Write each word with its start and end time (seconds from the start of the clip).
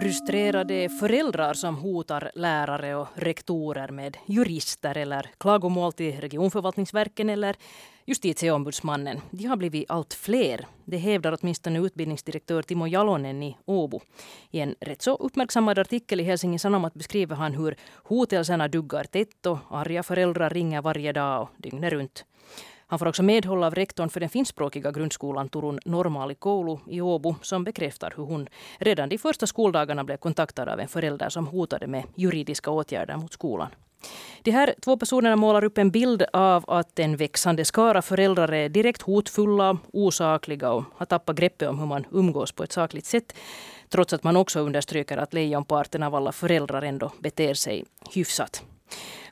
Frustrerade 0.00 0.88
föräldrar 0.88 1.54
som 1.54 1.76
hotar 1.76 2.30
lärare 2.34 2.94
och 2.94 3.08
rektorer 3.14 3.88
med 3.88 4.16
jurister 4.26 4.96
eller 4.96 5.30
klagomål 5.38 5.92
till 5.92 6.20
regionförvaltningsverken 6.20 7.30
eller 7.30 7.56
justitieombudsmannen. 8.06 9.20
De 9.30 9.46
har 9.46 9.56
blivit 9.56 9.90
allt 9.90 10.14
fler. 10.14 10.66
Det 10.84 10.96
hävdar 10.96 11.38
åtminstone 11.40 11.78
utbildningsdirektör 11.78 12.62
Timo 12.62 12.86
Jalonen 12.86 13.42
i 13.42 13.56
Åbo. 13.64 14.00
I 14.50 14.60
en 14.60 14.74
rätt 14.80 15.02
så 15.02 15.14
uppmärksammad 15.14 15.78
artikel 15.78 16.20
i 16.20 16.22
Helsingin 16.22 16.58
Sanomat 16.58 16.94
beskriver 16.94 17.36
han 17.36 17.54
hur 17.54 17.76
hotelserna 18.04 18.68
duggar 18.68 19.04
tätt 19.04 19.46
och 19.46 19.58
arga 19.70 20.02
föräldrar 20.02 20.50
ringer 20.50 20.82
varje 20.82 21.12
dag 21.12 21.42
och 21.42 21.48
dygnet 21.56 21.92
runt. 21.92 22.24
Han 22.90 22.98
får 22.98 23.08
också 23.08 23.22
medhåll 23.22 23.64
av 23.64 23.74
rektorn 23.74 24.08
för 24.08 24.20
den 24.20 24.28
finskspråkiga 24.28 24.90
grundskolan 24.90 25.48
Turun 25.48 25.78
Normaali 25.84 26.34
Koulu 26.34 26.78
i 26.86 27.00
Åbo 27.00 27.34
som 27.42 27.64
bekräftar 27.64 28.12
hur 28.16 28.24
hon 28.24 28.48
redan 28.78 29.08
de 29.08 29.18
första 29.18 29.46
skoldagarna 29.46 30.04
blev 30.04 30.16
kontaktad 30.16 30.68
av 30.68 30.80
en 30.80 30.88
förälder 30.88 31.28
som 31.28 31.46
hotade 31.46 31.86
med 31.86 32.04
juridiska 32.14 32.70
åtgärder 32.70 33.16
mot 33.16 33.32
skolan. 33.32 33.68
De 34.42 34.50
här 34.50 34.74
två 34.80 34.96
personerna 34.96 35.36
målar 35.36 35.64
upp 35.64 35.78
en 35.78 35.90
bild 35.90 36.22
av 36.32 36.64
att 36.70 36.98
en 36.98 37.16
växande 37.16 37.64
skara 37.64 38.02
föräldrar 38.02 38.52
är 38.52 38.68
direkt 38.68 39.02
hotfulla, 39.02 39.78
osakliga 39.92 40.72
och 40.72 40.84
har 40.96 41.06
tappat 41.06 41.36
greppet 41.36 41.68
om 41.68 41.78
hur 41.78 41.86
man 41.86 42.06
umgås 42.12 42.52
på 42.52 42.62
ett 42.62 42.72
sakligt 42.72 43.06
sätt. 43.06 43.34
Trots 43.88 44.12
att 44.12 44.24
man 44.24 44.36
också 44.36 44.60
understryker 44.60 45.16
att 45.18 45.34
lejonparten 45.34 46.02
av 46.02 46.14
alla 46.14 46.32
föräldrar 46.32 46.82
ändå 46.82 47.12
beter 47.20 47.54
sig 47.54 47.84
hyfsat. 48.14 48.62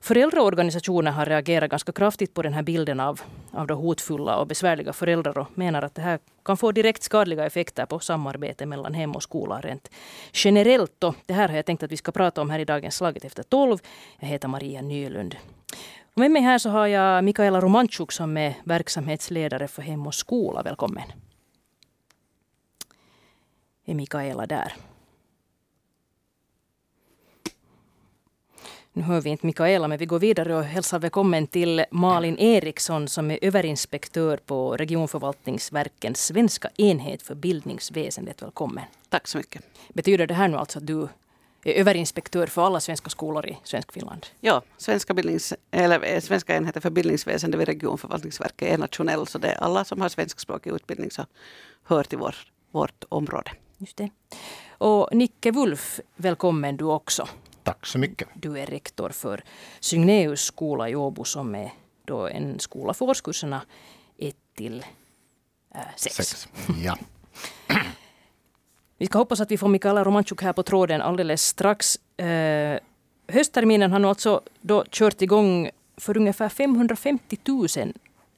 Föräldraorganisationer 0.01 1.11
har 1.11 1.27
reagerat 1.27 1.71
ganska 1.71 1.93
kraftigt 1.93 2.35
på 2.35 2.43
den 2.43 2.53
här 2.53 2.63
bilden 2.63 3.01
av, 3.01 3.21
av 3.53 3.67
då 3.67 3.75
hotfulla 3.75 4.37
och 4.37 4.47
besvärliga 4.47 4.93
föräldrar 4.93 5.39
och 5.39 5.47
menar 5.55 5.83
att 5.83 5.95
det 5.95 6.03
här 6.03 6.19
kan 6.45 6.57
få 6.57 6.73
direkt 6.73 7.03
skadliga 7.03 7.47
effekter 7.47 7.87
på 7.87 7.99
samarbete 7.99 8.67
mellan 8.67 8.95
hem 8.95 9.13
och 9.13 9.23
skola 9.23 9.61
rent 9.61 9.91
generellt. 10.33 10.93
Då. 10.99 11.15
Det 11.27 11.35
här 11.35 11.49
har 11.49 11.57
jag 11.57 11.67
tänkt 11.67 11.83
att 11.83 11.93
vi 11.93 11.97
ska 11.97 12.13
prata 12.13 12.41
om 12.41 12.51
här 12.51 12.59
i 12.59 12.65
dagens 12.65 12.97
Slaget 12.97 13.25
efter 13.25 13.43
tolv. 13.43 13.79
Jag 14.19 14.29
heter 14.29 14.49
Maria 14.49 14.83
Nylund. 14.83 15.37
Och 16.15 16.21
med 16.21 16.31
mig 16.31 16.43
här 16.43 16.59
så 16.59 16.71
har 16.71 16.87
jag 16.87 17.25
Mikaela 17.25 17.61
Romanchuk 17.61 18.13
som 18.13 18.37
är 18.37 18.55
verksamhetsledare 18.65 19.69
för 19.69 19.83
Hem 19.83 20.07
och 20.07 20.15
skola. 20.15 20.63
Välkommen. 20.63 21.05
Är 23.85 23.95
Mikaela 23.95 24.47
där? 24.47 24.73
Nu 28.99 29.05
hör 29.05 29.21
vi 29.21 29.31
inte 29.31 29.47
Mikaela, 29.47 29.89
men 29.89 29.99
vi 29.99 30.07
går 30.07 30.19
vidare 30.19 30.55
och 30.57 30.65
hälsar 30.65 30.99
välkommen 30.99 31.47
till 31.47 31.85
Malin 31.91 32.39
Eriksson 32.39 33.09
som 33.09 33.31
är 33.31 33.39
överinspektör 33.43 34.37
på 34.37 34.77
regionförvaltningsverkens 34.77 36.25
svenska 36.25 36.69
enhet 36.77 37.23
för 37.23 37.35
bildningsväsendet. 37.35 38.43
Välkommen. 38.43 38.85
Tack 39.09 39.29
så 39.29 39.39
mycket. 39.39 39.63
Betyder 39.89 40.27
det 40.27 40.35
här 40.35 40.49
nu 40.49 40.57
alltså 40.57 40.79
att 40.79 40.87
du 40.87 41.09
är 41.65 41.73
överinspektör 41.73 42.47
för 42.47 42.67
alla 42.67 42.81
svenska 42.81 43.11
skolor 43.11 43.47
i 43.47 43.59
svensk 43.65 43.93
Finland? 43.93 44.27
Ja, 44.41 44.63
svenska, 44.77 45.15
bildnings, 45.15 45.55
eller 45.71 46.15
eh, 46.15 46.21
svenska 46.21 46.57
enheten 46.57 46.83
för 46.83 46.91
bildningsväsende 46.91 47.59
vid 47.59 47.69
regionförvaltningsverket 47.69 48.69
är 48.69 48.79
nationell, 48.79 49.27
så 49.27 49.39
det 49.39 49.49
är 49.49 49.63
alla 49.63 49.85
som 49.85 50.01
har 50.01 50.09
svenskspråkig 50.09 50.71
utbildning 50.71 51.11
som 51.11 51.25
hör 51.85 52.03
till 52.03 52.19
vår, 52.19 52.37
vårt 52.71 53.05
område. 53.09 53.51
Just 53.77 53.97
det. 53.97 54.11
Och 54.71 55.09
Nicke 55.13 55.51
Wulf, 55.51 56.01
välkommen 56.17 56.77
du 56.77 56.85
också. 56.85 57.29
Tack 57.69 57.87
så 57.87 57.99
mycket. 57.99 58.29
Du 58.35 58.59
är 58.59 58.67
rektor 58.67 59.11
för 59.11 59.45
Signeus 59.81 60.41
skola 60.41 60.89
i 60.89 60.97
Åbo 60.97 61.25
som 61.25 61.55
är 61.55 61.73
då 62.05 62.27
en 62.27 62.61
skola 62.61 62.95
för 62.95 63.05
årskurserna 63.05 63.63
1 64.19 64.37
till 64.55 64.85
6. 65.97 66.49
Äh, 66.69 66.85
ja. 66.85 66.99
Vi 68.99 69.07
ska 69.07 69.19
hoppas 69.19 69.41
att 69.41 69.51
vi 69.51 69.59
får 69.59 69.69
Mikaela 69.69 70.05
Romanchuk 70.05 70.43
här 70.43 70.53
på 70.53 70.63
tråden 70.63 71.03
alldeles 71.03 71.43
strax. 71.43 71.97
Eh, 72.17 72.79
höstterminen 73.29 73.93
har 73.93 73.99
nu 73.99 74.09
alltså 74.09 74.43
då 74.61 74.85
kört 74.91 75.23
igång 75.23 75.71
för 75.97 76.17
ungefär 76.17 76.49
550 76.49 77.37
000 77.45 77.93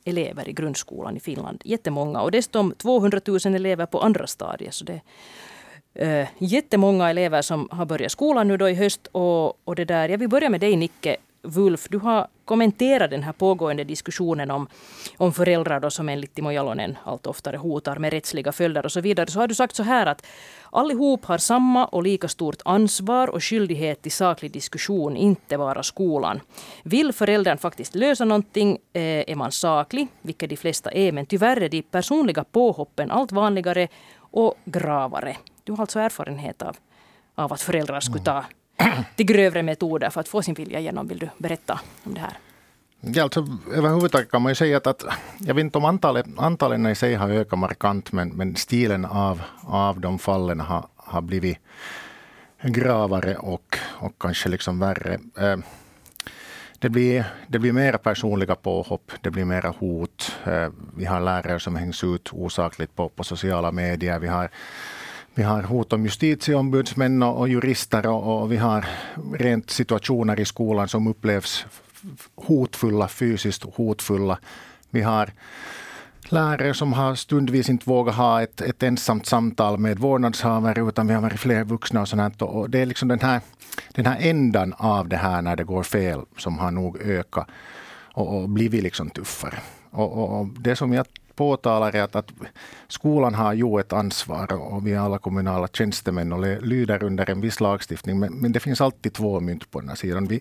elever 0.04 0.48
i 0.48 0.52
grundskolan 0.52 1.16
i 1.16 1.20
Finland. 1.20 1.62
Jättemånga. 1.64 2.20
Och 2.20 2.30
dessutom 2.30 2.74
200 2.74 3.20
000 3.26 3.38
elever 3.44 3.86
på 3.86 4.00
andra 4.00 4.26
stadier. 4.26 4.70
Så 4.70 4.84
det 4.84 5.00
eh, 5.94 6.28
jättemånga 6.38 7.10
elever 7.10 7.42
som 7.42 7.68
har 7.70 7.86
börjat 7.86 8.12
skolan 8.12 8.48
nu 8.48 8.56
då 8.56 8.68
i 8.68 8.74
höst. 8.74 9.08
Och, 9.12 9.68
och 9.68 9.74
det 9.74 9.84
där, 9.84 10.08
jag 10.08 10.18
vill 10.18 10.28
börja 10.28 10.50
med 10.50 10.60
dig 10.60 10.76
Nicke 10.76 11.16
Wulf. 11.42 11.88
Du 11.90 11.98
har 11.98 12.28
kommenterat 12.44 13.10
den 13.10 13.22
här 13.22 13.32
pågående 13.32 13.84
diskussionen 13.84 14.50
om, 14.50 14.68
om 15.16 15.32
föräldrar 15.32 15.80
då 15.80 15.90
som 15.90 16.08
enligt 16.08 16.34
Timo 16.34 16.50
Jalonen 16.50 16.98
allt 17.04 17.26
oftare 17.26 17.56
hotar 17.56 17.96
med 17.96 18.12
rättsliga 18.12 18.52
följder 18.52 18.84
och 18.84 18.92
så 18.92 19.00
vidare. 19.00 19.26
Så 19.26 19.40
har 19.40 19.46
du 19.46 19.54
sagt 19.54 19.76
så 19.76 19.82
här 19.82 20.06
att 20.06 20.26
allihop 20.70 21.24
har 21.24 21.38
samma 21.38 21.86
och 21.86 22.02
lika 22.02 22.28
stort 22.28 22.62
ansvar 22.64 23.28
och 23.28 23.44
skyldighet 23.44 24.02
till 24.02 24.12
saklig 24.12 24.52
diskussion, 24.52 25.16
inte 25.16 25.58
bara 25.58 25.82
skolan. 25.82 26.40
Vill 26.82 27.12
föräldern 27.12 27.58
faktiskt 27.58 27.94
lösa 27.94 28.24
någonting 28.24 28.78
eh, 28.92 29.02
är 29.02 29.34
man 29.34 29.52
saklig, 29.52 30.08
vilket 30.22 30.50
de 30.50 30.56
flesta 30.56 30.90
är, 30.90 31.12
men 31.12 31.26
tyvärr 31.26 31.60
är 31.60 31.68
de 31.68 31.82
personliga 31.82 32.44
påhoppen 32.44 33.10
allt 33.10 33.32
vanligare 33.32 33.88
och 34.18 34.54
gravare. 34.64 35.36
Du 35.70 35.74
har 35.74 35.80
alltså 35.80 35.98
erfarenhet 35.98 36.62
av, 36.62 36.76
av 37.34 37.52
att 37.52 37.62
föräldrar 37.62 38.00
skulle 38.00 38.24
ta 38.24 38.44
till 39.16 39.26
grövre 39.26 39.62
metoder 39.62 40.10
för 40.10 40.20
att 40.20 40.28
få 40.28 40.42
sin 40.42 40.54
vilja 40.54 40.78
igenom. 40.78 41.08
Vill 41.08 41.18
du 41.18 41.28
berätta 41.38 41.80
om 42.04 42.14
det 42.14 42.20
här? 42.20 42.38
Ja, 43.00 43.22
alltså, 43.22 43.46
överhuvudtaget 43.72 44.30
kan 44.30 44.42
man 44.42 44.50
ju 44.50 44.54
säga 44.54 44.76
att, 44.76 44.86
att 44.86 45.04
jag 45.38 45.54
vet 45.54 45.62
inte 45.62 45.78
om 45.78 45.84
antalet, 45.84 46.26
antalen 46.36 46.86
i 46.86 46.94
sig 46.94 47.14
har 47.14 47.30
ökat 47.30 47.58
markant, 47.58 48.12
men, 48.12 48.28
men 48.28 48.56
stilen 48.56 49.04
av, 49.04 49.42
av 49.60 50.00
de 50.00 50.18
fallen 50.18 50.60
har, 50.60 50.86
har 50.96 51.20
blivit 51.20 51.58
gravare 52.62 53.36
och, 53.36 53.78
och 53.88 54.12
kanske 54.18 54.48
liksom 54.48 54.78
värre. 54.78 55.18
Eh, 55.38 55.56
det 56.78 56.88
blir, 56.88 57.24
det 57.46 57.58
blir 57.58 57.72
mera 57.72 57.98
personliga 57.98 58.54
påhopp, 58.54 59.12
det 59.20 59.30
blir 59.30 59.44
mera 59.44 59.74
hot. 59.78 60.36
Eh, 60.44 60.68
vi 60.96 61.04
har 61.04 61.20
lärare 61.20 61.60
som 61.60 61.76
hängs 61.76 62.04
ut 62.04 62.28
osakligt 62.32 62.96
på, 62.96 63.08
på 63.08 63.24
sociala 63.24 63.72
medier. 63.72 64.18
Vi 64.18 64.28
har 64.28 64.50
vi 65.40 65.44
har 65.44 65.62
hot 65.62 65.92
om 65.92 66.04
justitieombudsmän 66.04 67.22
och, 67.22 67.48
jurister 67.48 68.06
och, 68.06 68.42
och 68.42 68.52
vi 68.52 68.56
har 68.56 68.86
rent 69.38 69.70
situationer 69.70 70.40
i 70.40 70.44
skolan 70.44 70.88
som 70.88 71.06
upplevs 71.06 71.66
hotfulla, 72.34 73.08
fysiskt 73.08 73.64
hotfulla. 73.74 74.38
Vi 74.90 75.02
har 75.02 75.30
lärare 76.28 76.74
som 76.74 76.92
har 76.92 77.14
stundvis 77.14 77.68
inte 77.68 77.90
vågat 77.90 78.14
ha 78.14 78.42
ett, 78.42 78.60
ett 78.60 78.82
ensamt 78.82 79.26
samtal 79.26 79.78
med 79.78 79.98
vårdnadshavare 79.98 80.88
utan 80.88 81.06
vi 81.06 81.14
har 81.14 81.22
varit 81.22 81.40
fler 81.40 81.64
vuxna 81.64 82.00
och 82.00 82.08
sånt. 82.08 82.42
Och 82.42 82.70
det 82.70 82.78
är 82.78 82.86
liksom 82.86 83.08
den 83.08 83.20
här, 83.20 83.40
den 83.94 84.06
här 84.06 84.16
ändan 84.20 84.74
av 84.76 85.08
det 85.08 85.16
här 85.16 85.42
när 85.42 85.56
det 85.56 85.64
går 85.64 85.82
fel 85.82 86.20
som 86.36 86.58
har 86.58 86.70
nog 86.70 86.96
ökat 87.02 87.46
och, 88.14 88.36
och 88.36 88.48
blivit 88.48 88.82
liksom 88.82 89.10
tuffare. 89.10 89.58
Och, 89.90 90.12
och, 90.12 90.40
och 90.40 90.46
det 90.46 90.76
som 90.76 90.92
jag 90.92 91.06
påtalar 91.40 91.96
är 91.96 92.02
att, 92.02 92.16
att 92.16 92.32
skolan 92.88 93.34
har 93.34 93.52
ju 93.52 93.80
ett 93.80 93.92
ansvar 93.92 94.52
och 94.52 94.86
vi 94.86 94.92
är 94.92 94.98
alla 94.98 95.18
kommunala 95.18 95.68
tjänstemän 95.72 96.32
och 96.32 96.62
lyder 96.62 97.04
under 97.04 97.30
en 97.30 97.40
viss 97.40 97.60
lagstiftning. 97.60 98.18
Men, 98.18 98.32
men 98.32 98.52
det 98.52 98.60
finns 98.60 98.80
alltid 98.80 99.12
två 99.12 99.40
mynt 99.40 99.70
på 99.70 99.80
den 99.80 99.88
här 99.88 99.96
sidan. 99.96 100.26
Vi, 100.26 100.40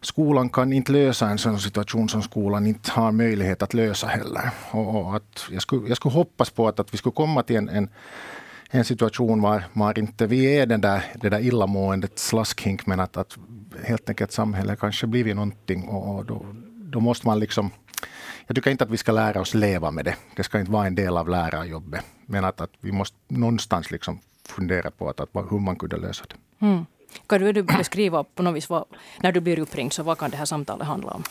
skolan 0.00 0.48
kan 0.48 0.72
inte 0.72 0.92
lösa 0.92 1.28
en 1.28 1.38
sån 1.38 1.58
situation 1.58 2.08
som 2.08 2.22
skolan 2.22 2.66
inte 2.66 2.90
har 2.90 3.12
möjlighet 3.12 3.62
att 3.62 3.74
lösa 3.74 4.06
heller. 4.06 4.50
Och, 4.70 4.96
och 4.96 5.16
att 5.16 5.44
jag, 5.50 5.62
skulle, 5.62 5.88
jag 5.88 5.96
skulle 5.96 6.14
hoppas 6.14 6.50
på 6.50 6.68
att, 6.68 6.80
att 6.80 6.94
vi 6.94 6.98
skulle 6.98 7.12
komma 7.12 7.42
till 7.42 7.56
en, 7.56 7.68
en 7.68 7.88
en 8.70 8.84
situation 8.84 9.42
var, 9.42 9.64
var 9.72 9.98
inte 9.98 10.26
vi 10.26 10.58
är 10.58 10.66
den 10.66 10.80
där, 10.80 11.04
det 11.14 11.28
där 11.28 11.40
illamåendet 11.40 12.18
slaskhink, 12.18 12.86
men 12.86 13.00
att, 13.00 13.16
att 13.16 13.38
helt 13.84 14.08
enkelt 14.08 14.32
samhället 14.32 14.80
kanske 14.80 15.06
blivit 15.06 15.36
någonting 15.36 15.88
och, 15.88 16.16
och 16.16 16.24
då, 16.24 16.46
då 16.92 17.00
måste 17.00 17.26
man 17.26 17.38
liksom 17.38 17.70
jag 18.46 18.56
tycker 18.56 18.70
inte 18.70 18.84
att 18.84 18.90
vi 18.90 18.96
ska 18.96 19.12
lära 19.12 19.40
oss 19.40 19.54
leva 19.54 19.90
med 19.90 20.04
det. 20.04 20.16
Det 20.36 20.42
ska 20.42 20.60
inte 20.60 20.72
vara 20.72 20.86
en 20.86 20.94
del 20.94 21.16
av 21.16 21.28
lärarjobbet. 21.28 22.04
Men 22.26 22.44
att, 22.44 22.60
att 22.60 22.70
vi 22.80 22.92
måste 22.92 23.16
någonstans 23.28 23.90
liksom 23.90 24.20
fundera 24.48 24.90
på 24.90 25.08
att, 25.08 25.20
att, 25.20 25.28
hur 25.50 25.58
man 25.58 25.76
kunde 25.76 25.96
lösa 25.96 26.24
det. 26.28 26.66
Mm. 26.66 26.86
Kan 27.26 27.40
du 27.40 27.62
beskriva 27.62 28.24
på 28.24 28.42
något 28.42 28.56
vis, 28.56 28.68
vad, 28.68 28.84
när 29.20 29.32
du 29.32 29.40
blir 29.40 29.58
uppringd, 29.58 29.92
så 29.92 30.02
vad 30.02 30.18
kan 30.18 30.30
det 30.30 30.36
här 30.36 30.44
samtalet 30.44 30.86
handla 30.86 31.10
om? 31.10 31.22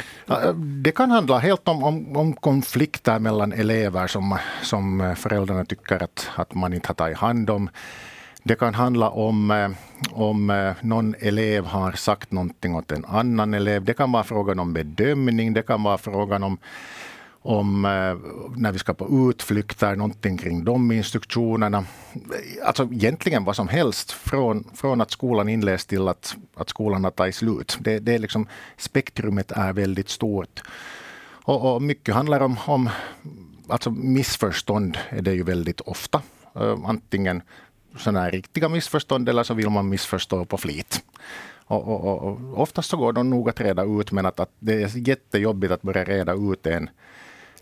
Det 0.84 0.92
kan 0.92 1.12
handla 1.12 1.38
helt 1.38 1.68
om, 1.68 1.84
om, 1.84 2.18
om 2.18 2.34
konflikter 2.34 3.20
mellan 3.20 3.54
elever 3.54 4.08
som, 4.08 4.38
som 4.62 5.16
föräldrarna 5.18 5.66
tycker 5.66 6.04
att, 6.04 6.30
att 6.36 6.54
man 6.54 6.74
inte 6.74 6.88
har 6.88 6.96
tagit 6.96 7.18
hand 7.18 7.50
om. 7.50 7.70
Det 8.48 8.56
kan 8.56 8.74
handla 8.74 9.10
om, 9.10 9.52
eh, 9.52 9.70
om 10.12 10.50
eh, 10.50 10.74
någon 10.82 11.16
elev 11.20 11.66
har 11.66 11.92
sagt 11.92 12.32
någonting 12.32 12.76
åt 12.76 12.92
en 12.92 13.06
annan 13.06 13.54
elev. 13.54 13.84
Det 13.84 13.94
kan 13.94 14.12
vara 14.12 14.24
frågan 14.24 14.60
om 14.60 14.74
bedömning, 14.74 15.54
det 15.54 15.62
kan 15.62 15.84
vara 15.84 15.98
frågan 15.98 16.44
om 16.44 16.58
om 17.42 17.86
eh, 17.86 18.16
när 18.56 18.72
vi 18.72 18.80
ska 18.80 18.94
på 18.94 19.30
utflykter, 19.30 19.96
någonting 19.96 20.38
kring 20.38 20.64
de 20.64 20.92
instruktionerna. 20.92 21.86
Alltså 22.66 22.84
egentligen 22.84 23.44
vad 23.44 23.56
som 23.56 23.68
helst 23.68 24.12
från, 24.12 24.64
från 24.74 25.02
att 25.02 25.12
skolan 25.12 25.50
inleds 25.50 25.86
till 25.86 26.08
att, 26.08 26.36
att 26.56 26.70
skolan 26.70 27.04
har 27.04 27.12
tagit 27.12 27.36
slut. 27.36 27.78
Det, 27.80 28.00
det 28.00 28.14
är 28.14 28.20
liksom, 28.20 28.48
spektrumet 28.78 29.52
är 29.52 29.74
väldigt 29.74 30.10
stort. 30.10 30.64
Och, 31.46 31.76
och 31.76 31.82
mycket 31.82 32.16
handlar 32.16 32.40
om, 32.40 32.58
om 32.66 32.90
alltså 33.68 33.92
missförstånd 33.92 34.98
är 35.10 35.22
det 35.22 35.34
ju 35.34 35.44
väldigt 35.44 35.82
ofta. 35.82 36.22
Antingen 36.86 37.42
sådana 37.98 38.22
här 38.22 38.32
riktiga 38.32 38.70
missförstånd 38.70 39.30
eller 39.30 39.44
så 39.44 39.54
vill 39.54 39.70
man 39.70 39.90
missförstå 39.90 40.46
på 40.46 40.58
flit. 40.58 41.04
Och, 41.68 41.88
och, 41.88 42.24
och, 42.24 42.62
oftast 42.62 42.90
så 42.90 42.98
går 42.98 43.14
de 43.14 43.30
nog 43.30 43.50
att 43.50 43.62
reda 43.62 43.84
ut, 43.84 44.12
men 44.12 44.26
att, 44.26 44.40
att 44.40 44.52
det 44.60 44.84
är 44.84 45.08
jättejobbigt 45.08 45.74
att 45.74 45.82
börja 45.82 46.04
reda 46.04 46.34
ut 46.34 46.68
en 46.68 46.90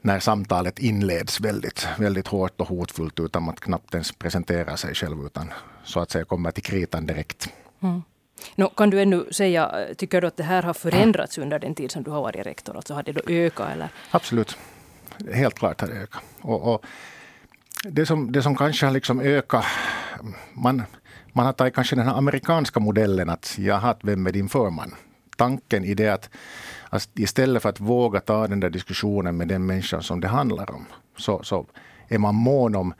när 0.01 0.19
samtalet 0.19 0.79
inleds 0.79 1.39
väldigt, 1.39 1.87
väldigt 1.97 2.27
hårt 2.27 2.61
och 2.61 2.67
hotfullt 2.67 3.19
utan 3.19 3.49
att 3.49 3.59
knappt 3.59 3.93
ens 3.93 4.11
presentera 4.11 4.77
sig 4.77 4.95
själv 4.95 5.25
utan 5.25 5.53
så 5.83 5.99
att 5.99 6.11
säga 6.11 6.25
kommer 6.25 6.51
till 6.51 6.63
kritan 6.63 7.05
direkt. 7.05 7.49
Mm. 7.79 8.03
No, 8.55 8.69
kan 8.69 8.89
du 8.89 9.01
ännu 9.01 9.25
säga, 9.31 9.85
tycker 9.97 10.21
du 10.21 10.27
att 10.27 10.37
det 10.37 10.43
här 10.43 10.63
har 10.63 10.73
förändrats 10.73 11.37
under 11.37 11.59
den 11.59 11.75
tid 11.75 11.91
som 11.91 12.03
du 12.03 12.11
har 12.11 12.21
varit 12.21 12.45
rektor? 12.45 12.75
Alltså 12.75 12.93
har 12.93 13.03
det 13.03 13.11
då 13.11 13.21
ökat? 13.27 13.69
Eller? 13.71 13.89
Absolut. 14.11 14.57
Helt 15.33 15.55
klart 15.55 15.81
har 15.81 15.87
det 15.87 15.93
ökat. 15.93 16.23
Och, 16.41 16.73
och 16.73 16.85
det, 17.83 18.05
som, 18.05 18.31
det 18.31 18.43
som 18.43 18.55
kanske 18.55 18.85
har 18.85 18.93
liksom 18.93 19.19
ökat, 19.19 19.65
man, 20.53 20.83
man 21.33 21.45
har 21.45 21.53
tagit 21.53 21.75
kanske 21.75 21.95
den 21.95 22.07
här 22.07 22.17
amerikanska 22.17 22.79
modellen 22.79 23.29
att 23.29 23.55
jaha, 23.57 23.95
vem 24.03 24.27
är 24.27 24.31
din 24.31 24.49
förman? 24.49 24.95
Tanken 25.37 25.83
i 25.83 25.93
det 25.93 26.09
att, 26.09 26.29
att 26.89 27.09
istället 27.19 27.61
för 27.61 27.69
att 27.69 27.79
våga 27.79 28.19
ta 28.19 28.47
den 28.47 28.59
där 28.59 28.69
diskussionen 28.69 29.37
med 29.37 29.47
den 29.47 29.65
människan 29.65 30.03
som 30.03 30.21
det 30.21 30.27
handlar 30.27 30.71
om, 30.71 30.85
så, 31.17 31.43
så 31.43 31.65
är 32.07 32.17
man 32.17 32.35
mån 32.35 32.75
om 32.75 32.93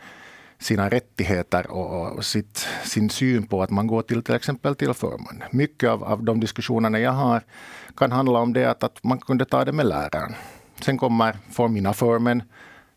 sina 0.60 0.90
rättigheter 0.90 1.72
och, 1.72 2.12
och 2.12 2.26
sitt, 2.26 2.68
sin 2.84 3.10
syn 3.10 3.48
på 3.48 3.64
att 3.64 3.70
man 3.70 3.88
går 3.88 4.02
till 4.02 4.24
till 4.24 4.36
exempel 4.36 4.76
till 4.76 4.94
förman. 4.94 5.44
Mycket 5.52 5.90
av, 5.90 6.04
av 6.04 6.24
de 6.24 6.40
diskussionerna 6.40 7.00
jag 7.00 7.12
har 7.12 7.42
kan 7.98 8.12
handla 8.12 8.40
om 8.40 8.54
det 8.54 8.66
att, 8.66 8.84
att 8.84 9.04
man 9.04 9.20
kunde 9.20 9.46
ta 9.46 9.66
det 9.66 9.72
med 9.72 9.86
läraren. 9.86 10.34
Sen 10.82 10.98
kommer 10.98 11.38
för 11.52 11.68
mina 11.68 11.94
förmän 11.94 12.44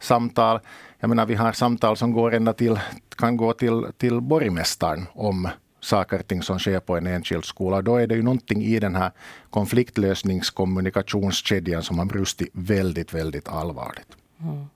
samtal. 0.00 0.60
Jag 1.00 1.08
menar, 1.08 1.26
vi 1.26 1.34
har 1.34 1.52
samtal 1.52 1.96
som 1.96 2.12
går 2.12 2.34
ända 2.34 2.52
till, 2.52 2.80
kan 3.16 3.36
gå 3.36 3.52
till, 3.52 3.86
till 3.96 4.20
borgmästaren 4.20 5.06
om 5.12 5.48
saker 5.80 6.18
och 6.18 6.26
ting 6.26 6.42
som 6.42 6.58
sker 6.58 6.80
på 6.80 6.96
en 6.96 7.06
enskild 7.06 7.44
skola. 7.44 7.82
Då 7.82 7.96
är 7.96 8.06
det 8.06 8.14
ju 8.14 8.22
någonting 8.22 8.62
i 8.62 8.80
den 8.80 8.94
här 8.94 9.10
konfliktlösningskommunikationskedjan 9.50 11.82
som 11.82 11.98
har 11.98 12.06
brustit 12.06 12.48
väldigt, 12.52 13.14
väldigt 13.14 13.48
allvarligt. 13.48 14.16
Mm. 14.40 14.66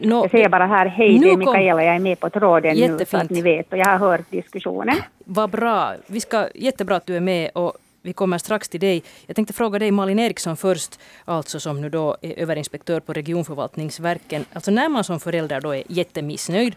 No, 0.00 0.14
jag 0.14 0.30
säger 0.30 0.48
bara 0.48 0.66
här, 0.66 0.86
hej 0.86 1.18
det 1.18 1.30
är 1.30 1.36
Mikaela, 1.36 1.84
jag 1.84 1.94
är 1.94 1.98
med 1.98 2.20
på 2.20 2.30
tråden 2.30 2.76
jättefint. 2.76 3.00
nu 3.00 3.06
så 3.06 3.16
att 3.16 3.30
ni 3.30 3.42
vet 3.42 3.72
och 3.72 3.78
jag 3.78 3.86
har 3.86 3.98
hört 3.98 4.30
diskussionen. 4.30 4.96
Vad 5.24 5.50
bra, 5.50 5.94
vi 6.06 6.20
ska, 6.20 6.48
jättebra 6.54 6.96
att 6.96 7.06
du 7.06 7.16
är 7.16 7.20
med 7.20 7.50
och 7.54 7.72
vi 8.02 8.12
kommer 8.12 8.38
strax 8.38 8.68
till 8.68 8.80
dig. 8.80 9.02
Jag 9.26 9.36
tänkte 9.36 9.52
fråga 9.54 9.78
dig 9.78 9.90
Malin 9.90 10.18
Eriksson 10.18 10.56
först, 10.56 10.98
alltså 11.24 11.60
som 11.60 11.80
nu 11.80 11.88
då 11.88 12.16
är 12.22 12.38
överinspektör 12.38 13.00
på 13.00 13.12
regionförvaltningsverken. 13.12 14.44
Alltså 14.52 14.70
när 14.70 14.88
man 14.88 15.04
som 15.04 15.20
förälder 15.20 15.60
då 15.60 15.74
är 15.74 15.82
jättemissnöjd 15.88 16.74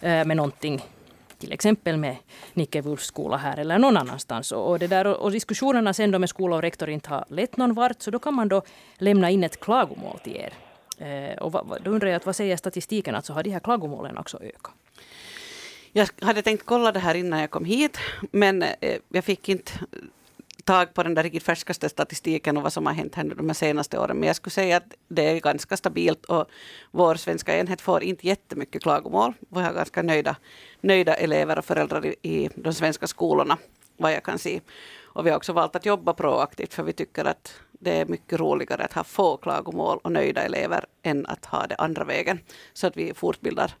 eh, 0.00 0.24
med 0.24 0.36
någonting 0.36 0.82
till 1.38 1.52
exempel 1.52 1.96
med 1.96 2.16
Nicke 2.54 2.80
Wulfs 2.80 3.06
skola 3.06 3.36
här 3.36 3.58
eller 3.58 3.78
någon 3.78 3.96
annanstans. 3.96 4.52
Och, 4.52 4.78
det 4.78 4.86
där, 4.86 5.06
och 5.06 5.30
diskussionerna 5.30 5.94
sen 5.94 6.10
då 6.10 6.18
med 6.18 6.28
skola 6.28 6.56
och 6.56 6.62
rektor 6.62 6.90
inte 6.90 7.10
har 7.10 7.24
lett 7.28 7.56
någon 7.56 7.74
vart, 7.74 8.02
så 8.02 8.10
då 8.10 8.18
kan 8.18 8.34
man 8.34 8.48
då 8.48 8.62
lämna 8.98 9.30
in 9.30 9.44
ett 9.44 9.60
klagomål 9.60 10.18
till 10.18 10.36
er. 10.36 10.52
Eh, 10.98 11.38
och 11.38 11.80
då 11.84 11.90
undrar 11.90 12.08
jag, 12.08 12.20
vad 12.24 12.36
säger 12.36 12.56
statistiken? 12.56 13.14
Alltså 13.14 13.32
har 13.32 13.42
de 13.42 13.50
här 13.50 13.60
klagomålen 13.60 14.18
också 14.18 14.36
ökat? 14.36 14.72
Jag 15.92 16.08
hade 16.20 16.42
tänkt 16.42 16.66
kolla 16.66 16.92
det 16.92 16.98
här 16.98 17.14
innan 17.14 17.40
jag 17.40 17.50
kom 17.50 17.64
hit, 17.64 17.98
men 18.30 18.62
eh, 18.62 18.98
jag 19.08 19.24
fick 19.24 19.48
inte 19.48 19.72
tag 20.68 20.94
på 20.94 21.02
den 21.02 21.14
där 21.14 21.22
riktigt 21.22 21.42
färskaste 21.42 21.88
statistiken 21.88 22.56
och 22.56 22.62
vad 22.62 22.72
som 22.72 22.86
har 22.86 22.92
hänt 22.92 23.14
här 23.14 23.24
de 23.24 23.54
senaste 23.54 23.98
åren. 23.98 24.16
Men 24.16 24.26
jag 24.26 24.36
skulle 24.36 24.50
säga 24.50 24.76
att 24.76 24.94
det 25.08 25.22
är 25.22 25.40
ganska 25.40 25.76
stabilt 25.76 26.24
och 26.24 26.48
vår 26.90 27.14
svenska 27.14 27.58
enhet 27.58 27.80
får 27.80 28.02
inte 28.02 28.26
jättemycket 28.26 28.82
klagomål. 28.82 29.32
Vi 29.48 29.60
har 29.60 29.72
ganska 29.72 30.02
nöjda, 30.02 30.36
nöjda 30.80 31.14
elever 31.14 31.58
och 31.58 31.64
föräldrar 31.64 32.06
i, 32.06 32.14
i 32.22 32.50
de 32.54 32.74
svenska 32.74 33.06
skolorna, 33.06 33.58
vad 33.96 34.12
jag 34.12 34.22
kan 34.22 34.38
se. 34.38 34.60
Och 35.00 35.26
vi 35.26 35.30
har 35.30 35.36
också 35.36 35.52
valt 35.52 35.76
att 35.76 35.86
jobba 35.86 36.14
proaktivt 36.14 36.74
för 36.74 36.82
vi 36.82 36.92
tycker 36.92 37.24
att 37.24 37.54
det 37.72 38.00
är 38.00 38.06
mycket 38.06 38.40
roligare 38.40 38.84
att 38.84 38.92
ha 38.92 39.04
få 39.04 39.36
klagomål 39.36 39.98
och 40.02 40.12
nöjda 40.12 40.42
elever 40.42 40.84
än 41.02 41.26
att 41.26 41.44
ha 41.44 41.66
det 41.66 41.76
andra 41.76 42.04
vägen. 42.04 42.40
Så 42.72 42.86
att 42.86 42.96
vi 42.96 43.14
fortbildar, 43.14 43.74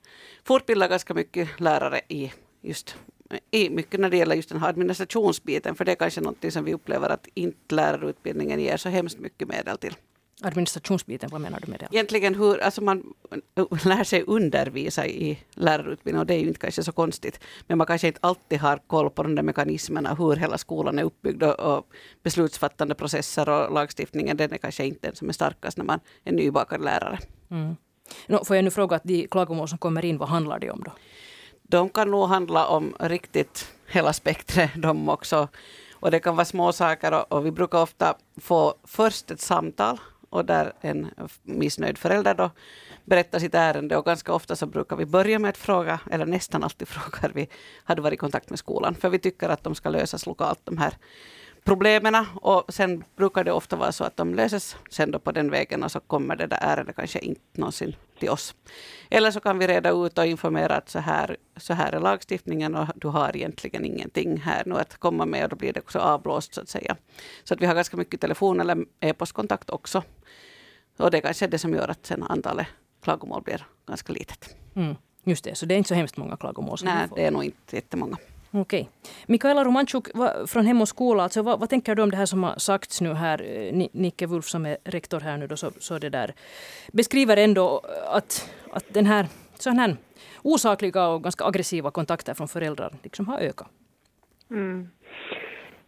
fortbildar 0.44 0.88
ganska 0.88 1.14
mycket 1.14 1.60
lärare 1.60 2.00
i 2.08 2.32
just 2.62 2.96
i 3.50 3.70
mycket 3.70 4.00
när 4.00 4.10
det 4.10 4.16
gäller 4.16 4.36
just 4.36 4.48
den 4.48 4.60
här 4.60 4.68
administrationsbiten, 4.68 5.74
för 5.74 5.84
det 5.84 5.92
är 5.92 5.96
kanske 5.96 6.20
något 6.20 6.52
som 6.52 6.64
vi 6.64 6.74
upplever 6.74 7.10
att 7.10 7.28
inte 7.34 7.74
lärarutbildningen 7.74 8.60
ger 8.60 8.76
så 8.76 8.88
hemskt 8.88 9.18
mycket 9.18 9.48
medel 9.48 9.78
till. 9.78 9.94
Administrationsbiten, 10.42 11.30
vad 11.32 11.40
menar 11.40 11.60
du 11.60 11.70
med 11.70 11.80
det? 11.80 11.88
Egentligen 11.90 12.34
hur, 12.34 12.58
alltså 12.58 12.80
man 12.82 13.14
lär 13.84 14.04
sig 14.04 14.24
undervisa 14.26 15.06
i 15.06 15.38
lärarutbildningen 15.54 16.20
och 16.20 16.26
det 16.26 16.34
är 16.34 16.38
ju 16.38 16.48
inte 16.48 16.60
kanske 16.60 16.82
så 16.82 16.92
konstigt. 16.92 17.40
Men 17.66 17.78
man 17.78 17.86
kanske 17.86 18.06
inte 18.06 18.20
alltid 18.22 18.58
har 18.58 18.78
koll 18.86 19.10
på 19.10 19.22
de 19.22 19.34
där 19.34 19.42
mekanismerna, 19.42 20.14
hur 20.14 20.36
hela 20.36 20.58
skolan 20.58 20.98
är 20.98 21.02
uppbyggd 21.02 21.42
och 21.42 21.86
beslutsfattande 22.22 22.94
processer 22.94 23.48
och 23.48 23.72
lagstiftningen, 23.72 24.36
den 24.36 24.52
är 24.52 24.58
kanske 24.58 24.86
inte 24.86 25.06
den 25.08 25.16
som 25.16 25.28
är 25.28 25.32
starkast 25.32 25.78
när 25.78 25.84
man 25.84 26.00
är 26.24 26.32
nybakad 26.32 26.84
lärare. 26.84 27.18
Mm. 27.50 27.76
No, 28.26 28.44
får 28.44 28.56
jag 28.56 28.64
nu 28.64 28.70
fråga, 28.70 28.96
att 28.96 29.04
de 29.04 29.26
klagomål 29.26 29.68
som 29.68 29.78
kommer 29.78 30.04
in, 30.04 30.18
vad 30.18 30.28
handlar 30.28 30.58
det 30.58 30.70
om 30.70 30.82
då? 30.84 30.92
De 31.70 31.88
kan 31.88 32.10
nog 32.10 32.28
handla 32.28 32.66
om 32.66 32.96
riktigt 33.00 33.72
hela 33.86 34.12
spektret 34.12 34.70
de 34.76 35.08
också. 35.08 35.48
Och 35.92 36.10
det 36.10 36.20
kan 36.20 36.36
vara 36.36 36.44
små 36.44 36.72
saker 36.72 37.12
och, 37.12 37.32
och 37.32 37.46
vi 37.46 37.50
brukar 37.50 37.82
ofta 37.82 38.14
få 38.36 38.74
först 38.84 39.30
ett 39.30 39.40
samtal 39.40 40.00
och 40.30 40.44
där 40.44 40.72
en 40.80 41.10
missnöjd 41.42 41.98
förälder 41.98 42.34
då 42.34 42.50
berättar 43.04 43.38
sitt 43.38 43.54
ärende 43.54 43.96
och 43.96 44.04
ganska 44.04 44.32
ofta 44.32 44.56
så 44.56 44.66
brukar 44.66 44.96
vi 44.96 45.06
börja 45.06 45.38
med 45.38 45.48
att 45.48 45.56
fråga, 45.56 46.00
eller 46.10 46.26
nästan 46.26 46.64
alltid 46.64 46.88
frågar 46.94 47.30
vi, 47.34 47.48
har 47.84 47.96
du 47.96 48.02
varit 48.02 48.14
i 48.14 48.16
kontakt 48.16 48.50
med 48.50 48.58
skolan? 48.58 48.94
För 48.94 49.08
vi 49.08 49.18
tycker 49.18 49.48
att 49.48 49.64
de 49.64 49.74
ska 49.74 49.88
lösas 49.88 50.26
lokalt, 50.26 50.60
de 50.64 50.78
här 50.78 50.94
problemen. 51.64 52.26
Och 52.34 52.64
sen 52.68 53.04
brukar 53.16 53.44
det 53.44 53.52
ofta 53.52 53.76
vara 53.76 53.92
så 53.92 54.04
att 54.04 54.16
de 54.16 54.34
löses 54.34 54.76
sen 54.90 55.10
då 55.10 55.18
på 55.18 55.32
den 55.32 55.50
vägen 55.50 55.82
och 55.82 55.92
så 55.92 56.00
kommer 56.00 56.36
det 56.36 56.46
där 56.46 56.58
ärendet 56.60 56.96
kanske 56.96 57.18
inte 57.18 57.40
någonsin 57.52 57.96
till 58.18 58.30
oss. 58.30 58.54
Eller 59.10 59.30
så 59.30 59.40
kan 59.40 59.58
vi 59.58 59.66
reda 59.66 59.90
ut 59.90 60.18
och 60.18 60.26
informera 60.26 60.76
att 60.76 60.88
så 60.88 60.98
här, 60.98 61.36
så 61.56 61.74
här 61.74 61.92
är 61.92 62.00
lagstiftningen 62.00 62.74
och 62.74 62.86
du 62.94 63.08
har 63.08 63.36
egentligen 63.36 63.84
ingenting 63.84 64.36
här 64.36 64.62
nu 64.66 64.74
att 64.74 64.98
komma 64.98 65.26
med 65.26 65.44
och 65.44 65.50
då 65.50 65.56
blir 65.56 65.72
det 65.72 65.80
också 65.80 65.98
avblåst 65.98 66.54
så 66.54 66.60
att 66.60 66.68
säga. 66.68 66.96
Så 67.44 67.54
att 67.54 67.60
vi 67.60 67.66
har 67.66 67.74
ganska 67.74 67.96
mycket 67.96 68.20
telefon 68.20 68.60
eller 68.60 68.84
e-postkontakt 69.00 69.70
också. 69.70 70.02
Och 70.96 71.10
det 71.10 71.16
är 71.16 71.22
kanske 71.22 71.46
det 71.46 71.58
som 71.58 71.74
gör 71.74 71.88
att 71.88 72.06
sen 72.06 72.22
antalet 72.22 72.66
klagomål 73.02 73.42
blir 73.42 73.66
ganska 73.86 74.12
litet. 74.12 74.56
Mm, 74.74 74.94
just 75.24 75.44
det, 75.44 75.54
så 75.54 75.66
det 75.66 75.74
är 75.74 75.78
inte 75.78 75.88
så 75.88 75.94
hemskt 75.94 76.16
många 76.16 76.36
klagomål? 76.36 76.78
Nej, 76.82 77.08
det 77.14 77.26
är 77.26 77.30
nog 77.30 77.44
inte 77.44 77.76
jättemånga. 77.76 78.16
Okej. 78.50 78.80
Okay. 78.80 79.12
Mikaela 79.26 79.64
Romanchuk 79.64 80.08
från 80.46 80.66
Hem 80.66 80.80
och 80.80 80.88
skola, 80.88 81.22
alltså, 81.22 81.42
vad, 81.42 81.60
vad, 81.60 81.70
tänker 81.70 81.94
du 81.94 82.02
om 82.02 82.10
det 82.10 82.16
här 82.16 82.26
som 82.26 82.42
har 82.42 82.58
sagts 82.58 83.00
nu 83.00 83.14
här? 83.14 83.42
Eh, 83.42 83.88
Nicke 83.92 84.26
Wulf 84.26 84.48
som 84.48 84.66
är 84.66 84.78
rektor 84.84 85.20
här 85.20 85.36
nu 85.36 85.46
då, 85.46 85.56
så, 85.56 85.70
så 85.78 85.98
det 85.98 86.10
där 86.10 86.34
beskriver 86.92 87.36
ändå 87.36 87.82
att, 88.12 88.50
att 88.72 88.84
den 88.88 89.06
här, 89.06 89.26
så 89.58 89.70
här 89.70 89.96
osakliga 90.42 91.08
och 91.08 91.22
ganska 91.22 91.44
aggressiva 91.44 91.90
kontakter 91.90 92.34
från 92.34 92.48
föräldrar 92.48 92.94
liksom 93.02 93.28
har 93.28 93.38
ökat. 93.38 93.68
Mm. 94.50 94.88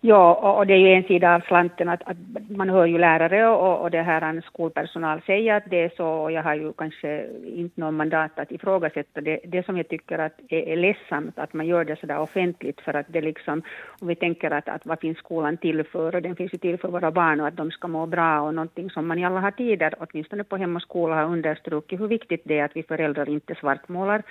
Ja, 0.03 0.35
och 0.59 0.67
det 0.67 0.75
är 0.75 0.79
ju 0.79 0.93
en 0.93 1.03
sida 1.03 1.35
av 1.35 1.41
slanten 1.41 1.89
att, 1.89 2.03
att 2.05 2.17
man 2.49 2.71
hör 2.71 2.87
ju 2.87 2.99
lärare 2.99 3.49
och, 3.49 3.83
och 3.83 3.91
det 3.91 4.03
här 4.03 4.41
skolpersonal 4.47 5.21
säga 5.27 5.57
att 5.57 5.71
det 5.71 5.83
är 5.85 5.91
så 5.97 6.07
och 6.07 6.33
jag 6.33 6.43
har 6.43 6.55
ju 6.55 6.73
kanske 6.73 7.27
inte 7.45 7.81
någon 7.81 7.97
mandat 7.97 8.39
att 8.39 8.53
ifrågasätta 8.53 9.21
det. 9.21 9.41
Det 9.45 9.67
som 9.67 9.77
jag 9.77 9.89
tycker 9.89 10.19
att 10.19 10.33
är, 10.49 10.69
är 10.69 10.77
ledsamt 10.77 11.39
att 11.39 11.53
man 11.53 11.67
gör 11.67 11.85
det 11.85 11.97
så 12.01 12.07
där 12.07 12.19
offentligt 12.19 12.81
för 12.81 12.95
att 12.95 13.07
det 13.09 13.21
liksom, 13.21 13.63
om 14.01 14.09
vi 14.09 14.15
tänker 14.15 14.51
att, 14.51 14.69
att 14.69 14.87
vad 14.87 15.01
finns 15.01 15.19
skolan 15.19 15.57
till 15.57 15.85
för 15.85 16.15
och 16.15 16.23
den 16.23 16.37
finns 16.37 16.55
ju 16.55 16.59
till 16.59 16.79
för 16.79 16.89
våra 16.89 17.11
barn 17.11 17.41
och 17.41 17.47
att 17.47 17.57
de 17.57 17.71
ska 17.71 17.89
må 17.89 18.07
bra 18.07 18.41
och 18.41 18.55
någonting 18.55 18.91
som 18.91 19.07
man 19.07 19.19
i 19.19 19.25
alla 19.25 19.41
har 19.41 19.51
tider, 19.51 19.95
åtminstone 19.99 20.45
på 20.45 20.57
Hem 20.57 20.77
och 20.77 20.83
skola 20.83 21.15
har 21.15 21.25
understrukit 21.25 22.01
hur 22.01 22.09
viktigt 22.09 22.43
det 22.45 22.59
är 22.59 22.65
att 22.65 22.77
vi 22.77 22.83
föräldrar 22.83 23.29
inte 23.29 23.55
svartmålar 23.55 24.23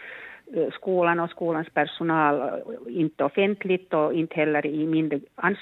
Eh, 0.53 0.71
skolan 0.71 1.19
och 1.19 1.29
skolans 1.29 1.69
personal, 1.69 2.41
eh, 2.41 2.99
inte 2.99 3.23
offentligt 3.23 3.93
och 3.93 4.13
inte 4.13 4.35
heller 4.35 4.65
i 4.65 4.87
mindre 4.87 5.19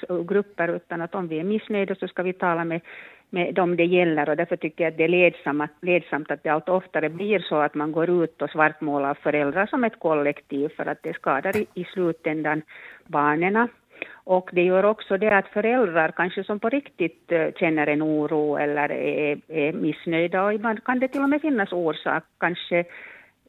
eh, 0.10 0.24
grupper, 0.24 0.68
utan 0.68 1.02
att 1.02 1.16
om 1.16 1.28
vi 1.28 1.40
är 1.40 1.44
missnöjda 1.44 1.96
så 1.96 2.08
ska 2.08 2.24
vi 2.24 2.34
tala 2.34 2.66
med, 2.66 2.82
med 3.30 3.54
dem 3.54 3.76
det 3.76 3.86
gäller. 3.86 4.30
Och 4.30 4.38
därför 4.38 4.56
tycker 4.56 4.84
jag 4.84 4.92
att 4.92 4.98
det 4.98 5.04
är 5.04 5.08
ledsamt, 5.08 5.72
ledsamt 5.82 6.32
att 6.32 6.44
det 6.44 6.50
allt 6.50 6.70
oftare 6.70 7.10
blir 7.10 7.40
så 7.40 7.56
att 7.56 7.76
man 7.76 7.92
går 7.92 8.10
ut 8.10 8.42
och 8.42 8.50
svartmålar 8.50 9.14
föräldrar 9.14 9.66
som 9.66 9.84
ett 9.84 10.00
kollektiv 10.00 10.70
för 10.70 10.86
att 10.86 11.04
det 11.04 11.14
skadar 11.14 11.58
i, 11.58 11.68
i 11.74 11.84
slutändan 11.84 12.62
barnen. 13.08 13.68
Och 14.14 14.50
det 14.54 14.64
gör 14.64 14.86
också 14.86 15.18
det 15.18 15.38
att 15.38 15.48
föräldrar 15.48 16.12
kanske 16.12 16.44
som 16.44 16.60
på 16.60 16.70
riktigt 16.70 17.32
känner 17.60 17.88
en 17.88 18.04
oro 18.04 18.58
eller 18.58 18.92
är, 18.92 19.38
är 19.48 19.74
missnöjda. 19.74 20.44
Och 20.44 20.54
ibland 20.54 20.84
kan 20.84 21.00
det 21.00 21.08
till 21.08 21.22
och 21.22 21.30
med 21.30 21.42
finnas 21.42 21.72
orsak, 21.72 22.24
kanske 22.40 22.86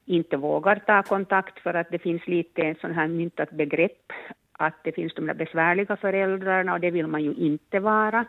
inte 0.09 0.37
vågar 0.37 0.77
ta 0.87 1.03
kontakt 1.03 1.59
för 1.59 1.75
att 1.75 1.91
det 1.91 1.99
finns 1.99 2.27
lite 2.27 2.63
en 2.63 2.75
sån 2.75 2.95
här 2.95 3.09
myntat 3.09 3.51
begrepp 3.51 4.13
att 4.59 4.75
det 4.85 4.93
finns 4.93 5.15
de 5.15 5.27
där 5.27 5.35
besvärliga 5.35 5.97
föräldrarna 5.97 6.73
och 6.73 6.81
det 6.81 6.91
vill 6.91 7.07
man 7.07 7.25
ju 7.25 7.35
inte 7.35 7.81
vara. 7.81 8.25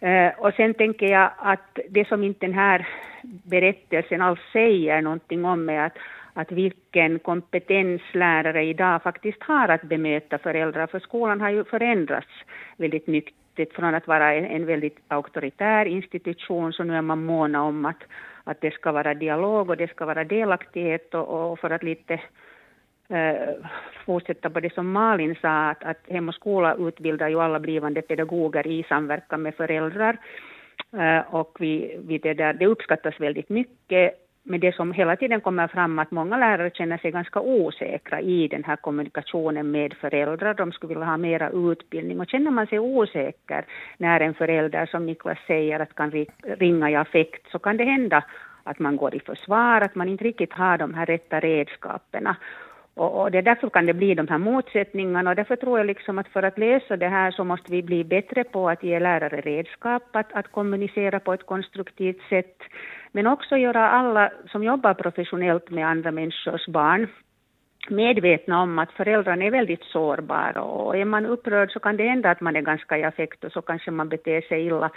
Eh, 0.00 0.32
och 0.38 0.54
sen 0.54 0.74
tänker 0.74 1.06
jag 1.06 1.30
att 1.38 1.78
det 1.90 2.08
som 2.08 2.24
inte 2.24 2.46
den 2.46 2.54
här 2.54 2.88
berättelsen 3.22 4.22
alls 4.22 4.40
säger 4.52 5.02
någonting 5.02 5.44
om 5.44 5.68
är 5.68 5.86
att, 5.86 5.98
att 6.32 6.52
vilken 6.52 7.18
kompetens 7.18 8.02
lärare 8.12 8.64
idag 8.64 9.02
faktiskt 9.02 9.42
har 9.42 9.68
att 9.68 9.82
bemöta 9.82 10.38
föräldrar, 10.38 10.86
för 10.86 11.00
skolan 11.00 11.40
har 11.40 11.50
ju 11.50 11.64
förändrats 11.64 12.32
väldigt 12.76 13.06
mycket 13.06 13.74
från 13.74 13.94
att 13.94 14.06
vara 14.06 14.34
en, 14.34 14.44
en 14.44 14.66
väldigt 14.66 14.98
auktoritär 15.08 15.84
institution, 15.84 16.72
så 16.72 16.84
nu 16.84 16.96
är 16.96 17.02
man 17.02 17.24
måna 17.24 17.62
om 17.62 17.84
att, 17.84 18.02
att 18.44 18.60
det 18.60 18.74
ska 18.74 18.92
vara 18.92 19.14
dialog 19.14 19.70
och 19.70 19.76
det 19.76 19.90
ska 19.90 20.06
vara 20.06 20.24
delaktighet 20.24 21.14
och, 21.14 21.52
och 21.52 21.58
för 21.58 21.70
att 21.70 21.82
lite 21.82 22.14
eh, 23.08 23.48
fortsätta 24.04 24.50
på 24.50 24.60
det 24.60 24.74
som 24.74 24.92
Malin 24.92 25.36
sa, 25.40 25.70
att, 25.70 25.84
att 25.84 26.00
Hem 26.08 26.28
och 26.28 26.34
skola 26.34 26.74
utbildar 26.74 27.28
ju 27.28 27.40
alla 27.40 27.60
blivande 27.60 28.02
pedagoger 28.02 28.66
i 28.66 28.84
samverkan 28.88 29.42
med 29.42 29.54
föräldrar. 29.54 30.16
Eh, 30.92 31.34
och 31.34 31.56
vi, 31.60 31.96
vi 32.04 32.18
det, 32.18 32.34
där, 32.34 32.52
det 32.52 32.66
uppskattas 32.66 33.20
väldigt 33.20 33.48
mycket. 33.48 34.21
Men 34.44 34.60
det 34.60 34.74
som 34.74 34.92
hela 34.92 35.16
tiden 35.16 35.40
kommer 35.40 35.68
fram 35.68 35.98
att 35.98 36.10
många 36.10 36.36
lärare 36.36 36.70
känner 36.74 36.98
sig 36.98 37.10
ganska 37.10 37.40
osäkra 37.40 38.20
i 38.20 38.48
den 38.48 38.64
här 38.64 38.76
kommunikationen 38.76 39.70
med 39.70 39.94
föräldrar. 39.94 40.54
De 40.54 40.72
skulle 40.72 40.94
vilja 40.94 41.06
ha 41.06 41.16
mera 41.16 41.50
utbildning. 41.50 42.20
Och 42.20 42.28
känner 42.28 42.50
man 42.50 42.66
sig 42.66 42.78
osäker 42.78 43.64
när 43.96 44.20
en 44.20 44.34
förälder, 44.34 44.86
som 44.86 45.06
Niklas 45.06 45.38
säger, 45.46 45.80
att 45.80 45.94
kan 45.94 46.10
ringa 46.42 46.90
i 46.90 46.96
affekt, 46.96 47.50
så 47.50 47.58
kan 47.58 47.76
det 47.76 47.84
hända 47.84 48.24
att 48.64 48.78
man 48.78 48.96
går 48.96 49.14
i 49.14 49.20
försvar, 49.20 49.80
att 49.80 49.94
man 49.94 50.08
inte 50.08 50.24
riktigt 50.24 50.52
har 50.52 50.78
de 50.78 50.94
här 50.94 51.06
rätta 51.06 51.40
redskapen. 51.40 52.28
Och, 52.94 53.20
och 53.20 53.30
det 53.30 53.38
är 53.38 53.42
därför 53.42 53.70
kan 53.70 53.86
det 53.86 53.94
bli 53.94 54.14
de 54.14 54.28
här 54.28 54.38
motsättningarna 54.38 55.30
och 55.30 55.36
därför 55.36 55.56
tror 55.56 55.78
jag 55.78 55.86
liksom 55.86 56.18
att 56.18 56.28
för 56.28 56.42
att 56.42 56.58
lösa 56.58 56.96
det 56.96 57.08
här 57.08 57.30
så 57.30 57.44
måste 57.44 57.72
vi 57.72 57.82
bli 57.82 58.04
bättre 58.04 58.44
på 58.44 58.68
att 58.68 58.82
ge 58.82 59.00
lärare 59.00 59.40
redskap 59.40 60.16
att, 60.16 60.32
att 60.32 60.52
kommunicera 60.52 61.20
på 61.20 61.32
ett 61.32 61.46
konstruktivt 61.46 62.22
sätt. 62.28 62.56
Men 63.12 63.26
också 63.26 63.56
göra 63.56 63.90
alla 63.90 64.32
som 64.50 64.64
jobbar 64.64 64.94
professionellt 64.94 65.70
med 65.70 65.86
andra 65.86 66.10
människors 66.10 66.66
barn 66.66 67.08
medvetna 67.90 68.62
om 68.62 68.78
att 68.78 68.92
föräldrarna 68.92 69.44
är 69.44 69.50
väldigt 69.50 69.84
sårbara 69.84 70.62
och 70.62 70.96
är 70.96 71.04
man 71.04 71.26
upprörd 71.26 71.72
så 71.72 71.80
kan 71.80 71.96
det 71.96 72.08
hända 72.08 72.30
att 72.30 72.40
man 72.40 72.56
är 72.56 72.60
ganska 72.60 72.98
i 72.98 73.04
affekt 73.04 73.44
och 73.44 73.52
så 73.52 73.62
kanske 73.62 73.90
man 73.90 74.08
beter 74.08 74.40
sig 74.40 74.66
illa. 74.66 74.90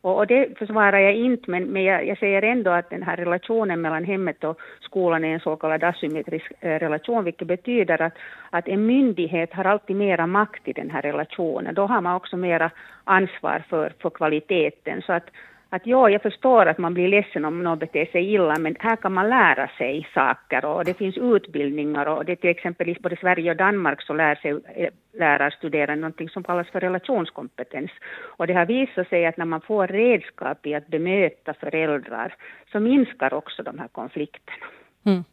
Och, 0.00 0.16
och 0.16 0.26
det 0.26 0.58
försvarar 0.58 0.98
jag 0.98 1.14
inte 1.14 1.50
men, 1.50 1.64
men 1.64 1.84
jag, 1.84 2.06
jag, 2.06 2.18
säger 2.18 2.42
ändå 2.42 2.70
att 2.70 2.90
den 2.90 3.02
här 3.02 3.16
relationen 3.16 3.80
mellan 3.80 4.04
hemmet 4.04 4.44
och 4.44 4.60
skolan 4.80 5.24
är 5.24 5.34
en 5.34 5.40
så 5.40 5.56
kallad 5.56 5.84
asymmetrisk 5.84 6.52
eh, 6.60 6.78
relation 6.78 7.24
vilket 7.24 7.48
betyder 7.48 8.02
att, 8.02 8.14
att 8.50 8.68
en 8.68 8.86
myndighet 8.86 9.52
har 9.52 9.64
alltid 9.64 9.96
mera 9.96 10.26
makt 10.26 10.68
i 10.68 10.72
den 10.72 10.90
här 10.90 11.02
relationen. 11.02 11.74
Då 11.74 11.86
har 11.86 12.00
man 12.00 12.16
också 12.16 12.36
mera 12.36 12.70
ansvar 13.04 13.64
för, 13.68 13.92
för 14.02 14.10
kvaliteten. 14.10 15.02
Så 15.02 15.12
att, 15.12 15.26
att 15.74 15.86
ja, 15.86 16.10
jag 16.10 16.22
förstår 16.22 16.66
att 16.66 16.78
man 16.78 16.94
blir 16.94 17.08
ledsen 17.08 17.44
om 17.44 17.62
någon 17.62 17.78
beter 17.78 18.06
sig 18.06 18.34
illa, 18.34 18.58
men 18.58 18.76
här 18.78 18.96
kan 18.96 19.12
man 19.12 19.28
lära 19.28 19.68
sig 19.68 20.08
saker 20.14 20.64
och 20.64 20.84
det 20.84 20.94
finns 20.94 21.16
utbildningar 21.16 22.06
och 22.06 22.24
det 22.24 22.36
till 22.36 22.50
exempel 22.50 22.88
i 22.88 22.96
både 23.00 23.16
Sverige 23.16 23.50
och 23.50 23.56
Danmark 23.56 24.02
så 24.02 24.14
lär 24.14 24.34
sig 24.34 24.50
eh, 24.50 24.92
lärarstuderande 25.12 26.00
någonting 26.00 26.28
som 26.28 26.42
kallas 26.42 26.70
för 26.70 26.80
relationskompetens. 26.80 27.90
Och 28.38 28.46
det 28.46 28.54
har 28.54 28.66
visat 28.66 29.08
sig 29.08 29.26
att 29.26 29.36
när 29.36 29.44
man 29.44 29.60
får 29.60 29.86
redskap 29.86 30.66
i 30.66 30.74
att 30.74 30.88
bemöta 30.88 31.54
föräldrar 31.54 32.34
så 32.72 32.80
minskar 32.80 33.34
också 33.34 33.62
de 33.62 33.78
här 33.78 33.88
konflikterna. 33.88 34.66
Mm. 35.06 35.24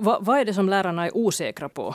Va, 0.00 0.18
vad 0.20 0.38
är 0.38 0.44
det 0.44 0.52
som 0.52 0.68
lärarna 0.68 1.06
är 1.06 1.16
osäkra 1.16 1.68
på? 1.68 1.94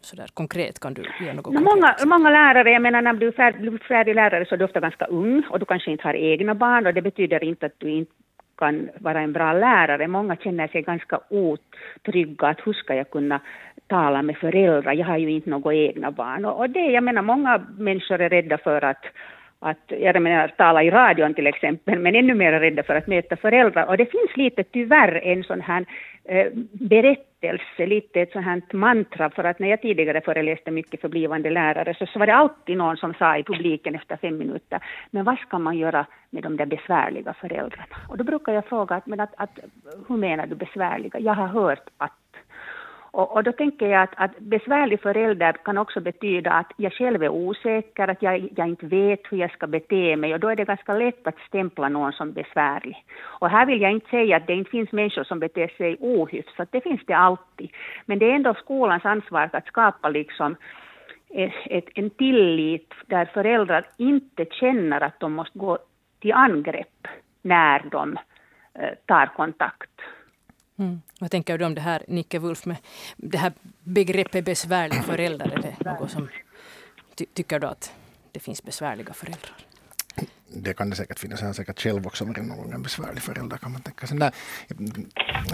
Så 0.00 0.16
där 0.16 0.26
konkret 0.34 0.80
kan 0.80 0.94
du 0.94 1.02
ge 1.20 1.32
något 1.32 1.54
no, 1.54 1.60
många, 1.60 1.96
många 2.06 2.30
lärare, 2.30 2.70
jag 2.70 2.82
menar 2.82 3.02
när 3.02 3.12
du 3.12 3.28
är 3.28 3.32
färdig, 3.32 3.82
färdig 3.82 4.14
lärare 4.14 4.46
så 4.46 4.54
är 4.54 4.58
du 4.58 4.64
ofta 4.64 4.80
ganska 4.80 5.04
ung 5.04 5.42
och 5.50 5.58
du 5.58 5.64
kanske 5.64 5.90
inte 5.90 6.04
har 6.04 6.14
egna 6.14 6.54
barn 6.54 6.86
och 6.86 6.94
det 6.94 7.02
betyder 7.02 7.44
inte 7.44 7.66
att 7.66 7.78
du 7.78 7.90
inte 7.90 8.12
kan 8.58 8.88
vara 8.98 9.20
en 9.20 9.32
bra 9.32 9.52
lärare. 9.52 10.08
Många 10.08 10.36
känner 10.36 10.68
sig 10.68 10.82
ganska 10.82 11.20
otrygga, 11.28 12.48
att 12.48 12.60
hur 12.64 12.72
ska 12.72 12.94
jag 12.94 13.10
kunna 13.10 13.40
tala 13.86 14.22
med 14.22 14.36
föräldrar, 14.36 14.92
jag 14.92 15.06
har 15.06 15.18
ju 15.18 15.30
inte 15.30 15.50
några 15.50 15.74
egna 15.74 16.10
barn. 16.10 16.44
Och, 16.44 16.58
och 16.58 16.70
det, 16.70 16.86
jag 16.96 17.04
menar 17.04 17.22
många 17.22 17.66
människor 17.78 18.20
är 18.20 18.28
rädda 18.28 18.58
för 18.58 18.84
att 18.84 19.04
att, 19.60 19.84
jag 19.88 20.22
menar 20.22 20.48
tala 20.48 20.82
i 20.82 20.90
radion 20.90 21.34
till 21.34 21.46
exempel, 21.46 21.98
men 21.98 22.14
ännu 22.14 22.34
mer 22.34 22.52
rädda 22.52 22.82
för 22.82 22.94
att 22.94 23.06
möta 23.06 23.36
föräldrar. 23.36 23.86
Och 23.86 23.96
det 23.96 24.06
finns 24.06 24.36
lite 24.36 24.64
tyvärr 24.64 25.20
en 25.24 25.44
sån 25.44 25.60
här 25.60 25.86
eh, 26.24 26.46
berättelse, 26.72 27.86
lite 27.86 28.20
ett 28.20 28.32
sånt 28.32 28.44
här 28.44 28.62
mantra, 28.72 29.30
för 29.30 29.44
att 29.44 29.58
när 29.58 29.68
jag 29.68 29.82
tidigare 29.82 30.20
föreläste 30.20 30.70
mycket 30.70 31.00
för 31.00 31.08
blivande 31.08 31.50
lärare 31.50 31.94
så, 31.94 32.06
så 32.06 32.18
var 32.18 32.26
det 32.26 32.34
alltid 32.34 32.76
någon 32.76 32.96
som 32.96 33.14
sa 33.14 33.36
i 33.36 33.42
publiken 33.42 33.94
efter 33.94 34.16
fem 34.16 34.38
minuter, 34.38 34.80
men 35.10 35.24
vad 35.24 35.38
ska 35.38 35.58
man 35.58 35.78
göra 35.78 36.06
med 36.30 36.42
de 36.42 36.56
där 36.56 36.66
besvärliga 36.66 37.34
föräldrarna? 37.34 37.96
Och 38.08 38.18
då 38.18 38.24
brukar 38.24 38.52
jag 38.52 38.66
fråga, 38.66 39.00
men 39.04 39.20
att, 39.20 39.34
att, 39.36 39.58
hur 40.08 40.16
menar 40.16 40.46
du 40.46 40.54
besvärliga? 40.54 41.18
Jag 41.18 41.34
har 41.34 41.46
hört 41.46 41.88
att 41.98 42.19
och, 43.12 43.36
och, 43.36 43.44
då 43.44 43.52
tänker 43.52 43.88
jag 43.88 44.02
att, 44.02 44.14
att 44.16 44.38
besvärlig 44.38 45.00
förälder 45.00 45.52
kan 45.52 45.78
också 45.78 46.00
betyda 46.00 46.50
att 46.50 46.72
jag 46.76 46.92
själv 46.92 47.22
är 47.22 47.28
osäker, 47.28 48.08
att 48.08 48.22
jag, 48.22 48.48
jag 48.56 48.68
inte 48.68 48.86
vet 48.86 49.20
hur 49.30 49.38
jag 49.38 49.50
ska 49.52 49.66
bete 49.66 50.16
mig 50.16 50.34
och 50.34 50.40
då 50.40 50.48
är 50.48 50.56
det 50.56 50.64
ganska 50.64 50.94
lätt 50.94 51.26
att 51.26 51.38
stämpla 51.48 51.88
någon 51.88 52.12
som 52.12 52.32
besvärlig. 52.32 53.04
Och 53.22 53.50
här 53.50 53.66
vill 53.66 53.80
jag 53.80 53.92
inte 53.92 54.10
säga 54.10 54.36
att 54.36 54.46
det 54.46 54.54
inte 54.54 54.70
finns 54.70 54.92
människor 54.92 55.24
som 55.24 55.40
beter 55.40 55.68
sig 55.68 55.96
ohyfsat, 56.00 56.68
det 56.72 56.80
finns 56.80 57.00
det 57.06 57.14
alltid. 57.14 57.70
Men 58.06 58.18
det 58.18 58.30
är 58.30 58.34
ändå 58.34 58.54
skolans 58.54 59.04
ansvar 59.04 59.50
att 59.52 59.66
skapa 59.66 60.08
liksom 60.08 60.56
eh, 61.34 61.52
ett, 61.66 61.88
en 61.94 62.10
tillit 62.10 62.94
där 63.06 63.24
föräldrar 63.24 63.86
inte 63.96 64.44
känner 64.50 65.00
att 65.00 65.20
de 65.20 65.32
måste 65.32 65.58
gå 65.58 65.78
till 66.20 66.32
angrepp 66.32 67.08
när 67.42 67.82
de 67.90 68.18
eh, 68.74 68.94
tar 69.06 69.26
kontakt. 69.26 69.90
Mm. 70.80 71.02
Vad 71.20 71.30
tänker 71.30 71.58
du 71.58 71.64
om 71.64 71.74
det 71.74 71.80
här, 71.80 72.04
Nicke 72.08 72.38
Wulf, 72.38 72.66
med 72.66 72.76
det 73.16 73.38
här 73.38 73.52
begreppet 73.84 74.44
besvärlig 74.44 75.04
förälder? 75.04 75.46
Är 75.46 75.76
det 75.84 75.90
något 76.00 76.10
som 76.10 76.28
ty 77.14 77.26
tycker 77.34 77.58
du 77.58 77.66
att 77.66 77.92
det 78.32 78.40
finns 78.40 78.62
besvärliga 78.62 79.12
föräldrar? 79.12 79.56
Det 80.48 80.74
kan 80.74 80.90
det 80.90 80.96
säkert 80.96 81.18
finnas. 81.18 81.40
Jag 81.40 81.48
har 81.48 81.52
säkert 81.52 81.80
själv 81.80 82.06
också 82.06 82.24
varit 82.24 82.36
någon 82.36 82.56
gång 82.56 82.72
en 82.72 82.82
besvärlig 82.82 83.22
förälder 83.22 83.56
kan 83.56 83.72
man 83.72 83.82
tänka 83.82 84.06
sig. 84.06 84.18
Där, 84.18 84.32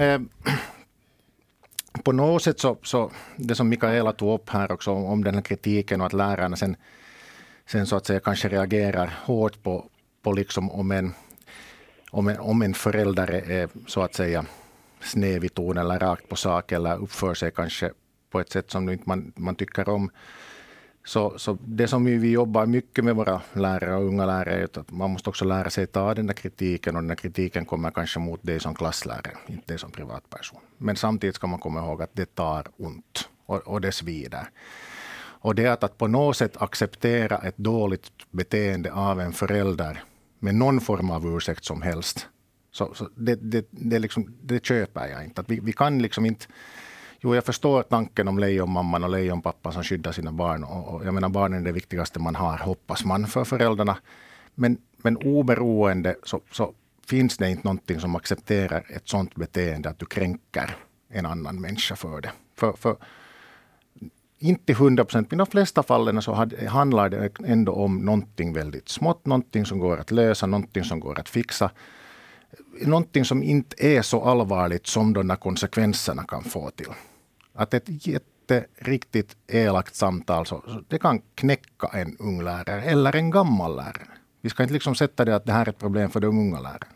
eh, 0.01 0.21
på 2.03 2.13
något 2.13 2.43
sätt 2.43 2.61
så, 2.61 2.79
så, 2.83 3.11
det 3.37 3.55
som 3.55 3.69
Mikaela 3.69 4.13
tog 4.13 4.35
upp 4.35 4.51
här 4.51 4.73
också 4.73 4.91
om, 4.91 5.05
om 5.05 5.25
den 5.25 5.35
här 5.35 5.43
kritiken 5.43 6.01
och 6.01 6.07
att 6.07 6.13
lärarna 6.13 6.57
sen, 6.57 6.77
sen 7.67 7.87
så 7.87 7.97
att 7.97 8.07
säga 8.07 8.21
kanske 8.21 8.49
reagerar 8.49 9.15
hårt 9.25 9.63
på, 9.63 9.89
på 10.23 10.33
liksom 10.33 10.71
om 10.71 10.91
en, 10.91 11.15
om 12.11 12.29
en, 12.29 12.39
om 12.39 12.63
en 12.63 12.75
förälder 12.75 13.31
är 13.51 13.69
så 13.87 14.03
att 14.03 14.15
säga 14.15 14.47
snäv 15.01 15.45
i 15.45 15.49
ton 15.49 15.79
eller 15.79 15.99
rakt 15.99 16.29
på 16.29 16.37
sak 16.37 16.73
eller 16.73 16.97
uppför 16.97 17.35
sig 17.35 17.51
kanske 17.51 17.93
på 18.31 18.41
ett 18.41 18.53
sätt 18.53 18.71
som 18.71 18.99
man, 19.05 19.33
man 19.37 19.55
tycker 19.55 19.89
om. 19.89 20.11
Så, 21.05 21.39
så 21.39 21.59
det 21.65 21.89
som 21.89 22.05
vi, 22.05 22.31
jobbar 22.31 22.67
mycket 22.67 23.05
med 23.05 23.17
våra 23.17 23.41
lärare 23.53 23.97
och 23.97 24.05
unga 24.05 24.27
lärare 24.27 24.55
är 24.55 24.65
att 24.65 24.91
man 24.91 25.11
måste 25.11 25.31
också 25.31 25.45
lära 25.45 25.71
sig 25.71 25.87
ta 25.87 26.15
den 26.15 26.27
där 26.27 26.35
kritiken 26.35 26.97
och 26.97 27.03
den 27.03 27.09
där 27.09 27.17
kritiken 27.17 27.65
kommer 27.65 27.91
kanske 27.91 28.19
mot 28.19 28.43
dig 28.43 28.61
som 28.61 28.75
klasslärare, 28.75 29.37
inte 29.47 29.67
dig 29.67 29.79
som 29.79 29.91
privatperson. 29.91 30.61
Men 30.79 30.97
samtidigt 30.97 31.37
ska 31.37 31.47
man 31.47 31.61
komma 31.61 31.81
ihåg 31.81 32.03
att 32.03 32.11
det 32.13 32.35
tar 32.35 32.67
ont 32.77 33.29
och, 33.47 33.69
och 33.69 33.81
det 33.81 33.93
svider. 33.93 34.51
Och 35.47 35.55
det 35.55 35.67
att, 35.67 35.85
att 35.85 35.99
på 35.99 36.07
något 36.07 36.37
sätt 36.37 36.57
acceptera 36.57 37.39
ett 37.39 37.57
dåligt 37.57 38.11
beteende 38.31 38.93
av 38.93 39.21
en 39.21 39.33
förälder 39.33 40.03
med 40.39 40.55
någon 40.55 40.81
form 40.81 41.11
av 41.11 41.37
ursäkt 41.37 41.65
som 41.65 41.83
helst 41.83 42.29
så, 42.77 42.95
så 42.95 43.09
det, 43.15 43.35
det, 43.35 43.67
det, 43.71 43.99
liksom, 43.99 44.35
det 44.43 44.65
köper 44.65 45.09
jag 45.09 45.25
inte. 45.25 45.41
Att 45.41 45.51
vi, 45.51 45.61
vi 45.61 45.73
kan 45.73 46.03
liksom 46.03 46.27
inte... 46.27 46.47
Jo, 47.21 47.35
jag 47.35 47.45
förstår 47.45 47.83
tanken 47.83 48.29
om 48.29 48.39
lejonmamman 48.39 49.05
och 49.05 49.11
lejonpappan 49.11 49.73
som 49.73 49.83
skyddar 49.83 50.13
sina 50.13 50.33
barn. 50.33 50.65
Och, 50.65 50.95
och 50.95 51.07
jag 51.07 51.15
menar, 51.15 51.29
barnen 51.29 51.61
är 51.61 51.65
det 51.65 51.73
viktigaste 51.73 52.21
man 52.21 52.35
har, 52.35 52.59
hoppas 52.59 53.05
man, 53.05 53.27
för 53.27 53.45
föräldrarna. 53.45 53.99
Men, 54.55 54.79
men 54.97 55.17
oberoende 55.17 56.17
så, 56.23 56.41
så 56.53 56.75
finns 57.07 57.37
det 57.37 57.51
inte 57.51 57.65
någonting 57.65 58.01
som 58.01 58.17
accepterar 58.17 58.85
ett 58.89 59.09
sådant 59.09 59.35
beteende, 59.35 59.89
att 59.89 59.99
du 59.99 60.07
kränker 60.07 60.77
en 61.09 61.27
annan 61.27 61.61
människa 61.61 61.97
för 61.97 62.21
det. 62.21 62.33
För, 62.57 62.73
för 62.73 62.97
inte 64.39 64.73
hundra 64.73 65.05
procent, 65.05 65.31
men 65.31 65.41
i 65.41 65.45
de 65.45 65.47
flesta 65.47 65.83
fallen 65.83 66.23
så 66.23 66.49
handlar 66.69 67.09
det 67.09 67.31
ändå 67.45 67.73
om 67.73 68.05
någonting 68.05 68.53
väldigt 68.53 68.89
smått, 68.89 69.27
någonting 69.27 69.67
som 69.67 69.79
går 69.79 69.99
att 69.99 70.11
lösa, 70.11 70.47
någonting 70.47 70.85
som 70.85 71.01
går 71.01 71.21
att 71.21 71.29
fixa 71.29 71.71
någonting 72.81 73.25
som 73.25 73.43
inte 73.43 73.87
är 73.87 74.03
så 74.03 74.25
allvarligt 74.25 74.87
som 74.87 75.13
de 75.13 75.29
där 75.29 75.37
konsekvenserna 75.37 76.25
kan 76.25 76.45
få 76.45 76.71
till. 76.71 76.89
Att 77.55 77.75
ett 77.75 78.07
jätteriktigt 78.07 79.37
elakt 79.47 79.95
samtal, 79.95 80.47
så, 80.47 80.63
så 80.67 80.83
det 80.89 80.99
kan 80.99 81.23
knäcka 81.35 81.87
en 81.93 82.17
ung 82.19 82.43
lärare 82.43 82.83
eller 82.83 83.17
en 83.17 83.31
gammal 83.31 83.77
lärare. 83.77 84.09
Vi 84.41 84.51
ska 84.51 84.63
inte 84.63 84.75
liksom 84.75 84.95
sätta 84.95 85.25
det 85.25 85.37
att 85.37 85.47
det 85.47 85.53
här 85.53 85.65
är 85.65 85.69
ett 85.69 85.79
problem 85.79 86.11
för 86.11 86.21
de 86.21 86.39
unga 86.39 86.61
lärarna. 86.61 86.96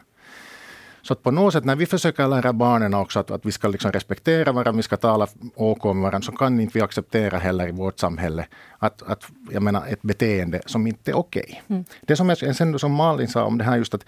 Så 1.03 1.13
att 1.13 1.23
på 1.23 1.31
något 1.31 1.53
sätt 1.53 1.65
när 1.65 1.77
vi 1.77 1.87
försöker 1.87 2.29
lära 2.29 2.53
barnen 2.53 2.95
också 2.95 3.19
att, 3.19 3.31
att 3.31 3.47
vi 3.47 3.53
ska 3.53 3.69
liksom 3.69 3.93
respektera 3.93 4.53
varandra, 4.53 4.73
vi 4.73 4.83
ska 4.83 4.97
tala 4.97 5.27
OK 5.55 5.85
med 5.85 6.03
varandra, 6.03 6.23
så 6.27 6.33
kan 6.33 6.61
inte 6.61 6.79
vi 6.79 6.83
acceptera 6.83 7.39
heller 7.39 7.69
i 7.69 7.73
vårt 7.73 7.99
samhälle 7.99 8.47
att, 8.79 9.03
att 9.03 9.25
jag 9.51 9.63
menar, 9.63 9.87
ett 9.89 10.03
beteende 10.03 10.61
som 10.67 10.87
inte 10.87 11.11
är 11.11 11.15
okej. 11.15 11.45
Okay. 11.49 11.77
Mm. 11.77 11.85
Det 12.01 12.17
som, 12.17 12.29
jag, 12.29 12.57
sen, 12.57 12.79
som 12.79 12.93
Malin 12.93 13.29
sa 13.29 13.45
om 13.45 13.59
det 13.59 13.65
här 13.65 13.77
just 13.77 13.95
att, 13.95 14.05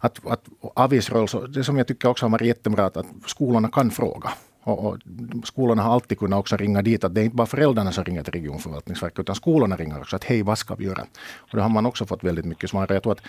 att, 0.00 0.26
att 0.26 0.44
Avis 0.60 1.10
roll, 1.10 1.28
så 1.28 1.46
det 1.46 1.64
som 1.64 1.76
jag 1.76 1.86
tycker 1.86 2.08
också 2.08 2.24
har 2.24 2.30
varit 2.30 2.46
jättebra, 2.46 2.86
att, 2.86 2.96
att 2.96 3.06
skolorna 3.26 3.68
kan 3.68 3.90
fråga. 3.90 4.30
Och, 4.62 4.86
och, 4.86 4.98
skolorna 5.44 5.82
har 5.82 5.92
alltid 5.94 6.18
kunnat 6.18 6.38
också 6.38 6.56
ringa 6.56 6.82
dit, 6.82 7.04
att 7.04 7.14
det 7.14 7.20
är 7.20 7.24
inte 7.24 7.36
bara 7.36 7.46
föräldrarna 7.46 7.92
som 7.92 8.04
ringer 8.04 8.22
till 8.22 8.32
regionförvaltningsverket, 8.32 9.18
utan 9.18 9.34
skolorna 9.34 9.76
ringer 9.76 10.00
också 10.00 10.16
att 10.16 10.24
hej, 10.24 10.42
vad 10.42 10.58
ska 10.58 10.74
vi 10.74 10.84
göra? 10.84 11.02
Och 11.36 11.56
då 11.56 11.60
har 11.60 11.68
man 11.68 11.86
också 11.86 12.06
fått 12.06 12.24
väldigt 12.24 12.44
mycket 12.44 12.70
svar. 12.70 12.86
Jag 12.90 13.02
tror 13.02 13.12
att 13.12 13.22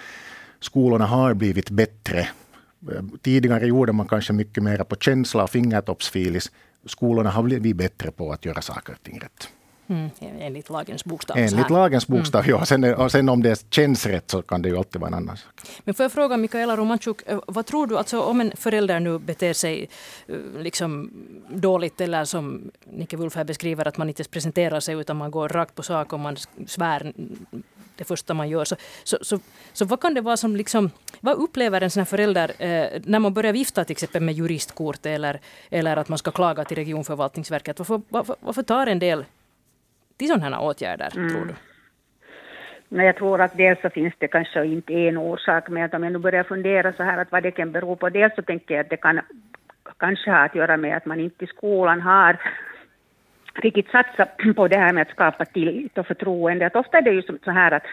skolorna 0.59 1.05
har 1.05 1.33
blivit 1.33 1.69
bättre. 1.69 2.27
Tidigare 3.21 3.67
gjorde 3.67 3.91
man 3.91 4.07
kanske 4.07 4.33
mycket 4.33 4.63
mer 4.63 4.83
på 4.83 4.95
känsla 4.95 5.43
och 5.43 5.49
fingertoppsfilis. 5.49 6.51
Skolorna 6.85 7.29
har 7.29 7.43
blivit 7.43 7.75
bättre 7.75 8.11
på 8.11 8.31
att 8.31 8.45
göra 8.45 8.61
saker 8.61 8.93
och 8.93 9.03
ting 9.03 9.19
rätt. 9.19 9.49
Mm, 9.91 10.09
enligt 10.19 10.69
lagens 10.69 11.05
bokstav. 11.05 11.37
Enligt 11.37 11.69
lagens 11.69 12.09
mm. 12.09 12.19
bokstav, 12.19 12.41
mm. 12.41 12.49
ja. 12.49 12.65
Sen, 12.65 12.93
och 12.93 13.11
sen 13.11 13.29
om 13.29 13.43
det 13.43 13.65
känns 13.69 14.05
rätt 14.05 14.31
så 14.31 14.41
kan 14.41 14.61
det 14.61 14.69
ju 14.69 14.77
alltid 14.77 15.01
vara 15.01 15.07
en 15.07 15.13
annan 15.13 15.37
sak. 15.37 15.51
Men 15.83 15.93
får 15.93 16.03
jag 16.03 16.11
fråga 16.11 16.37
Mikaela 16.37 16.77
Romanchuk, 16.77 17.21
eh, 17.25 17.39
vad 17.47 17.65
tror 17.65 17.87
du, 17.87 17.97
alltså 17.97 18.21
om 18.21 18.41
en 18.41 18.51
förälder 18.55 18.99
nu 18.99 19.19
beter 19.19 19.53
sig 19.53 19.89
eh, 20.27 20.35
liksom 20.59 21.11
dåligt 21.49 22.01
eller 22.01 22.25
som 22.25 22.71
Nicke 22.91 23.17
Wulf 23.17 23.35
här 23.35 23.43
beskriver 23.43 23.87
att 23.87 23.97
man 23.97 24.07
inte 24.09 24.23
presenterar 24.23 24.79
sig 24.79 24.95
utan 24.95 25.17
man 25.17 25.31
går 25.31 25.49
rakt 25.49 25.75
på 25.75 25.83
sak 25.83 26.13
och 26.13 26.19
man 26.19 26.37
svär 26.67 27.13
det 27.97 28.03
första 28.03 28.33
man 28.33 28.49
gör. 28.49 28.65
Så, 28.65 28.75
så, 29.03 29.17
så, 29.21 29.39
så 29.73 29.85
vad 29.85 30.01
kan 30.01 30.13
det 30.13 30.21
vara 30.21 30.37
som 30.37 30.55
liksom, 30.55 30.89
vad 31.21 31.37
upplever 31.37 31.81
en 31.81 31.89
sån 31.89 32.01
här 32.01 32.05
förälder 32.05 32.51
eh, 32.59 33.01
när 33.05 33.19
man 33.19 33.33
börjar 33.33 33.53
vifta 33.53 33.83
till 33.83 33.91
exempel 33.91 34.21
med 34.21 34.33
juristkort 34.33 35.05
eller, 35.05 35.39
eller 35.69 35.97
att 35.97 36.09
man 36.09 36.17
ska 36.17 36.31
klaga 36.31 36.63
till 36.63 36.77
regionförvaltningsverket? 36.77 37.79
Varför, 37.79 38.01
varför, 38.09 38.35
varför 38.39 38.63
tar 38.63 38.87
en 38.87 38.99
del 38.99 39.25
till 40.17 40.27
sådana 40.27 40.55
här 40.55 40.63
åtgärder, 40.63 41.13
mm. 41.15 41.29
tror 41.29 41.45
du? 41.45 41.53
Men 42.93 43.05
jag 43.05 43.15
tror 43.15 43.41
att 43.41 43.57
dels 43.57 43.81
så 43.81 43.89
finns 43.89 44.13
det 44.17 44.27
kanske 44.27 44.65
inte 44.65 44.93
en 44.93 45.17
orsak, 45.17 45.69
men 45.69 45.83
att 45.83 45.93
om 45.93 46.03
jag 46.03 46.13
nu 46.13 46.19
börjar 46.19 46.43
fundera 46.43 46.93
så 46.93 47.03
här 47.03 47.17
att 47.17 47.31
vad 47.31 47.43
det 47.43 47.51
kan 47.51 47.71
bero 47.71 47.95
på, 47.95 48.09
dels 48.09 48.35
så 48.35 48.41
tänker 48.41 48.75
jag 48.75 48.83
att 48.83 48.89
det 48.89 48.97
kan 48.97 49.21
kanske 49.97 50.31
ha 50.31 50.37
att 50.37 50.55
göra 50.55 50.77
med 50.77 50.97
att 50.97 51.05
man 51.05 51.19
inte 51.19 51.45
i 51.45 51.47
skolan 51.47 52.01
har 52.01 52.37
riktigt 53.53 53.89
satsa 53.89 54.25
på 54.55 54.67
det 54.67 54.77
här 54.77 54.93
med 54.93 55.01
att 55.01 55.09
skapa 55.09 55.45
tillit 55.45 55.97
och 55.97 56.07
förtroende. 56.07 56.65
Att 56.65 56.75
ofta 56.75 56.97
är 56.97 57.01
det 57.01 57.11
ju 57.11 57.21
så 57.21 57.51
här 57.51 57.71
att 57.71 57.83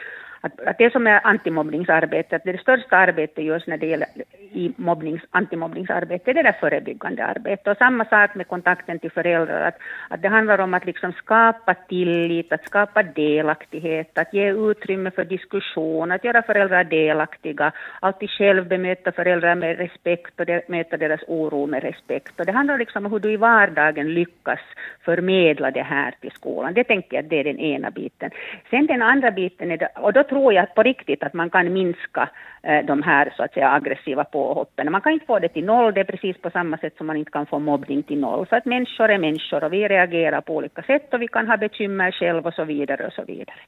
att, 0.40 0.60
att 0.60 0.78
det 0.78 0.92
som 0.92 1.06
är 1.06 1.26
antimobbningsarbete, 1.26 2.36
att 2.36 2.44
det 2.44 2.60
största 2.60 2.96
arbetet 2.96 3.44
görs 3.44 3.66
när 3.66 3.76
det 3.76 3.86
gäller 3.86 4.08
i 4.52 4.72
mobbnings, 4.76 5.22
antimobbningsarbete, 5.30 6.32
det 6.32 6.40
är 6.40 6.44
det 6.44 6.56
förebyggande 6.60 7.24
arbetet. 7.24 7.66
Och 7.66 7.76
samma 7.76 8.04
sak 8.04 8.34
med 8.34 8.48
kontakten 8.48 8.98
till 8.98 9.10
föräldrar, 9.10 9.60
att, 9.68 9.78
att 10.08 10.22
det 10.22 10.28
handlar 10.28 10.58
om 10.58 10.74
att 10.74 10.86
liksom 10.86 11.12
skapa 11.12 11.74
tillit, 11.74 12.52
att 12.52 12.66
skapa 12.66 13.02
delaktighet, 13.02 14.18
att 14.18 14.34
ge 14.34 14.52
utrymme 14.52 15.10
för 15.10 15.24
diskussion, 15.24 16.12
att 16.12 16.24
göra 16.24 16.42
föräldrar 16.42 16.84
delaktiga, 16.84 17.72
alltid 18.00 18.30
själv 18.30 18.68
bemöta 18.68 19.12
föräldrar 19.12 19.54
med 19.54 19.78
respekt 19.78 20.40
och 20.40 20.46
de, 20.46 20.60
möta 20.68 20.96
deras 20.96 21.20
oro 21.26 21.66
med 21.66 21.82
respekt. 21.82 22.40
Och 22.40 22.46
det 22.46 22.52
handlar 22.52 22.78
liksom 22.78 23.06
om 23.06 23.12
hur 23.12 23.18
du 23.18 23.32
i 23.32 23.36
vardagen 23.36 24.14
lyckas 24.14 24.60
förmedla 25.04 25.70
det 25.70 25.82
här 25.82 26.14
till 26.20 26.30
skolan. 26.30 26.74
Det 26.74 26.84
tänker 26.84 27.16
jag 27.16 27.24
det 27.24 27.40
är 27.40 27.44
den 27.44 27.58
ena 27.58 27.90
biten. 27.90 28.30
Sen 28.70 28.86
den 28.86 29.02
andra 29.02 29.30
biten 29.30 29.70
är 29.70 29.76
det, 29.76 29.88
och 29.96 30.12
då 30.12 30.22
tror 30.28 30.52
jag 30.52 30.74
på 30.74 30.82
riktigt 30.82 31.22
att 31.22 31.34
man 31.34 31.50
kan 31.50 31.72
minska 31.72 32.28
Eh, 32.62 32.84
de 32.84 33.02
här 33.02 33.32
så 33.36 33.42
att 33.42 33.52
säga 33.52 33.72
aggressiva 33.72 34.24
påhoppen. 34.24 34.92
Man 34.92 35.00
kan 35.00 35.12
inte 35.12 35.26
få 35.26 35.38
det 35.38 35.48
till 35.48 35.64
noll, 35.64 35.94
det 35.94 36.00
är 36.00 36.04
precis 36.04 36.38
på 36.42 36.50
samma 36.50 36.78
sätt 36.78 36.96
som 36.96 37.06
man 37.06 37.16
inte 37.16 37.30
kan 37.30 37.46
få 37.46 37.58
mobbning 37.58 38.02
till 38.02 38.20
noll. 38.20 38.46
Så 38.46 38.56
att 38.56 38.64
människor 38.64 39.10
är 39.10 39.18
människor 39.18 39.64
och 39.64 39.72
vi 39.72 39.88
reagerar 39.88 40.40
på 40.40 40.56
olika 40.56 40.82
sätt 40.82 41.14
och 41.14 41.22
vi 41.22 41.28
kan 41.28 41.48
ha 41.48 41.56
bekymmer 41.56 42.10
själv 42.10 42.46
och 42.46 42.54
så 42.54 42.64
vidare 42.64 43.06
och 43.06 43.12
så 43.12 43.24
vidare. 43.24 43.60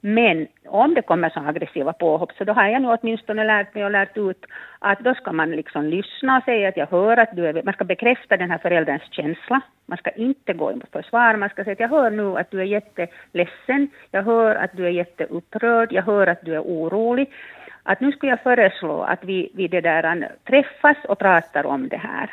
Men 0.00 0.46
om 0.66 0.94
det 0.94 1.02
kommer 1.02 1.30
så 1.30 1.40
aggressiva 1.40 1.92
påhopp 1.92 2.32
så 2.38 2.44
då 2.44 2.52
har 2.52 2.68
jag 2.68 2.82
nu 2.82 2.88
åtminstone 2.88 3.44
lärt 3.44 3.74
mig 3.74 3.84
och 3.84 3.90
lärt 3.90 4.16
ut 4.16 4.46
att 4.78 5.00
då 5.00 5.14
ska 5.14 5.32
man 5.32 5.50
liksom 5.50 5.84
lyssna 5.84 6.36
och 6.36 6.44
säga 6.44 6.68
att 6.68 6.76
jag 6.76 6.86
hör 6.86 7.16
att 7.16 7.36
du 7.36 7.46
är, 7.46 7.62
man 7.62 7.74
ska 7.74 7.84
bekräfta 7.84 8.36
den 8.36 8.50
här 8.50 8.58
förälderns 8.58 9.02
känsla. 9.10 9.60
Man 9.86 9.98
ska 9.98 10.10
inte 10.10 10.52
gå 10.52 10.72
emot 10.72 10.92
försvar, 10.92 11.36
man 11.36 11.48
ska 11.48 11.64
säga 11.64 11.72
att 11.72 11.80
jag 11.80 11.88
hör 11.88 12.10
nu 12.10 12.38
att 12.38 12.50
du 12.50 12.60
är 12.60 12.64
jätteledsen, 12.64 13.90
jag 14.10 14.22
hör 14.22 14.54
att 14.54 14.76
du 14.76 14.86
är 14.86 14.90
jätteupprörd, 14.90 15.92
jag 15.92 16.02
hör 16.02 16.26
att 16.26 16.44
du 16.44 16.54
är 16.54 16.60
orolig. 16.60 17.30
Att 17.82 18.00
nu 18.00 18.12
skulle 18.12 18.32
jag 18.32 18.42
föreslå 18.42 19.02
att 19.02 19.24
vi, 19.24 19.50
vi 19.54 19.68
det 19.68 19.80
där, 19.80 20.32
träffas 20.44 20.96
och 21.08 21.18
pratar 21.18 21.66
om 21.66 21.88
det 21.88 21.96
här. 21.96 22.30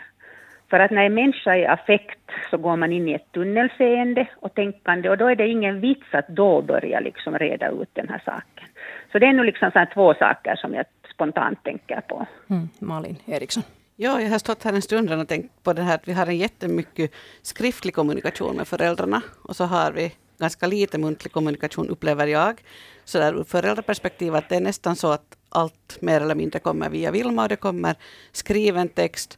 För 0.69 0.79
att 0.79 0.91
när 0.91 1.05
en 1.05 1.13
människa 1.13 1.55
är 1.55 1.69
affekt 1.69 2.19
så 2.49 2.57
går 2.57 2.75
man 2.75 2.91
in 2.91 3.07
i 3.07 3.13
ett 3.13 3.31
tunnelseende 3.31 4.27
och 4.35 4.53
tänkande 4.53 5.09
och 5.09 5.17
då 5.17 5.27
är 5.27 5.35
det 5.35 5.47
ingen 5.47 5.81
vits 5.81 6.07
att 6.11 6.27
då 6.27 6.61
börja 6.61 6.99
liksom 6.99 7.37
reda 7.37 7.69
ut 7.69 7.89
den 7.93 8.09
här 8.09 8.21
saken. 8.25 8.67
Så 9.11 9.19
det 9.19 9.25
är 9.25 9.33
nu 9.33 9.43
liksom 9.43 9.71
så 9.71 9.85
två 9.93 10.13
saker 10.13 10.55
som 10.55 10.73
jag 10.73 10.85
spontant 11.13 11.63
tänker 11.63 12.01
på. 12.01 12.27
Mm, 12.49 12.69
Malin 12.79 13.17
Eriksson. 13.25 13.63
Ja, 13.95 14.21
jag 14.21 14.29
har 14.29 14.39
stått 14.39 14.63
här 14.63 14.73
en 14.73 14.81
stund 14.81 15.11
och 15.11 15.27
tänkt 15.27 15.63
på 15.63 15.73
det 15.73 15.81
här 15.81 15.95
att 15.95 16.07
vi 16.07 16.13
har 16.13 16.27
en 16.27 16.37
jättemycket 16.37 17.11
skriftlig 17.41 17.93
kommunikation 17.93 18.55
med 18.55 18.67
föräldrarna 18.67 19.21
och 19.43 19.55
så 19.55 19.63
har 19.63 19.91
vi 19.91 20.11
ganska 20.37 20.67
lite 20.67 20.97
muntlig 20.97 21.31
kommunikation 21.31 21.89
upplever 21.89 22.27
jag. 22.27 22.63
Så 23.05 23.17
där 23.17 23.39
ur 23.39 23.43
föräldraperspektiv 23.43 24.35
att 24.35 24.49
det 24.49 24.55
är 24.55 24.61
nästan 24.61 24.95
så 24.95 25.11
att 25.11 25.37
allt 25.49 25.97
mer 26.01 26.21
eller 26.21 26.35
mindre 26.35 26.59
kommer 26.59 26.89
via 26.89 27.11
Vilma 27.11 27.43
och 27.43 27.49
det 27.49 27.55
kommer 27.55 27.95
skriven 28.31 28.89
text. 28.89 29.37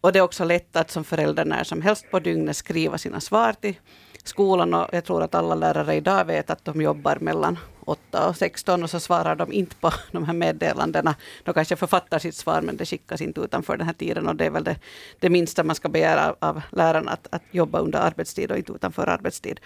Och 0.00 0.12
det 0.12 0.18
är 0.18 0.22
också 0.22 0.44
lätt 0.44 0.76
att 0.76 0.90
som 0.90 1.04
förälder 1.04 1.44
när 1.44 1.64
som 1.64 1.82
helst 1.82 2.10
på 2.10 2.18
dygnet 2.18 2.56
skriva 2.56 2.98
sina 2.98 3.20
svar 3.20 3.52
till 3.52 3.74
skolan 4.24 4.74
och 4.74 4.88
jag 4.92 5.04
tror 5.04 5.22
att 5.22 5.34
alla 5.34 5.54
lärare 5.54 5.94
idag 5.94 6.24
vet 6.24 6.50
att 6.50 6.64
de 6.64 6.82
jobbar 6.82 7.18
mellan 7.20 7.58
8 7.84 8.28
och 8.28 8.36
16 8.36 8.82
och 8.82 8.90
så 8.90 9.00
svarar 9.00 9.36
de 9.36 9.52
inte 9.52 9.76
på 9.76 9.92
de 10.12 10.24
här 10.24 10.34
meddelandena. 10.34 11.14
De 11.44 11.54
kanske 11.54 11.76
författar 11.76 12.18
sitt 12.18 12.34
svar 12.34 12.62
men 12.62 12.76
det 12.76 12.86
skickas 12.86 13.20
inte 13.20 13.40
utanför 13.40 13.76
den 13.76 13.86
här 13.86 13.94
tiden 13.94 14.28
och 14.28 14.36
det 14.36 14.46
är 14.46 14.50
väl 14.50 14.64
det, 14.64 14.76
det 15.20 15.30
minsta 15.30 15.64
man 15.64 15.76
ska 15.76 15.88
begära 15.88 16.34
av 16.38 16.62
lärarna 16.70 17.10
att, 17.10 17.26
att 17.30 17.42
jobba 17.50 17.78
under 17.78 17.98
arbetstid 17.98 18.50
och 18.50 18.58
inte 18.58 18.72
utanför 18.72 19.06
arbetstid. 19.06 19.60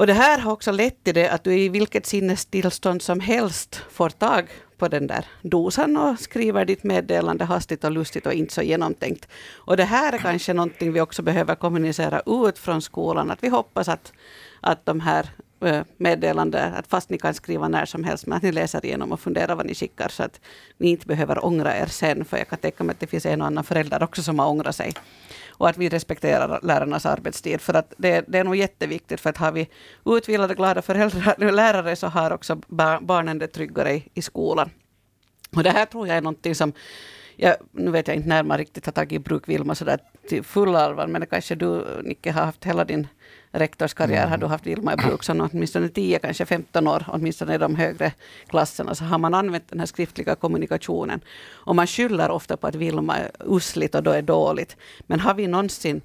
Och 0.00 0.06
det 0.06 0.12
här 0.12 0.38
har 0.38 0.52
också 0.52 0.72
lett 0.72 1.04
till 1.04 1.14
det 1.14 1.30
att 1.30 1.44
du 1.44 1.58
i 1.58 1.68
vilket 1.68 2.06
sinnestillstånd 2.06 3.02
som 3.02 3.20
helst 3.20 3.82
får 3.90 4.08
tag 4.10 4.48
på 4.78 4.88
den 4.88 5.06
där 5.06 5.24
dosan 5.42 5.96
och 5.96 6.20
skriver 6.20 6.64
ditt 6.64 6.84
meddelande 6.84 7.44
hastigt 7.44 7.84
och 7.84 7.90
lustigt 7.90 8.26
och 8.26 8.32
inte 8.32 8.54
så 8.54 8.62
genomtänkt. 8.62 9.28
Och 9.52 9.76
det 9.76 9.84
här 9.84 10.12
är 10.12 10.18
kanske 10.18 10.52
någonting 10.52 10.92
vi 10.92 11.00
också 11.00 11.22
behöver 11.22 11.54
kommunicera 11.54 12.22
ut 12.26 12.58
från 12.58 12.82
skolan, 12.82 13.30
att 13.30 13.44
vi 13.44 13.48
hoppas 13.48 13.88
att, 13.88 14.12
att 14.60 14.86
de 14.86 15.00
här 15.00 15.30
Eh, 15.62 15.82
meddelande, 15.96 16.64
att 16.64 16.86
fast 16.86 17.10
ni 17.10 17.18
kan 17.18 17.34
skriva 17.34 17.68
när 17.68 17.86
som 17.86 18.04
helst, 18.04 18.26
men 18.26 18.36
att 18.36 18.42
ni 18.42 18.52
läser 18.52 18.86
igenom 18.86 19.12
och 19.12 19.20
funderar 19.20 19.54
vad 19.54 19.66
ni 19.66 19.74
skickar, 19.74 20.08
så 20.08 20.22
att 20.22 20.40
ni 20.78 20.88
inte 20.90 21.06
behöver 21.06 21.44
ångra 21.44 21.76
er 21.76 21.86
sen, 21.86 22.24
för 22.24 22.36
jag 22.38 22.48
kan 22.48 22.58
tänka 22.58 22.84
mig 22.84 22.92
att 22.92 23.00
det 23.00 23.06
finns 23.06 23.26
en 23.26 23.40
och 23.40 23.46
annan 23.46 23.64
förälder 23.64 24.02
också 24.02 24.22
som 24.22 24.38
har 24.38 24.48
ångrat 24.48 24.76
sig 24.76 24.92
och 25.48 25.68
att 25.68 25.78
vi 25.78 25.88
respekterar 25.88 26.60
lärarnas 26.62 27.06
arbetstid. 27.06 27.60
För 27.60 27.74
att 27.74 27.94
det, 27.96 28.24
det 28.28 28.38
är 28.38 28.44
nog 28.44 28.56
jätteviktigt, 28.56 29.20
för 29.20 29.30
att 29.30 29.36
har 29.36 29.52
vi 29.52 29.68
utvilade, 30.06 30.54
glada 30.54 30.82
föräldrar, 30.82 31.52
lärare 31.52 31.96
så 31.96 32.06
har 32.06 32.30
också 32.32 32.60
barnen 33.00 33.38
det 33.38 33.46
tryggare 33.46 33.92
i, 33.92 34.08
i 34.14 34.22
skolan. 34.22 34.70
Och 35.56 35.62
det 35.62 35.70
här 35.70 35.86
tror 35.86 36.08
jag 36.08 36.16
är 36.16 36.22
någonting 36.22 36.54
som 36.54 36.72
jag, 37.36 37.56
nu 37.72 37.90
vet 37.90 38.08
jag 38.08 38.16
inte 38.16 38.28
när 38.28 38.42
man 38.42 38.58
riktigt 38.58 38.86
har 38.86 38.92
tagit 38.92 39.12
i 39.12 39.18
bruk 39.18 39.48
Vilma 39.48 39.74
sådär 39.74 39.98
till 40.28 40.42
fullarvar, 40.42 41.06
men 41.06 41.20
det 41.20 41.26
kanske 41.26 41.54
du 41.54 41.84
Nicke 42.02 42.32
har 42.32 42.44
haft 42.44 42.64
hela 42.64 42.84
din 42.84 43.06
rektorskarriär 43.52 44.20
mm. 44.20 44.30
har 44.30 44.38
du 44.38 44.46
haft 44.46 44.66
Vilma 44.66 44.92
i 44.92 44.96
bruk, 44.96 45.22
så 45.22 45.48
åtminstone 45.52 45.88
10, 45.88 46.18
kanske 46.18 46.46
15 46.46 46.88
år, 46.88 47.04
åtminstone 47.08 47.54
i 47.54 47.58
de 47.58 47.74
högre 47.74 48.12
klasserna, 48.48 48.94
så 48.94 49.04
har 49.04 49.18
man 49.18 49.34
använt 49.34 49.68
den 49.68 49.78
här 49.78 49.86
skriftliga 49.86 50.34
kommunikationen. 50.34 51.20
Och 51.48 51.76
man 51.76 51.86
skyller 51.86 52.30
ofta 52.30 52.56
på 52.56 52.66
att 52.66 52.74
Vilma 52.74 53.16
är 53.16 53.30
usligt 53.40 53.94
och 53.94 54.02
då 54.02 54.10
är 54.10 54.22
dåligt. 54.22 54.76
Men 55.06 55.20
har 55.20 55.34
vi 55.34 55.46
någonsin 55.46 56.00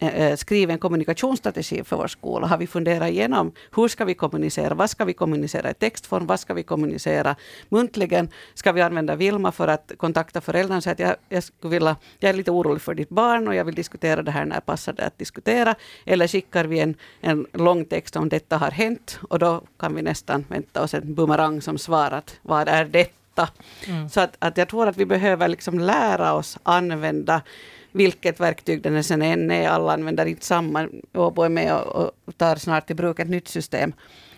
Eh, 0.00 0.14
eh, 0.14 0.36
skrivit 0.36 0.70
en 0.70 0.78
kommunikationsstrategi 0.78 1.84
för 1.84 1.96
vår 1.96 2.06
skola. 2.06 2.46
Har 2.46 2.58
vi 2.58 2.66
funderat 2.66 3.10
igenom 3.10 3.52
hur 3.76 3.88
ska 3.88 4.04
vi 4.04 4.14
kommunicera, 4.14 4.74
vad 4.74 4.90
ska 4.90 5.04
vi 5.04 5.12
kommunicera 5.12 5.70
i 5.70 5.74
textform, 5.74 6.26
vad 6.26 6.40
ska 6.40 6.54
vi 6.54 6.62
kommunicera 6.62 7.36
muntligen, 7.68 8.28
ska 8.54 8.72
vi 8.72 8.80
använda 8.80 9.16
Vilma 9.16 9.52
för 9.52 9.68
att 9.68 9.92
kontakta 9.96 10.40
föräldrarna? 10.40 10.80
Så 10.80 10.90
att 10.90 10.98
jag, 10.98 11.16
jag, 11.28 11.42
skulle 11.42 11.70
vilja, 11.70 11.96
jag 12.18 12.28
är 12.30 12.34
lite 12.34 12.50
orolig 12.50 12.82
för 12.82 12.94
ditt 12.94 13.08
barn 13.08 13.48
och 13.48 13.54
jag 13.54 13.64
vill 13.64 13.74
diskutera 13.74 14.22
det 14.22 14.30
här 14.30 14.44
när 14.44 14.60
passar 14.60 14.92
det 14.92 15.06
att 15.06 15.18
diskutera, 15.18 15.74
eller 16.06 16.28
skickar 16.28 16.64
vi 16.64 16.80
en, 16.80 16.94
en 17.20 17.46
lång 17.52 17.84
text 17.84 18.16
om 18.16 18.28
detta 18.28 18.56
har 18.56 18.70
hänt? 18.70 19.18
Och 19.28 19.38
då 19.38 19.62
kan 19.78 19.94
vi 19.94 20.02
nästan 20.02 20.44
vänta 20.48 20.82
oss 20.82 20.94
en 20.94 21.14
bumerang 21.14 21.62
som 21.62 21.78
svarar 21.78 22.22
vad 22.42 22.68
är 22.68 22.84
detta? 22.84 23.48
Mm. 23.86 24.08
Så 24.08 24.20
att, 24.20 24.36
att 24.38 24.56
jag 24.56 24.68
tror 24.68 24.88
att 24.88 24.96
vi 24.96 25.06
behöver 25.06 25.48
liksom 25.48 25.78
lära 25.78 26.32
oss 26.32 26.58
använda 26.62 27.42
vilket 27.92 28.40
verktyg 28.40 28.82
den 28.82 29.04
sen 29.04 29.22
än 29.22 29.50
är. 29.50 29.68
Alla 29.68 29.92
använder 29.92 30.26
inte 30.26 30.44
samma. 30.44 30.88
Åbo 31.14 31.42
är 31.42 31.48
med 31.48 31.74
och, 31.74 32.10
och 32.24 32.38
tar 32.38 32.56
snart 32.56 32.90
i 32.90 32.94
bruk 32.94 33.18
ett 33.18 33.28
nytt 33.28 33.48
system. 33.48 33.92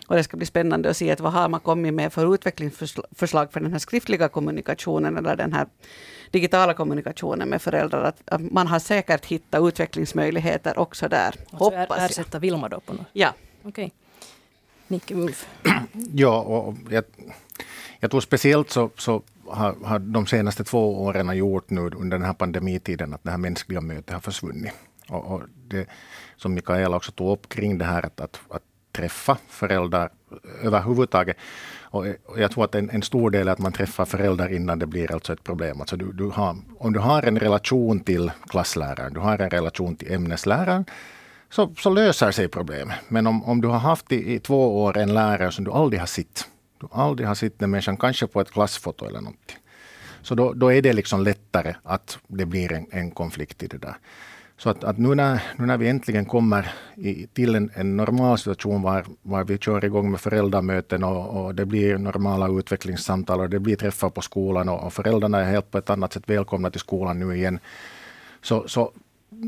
Och 0.07 0.15
det 0.15 0.23
ska 0.23 0.37
bli 0.37 0.45
spännande 0.45 0.89
att 0.89 0.97
se 0.97 1.11
att 1.11 1.19
vad 1.19 1.33
har 1.33 1.49
man 1.49 1.59
kommit 1.59 1.93
med 1.93 2.13
för 2.13 2.33
utvecklingsförslag 2.35 3.53
för 3.53 3.59
den 3.59 3.71
här 3.71 3.79
skriftliga 3.79 4.27
kommunikationen 4.27 5.17
eller 5.17 5.35
den 5.35 5.53
här 5.53 5.67
digitala 6.31 6.73
kommunikationen 6.73 7.49
med 7.49 7.61
föräldrar. 7.61 8.03
Att, 8.03 8.21
att 8.25 8.51
man 8.51 8.67
har 8.67 8.79
säkert 8.79 9.25
hittat 9.25 9.63
utvecklingsmöjligheter 9.63 10.79
också 10.79 11.07
där. 11.07 11.27
Alltså 11.27 11.55
hoppas 11.57 11.97
jag. 11.97 12.05
Ersätta 12.05 12.39
Vilma 12.39 12.69
då 12.69 12.79
på 12.79 12.93
något? 12.93 13.07
Ja. 13.13 13.33
Okej. 13.63 13.69
Okay. 13.69 13.89
Nicke 14.87 15.15
Wulf. 15.15 15.47
ja, 16.13 16.41
och 16.41 16.75
jag, 16.89 17.03
jag 17.99 18.11
tror 18.11 18.21
speciellt 18.21 18.71
så, 18.71 18.89
så 18.97 19.21
har, 19.55 19.75
har 19.83 19.99
de 19.99 20.27
senaste 20.27 20.63
två 20.63 21.03
åren 21.03 21.37
gjort 21.37 21.69
nu 21.69 21.81
under 21.81 22.17
den 22.17 22.25
här 22.25 22.33
pandemitiden 22.33 23.13
att 23.13 23.23
det 23.23 23.31
här 23.31 23.37
mänskliga 23.37 23.81
mötet 23.81 24.13
har 24.13 24.21
försvunnit. 24.21 24.73
Och, 25.09 25.31
och 25.31 25.41
det 25.67 25.87
som 26.35 26.53
Mikaela 26.53 26.97
också 26.97 27.11
tog 27.11 27.31
upp 27.31 27.49
kring 27.49 27.77
det 27.77 27.85
här 27.85 28.05
att, 28.05 28.21
att, 28.21 28.39
att 28.49 28.63
träffa 28.91 29.37
föräldrar 29.47 30.09
överhuvudtaget. 30.61 31.37
Och 31.81 32.05
jag 32.37 32.51
tror 32.51 32.63
att 32.63 32.75
en, 32.75 32.89
en, 32.89 33.01
stor 33.01 33.29
del 33.29 33.47
är 33.47 33.51
att 33.51 33.59
man 33.59 33.71
träffar 33.71 34.05
föräldrar 34.05 34.53
innan 34.53 34.79
det 34.79 34.85
blir 34.85 35.11
alltså 35.11 35.33
ett 35.33 35.43
problem. 35.43 35.81
Alltså 35.81 35.97
du, 35.97 36.11
du 36.11 36.29
har, 36.29 36.57
om 36.77 36.93
du 36.93 36.99
har 36.99 37.23
en 37.23 37.39
relation 37.39 37.99
till 37.99 38.31
klassläraren, 38.49 39.13
du 39.13 39.19
har 39.19 39.39
en 39.39 39.49
relation 39.49 39.95
till 39.95 40.13
ämnesläraren, 40.13 40.85
så, 41.49 41.73
så 41.77 41.89
löser 41.89 42.31
sig 42.31 42.47
problemet. 42.47 42.97
Men 43.07 43.27
om, 43.27 43.43
om 43.43 43.61
du 43.61 43.67
har 43.67 43.79
haft 43.79 44.11
i, 44.11 44.33
i 44.33 44.39
två 44.39 44.83
år 44.83 44.97
en 44.97 45.13
lärare 45.13 45.51
som 45.51 45.65
du 45.65 45.71
aldrig 45.71 45.99
har 45.99 46.07
sett, 46.07 46.47
du 46.81 46.87
aldrig 46.91 47.27
har 47.27 47.35
sett 47.35 47.59
den 47.59 47.71
människan, 47.71 47.97
kanske 47.97 48.27
på 48.27 48.41
ett 48.41 48.51
klassfoto 48.51 49.05
eller 49.05 49.21
någonting. 49.21 49.57
Så 50.21 50.35
då, 50.35 50.53
då 50.53 50.73
är 50.73 50.81
det 50.81 50.93
liksom 50.93 51.23
lättare 51.23 51.75
att 51.83 52.17
det 52.27 52.45
blir 52.45 52.73
en, 52.73 52.85
en 52.91 53.11
konflikt 53.11 53.63
i 53.63 53.67
det 53.67 53.77
där. 53.77 53.95
Så 54.57 54.69
att, 54.69 54.83
att 54.83 54.97
nu, 54.97 55.15
när, 55.15 55.43
nu 55.57 55.65
när 55.65 55.77
vi 55.77 55.89
äntligen 55.89 56.25
kommer 56.25 56.71
i, 56.95 57.27
till 57.27 57.55
en, 57.55 57.71
en 57.73 57.97
normal 57.97 58.37
situation 58.37 58.81
var, 58.81 59.05
var 59.21 59.43
vi 59.43 59.57
kör 59.57 59.85
igång 59.85 60.11
med 60.11 60.21
föräldramöten 60.21 61.03
och, 61.03 61.45
och 61.45 61.55
det 61.55 61.65
blir 61.65 61.97
normala 61.97 62.59
utvecklingssamtal 62.59 63.39
och 63.39 63.49
det 63.49 63.59
blir 63.59 63.75
träffar 63.75 64.09
på 64.09 64.21
skolan 64.21 64.69
och, 64.69 64.83
och 64.83 64.93
föräldrarna 64.93 65.39
är 65.39 65.51
helt 65.51 65.71
på 65.71 65.77
ett 65.77 65.89
annat 65.89 66.13
sätt 66.13 66.29
välkomna 66.29 66.71
till 66.71 66.79
skolan 66.79 67.19
nu 67.19 67.35
igen. 67.35 67.59
Så, 68.41 68.67
så 68.67 68.91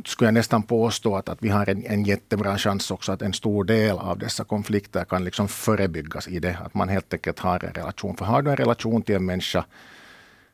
skulle 0.06 0.27
jag 0.27 0.34
nästan 0.34 0.63
påstå 0.63 1.15
att, 1.15 1.29
att 1.29 1.38
vi 1.41 1.49
har 1.49 1.69
en, 1.69 1.86
en 1.86 2.03
jättebra 2.03 2.58
chans 2.58 2.91
också 2.91 3.12
att 3.12 3.21
en 3.21 3.34
stor 3.34 3.63
del 3.63 3.97
av 3.97 4.19
dessa 4.19 4.43
konflikter 4.43 5.06
kan 5.06 5.23
liksom 5.23 5.47
förebyggas 5.47 6.27
i 6.27 6.39
det. 6.39 6.58
Att 6.65 6.73
man 6.73 6.89
helt 6.89 7.13
enkelt 7.13 7.39
har 7.39 7.65
en 7.65 7.73
relation. 7.73 8.17
För 8.17 8.25
har 8.25 8.41
du 8.41 8.51
en 8.51 8.58
relation 8.58 9.01
till 9.01 9.15
en 9.15 9.25
människa 9.25 9.65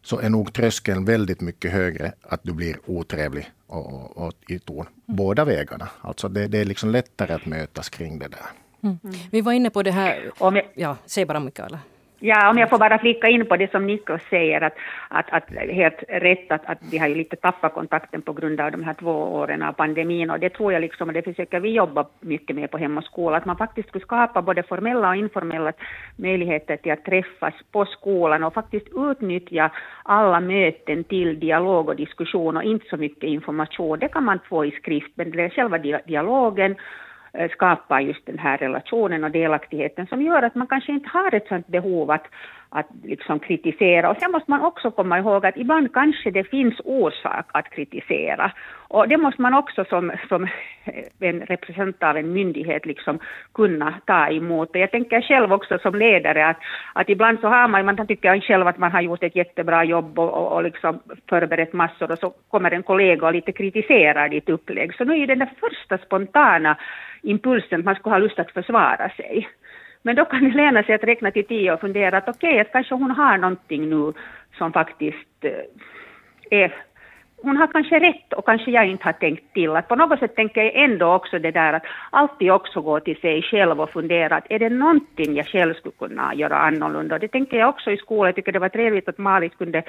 så 0.01 0.19
är 0.19 0.29
nog 0.29 0.53
tröskeln 0.53 1.05
väldigt 1.05 1.41
mycket 1.41 1.71
högre 1.71 2.11
att 2.21 2.43
du 2.43 2.53
blir 2.53 2.77
otrevlig 2.85 3.51
och, 3.67 3.93
och, 3.93 4.27
och 4.27 4.33
i 4.47 4.59
ton. 4.59 4.85
Båda 5.05 5.45
vägarna. 5.45 5.89
Alltså 6.01 6.29
det, 6.29 6.47
det, 6.47 6.57
är 6.57 6.65
liksom 6.65 6.89
lättare 6.89 7.33
att 7.33 7.45
mötas 7.45 7.89
kring 7.89 8.19
det 8.19 8.27
där. 8.27 8.45
Mm. 8.83 8.99
Vi 9.31 9.41
var 9.41 9.51
inne 9.51 9.69
på 9.69 9.83
det 9.83 9.91
här... 9.91 10.31
Ja, 10.73 10.97
säg 11.05 11.25
bara 11.25 11.39
Mikaela. 11.39 11.79
Ja, 12.21 12.49
om 12.49 12.57
jag 12.57 12.69
får 12.69 12.77
bara 12.77 12.99
flika 12.99 13.27
in 13.27 13.45
på 13.45 13.57
det 13.57 13.71
som 13.71 13.87
Niklas 13.87 14.21
säger, 14.29 14.61
att, 14.61 14.73
att, 15.09 15.29
att 15.29 15.49
helt 15.69 16.03
rätt 16.07 16.51
att, 16.51 16.65
att 16.65 16.77
vi 16.91 16.97
har 16.97 17.07
ju 17.07 17.15
lite 17.15 17.35
tappat 17.35 17.73
kontakten 17.73 18.21
på 18.21 18.33
grund 18.33 18.61
av 18.61 18.71
de 18.71 18.83
här 18.83 18.93
två 18.93 19.11
åren 19.11 19.63
av 19.63 19.73
pandemin 19.73 20.29
och 20.29 20.39
det 20.39 20.49
tror 20.49 20.73
jag 20.73 20.81
liksom, 20.81 21.07
och 21.07 21.13
det 21.13 21.21
försöker 21.21 21.59
vi 21.59 21.69
jobba 21.69 22.05
mycket 22.19 22.55
med 22.55 22.71
på 22.71 22.77
Hem 22.77 22.97
och 22.97 23.03
skola, 23.03 23.37
att 23.37 23.45
man 23.45 23.57
faktiskt 23.57 23.89
skulle 23.89 24.05
skapa 24.05 24.41
både 24.41 24.63
formella 24.63 25.09
och 25.09 25.15
informella 25.15 25.73
möjligheter 26.15 26.77
till 26.77 26.91
att 26.91 27.05
träffas 27.05 27.53
på 27.71 27.85
skolan 27.85 28.43
och 28.43 28.53
faktiskt 28.53 28.87
utnyttja 28.95 29.71
alla 30.03 30.39
möten 30.39 31.03
till 31.03 31.39
dialog 31.39 31.89
och 31.89 31.95
diskussion 31.95 32.57
och 32.57 32.63
inte 32.63 32.85
så 32.89 32.97
mycket 32.97 33.29
information. 33.29 33.99
Det 33.99 34.07
kan 34.07 34.23
man 34.23 34.39
få 34.49 34.65
i 34.65 34.71
skrift, 34.71 35.11
men 35.15 35.31
det 35.31 35.43
är 35.43 35.49
själva 35.49 35.77
dialogen 36.05 36.75
Eh, 37.33 37.49
skapar 37.51 37.99
just 37.99 38.25
den 38.25 38.39
här 38.39 38.57
relationen 38.57 39.23
och 39.23 39.31
delaktigheten 39.31 40.07
som 40.07 40.21
gör 40.21 40.43
att 40.43 40.55
man 40.55 40.67
kanske 40.67 40.91
inte 40.91 41.09
har 41.09 41.35
ett 41.35 41.47
sådant 41.47 41.67
behov 41.67 42.11
att, 42.11 42.27
att 42.71 42.87
liksom 43.03 43.39
kritisera. 43.39 44.09
Och 44.09 44.17
sen 44.19 44.31
måste 44.31 44.51
man 44.51 44.61
också 44.61 44.91
komma 44.91 45.19
ihåg 45.19 45.45
att 45.45 45.57
ibland 45.57 45.93
kanske 45.93 46.31
det 46.31 46.43
finns 46.43 46.81
orsak 46.83 47.45
att 47.51 47.69
kritisera. 47.69 48.51
Och 48.87 49.07
det 49.07 49.17
måste 49.17 49.41
man 49.41 49.53
också 49.53 49.85
som, 49.85 50.11
som 50.29 50.47
en 51.19 51.41
representant 51.41 52.03
av 52.03 52.17
en 52.17 52.33
myndighet 52.33 52.85
liksom 52.85 53.19
kunna 53.53 53.93
ta 54.05 54.29
emot. 54.29 54.69
Och 54.69 54.79
jag 54.79 54.91
tänker 54.91 55.21
själv 55.21 55.53
också 55.53 55.79
som 55.79 55.95
ledare 55.95 56.47
att, 56.47 56.57
att 56.93 57.09
ibland 57.09 57.39
så 57.39 57.47
har 57.47 57.67
man, 57.67 57.85
man 57.85 58.07
tycker 58.07 58.39
själv 58.39 58.67
att 58.67 58.77
man 58.77 58.91
har 58.91 59.01
gjort 59.01 59.23
ett 59.23 59.35
jättebra 59.35 59.83
jobb 59.83 60.19
och, 60.19 60.33
och, 60.33 60.51
och 60.51 60.63
liksom 60.63 60.99
förberett 61.29 61.73
massor 61.73 62.11
och 62.11 62.19
så 62.19 62.33
kommer 62.49 62.71
en 62.71 62.83
kollega 62.83 63.27
och 63.27 63.33
lite 63.33 63.51
kritiserar 63.51 64.29
ditt 64.29 64.49
upplägg. 64.49 64.95
Så 64.95 65.03
nu 65.03 65.23
är 65.23 65.27
den 65.27 65.39
där 65.39 65.53
första 65.59 65.97
spontana 65.97 66.77
impulsen 67.21 67.79
att 67.79 67.85
man 67.85 67.95
skulle 67.95 68.15
ha 68.15 68.19
lust 68.19 68.39
att 68.39 68.51
försvara 68.51 69.09
sig. 69.09 69.47
Men 70.01 70.15
då 70.15 70.25
kan 70.25 70.43
det 70.43 70.55
löna 70.55 70.83
sig 70.83 70.95
att 70.95 71.03
räkna 71.03 71.31
till 71.31 71.47
tio 71.47 71.73
och 71.73 71.81
fundera 71.81 72.17
att 72.17 72.29
okej, 72.29 72.49
okay, 72.49 72.59
att 72.59 72.71
kanske 72.71 72.95
hon 72.95 73.11
har 73.11 73.37
någonting 73.37 73.89
nu 73.89 74.13
som 74.57 74.73
faktiskt 74.73 75.43
eh, 75.43 76.59
är 76.59 76.73
hon 77.41 77.57
har 77.57 77.67
kanske 77.67 77.99
rätt 77.99 78.33
och 78.33 78.45
kanske 78.45 78.71
jag 78.71 78.87
inte 78.87 79.05
har 79.05 79.13
tänkt 79.13 79.53
till. 79.53 79.75
Att 79.75 79.87
på 79.87 79.95
något 79.95 80.19
sätt 80.19 80.35
tänker 80.35 80.63
jag 80.63 80.75
ändå 80.75 81.13
också 81.13 81.39
det 81.39 81.51
där 81.51 81.73
att 81.73 81.83
alltid 82.09 82.51
också 82.51 82.81
gå 82.81 82.99
till 82.99 83.19
sig 83.19 83.41
själv 83.41 83.81
och 83.81 83.89
fundera 83.89 84.35
att 84.35 84.45
är 84.49 84.59
det 84.59 84.69
någonting 84.69 85.35
jag 85.35 85.47
själv 85.47 85.73
skulle 85.73 85.95
kunna 85.99 86.35
göra 86.35 86.57
annorlunda? 86.57 87.15
Och 87.15 87.21
det 87.21 87.27
tänker 87.27 87.57
jag 87.57 87.69
också 87.69 87.91
i 87.91 87.97
skolan. 87.97 88.25
Jag 88.25 88.35
tycker 88.35 88.51
det 88.51 88.59
var 88.59 88.69
trevligt 88.69 89.09
att 89.09 89.17
Marit 89.17 89.57
kunde, 89.57 89.83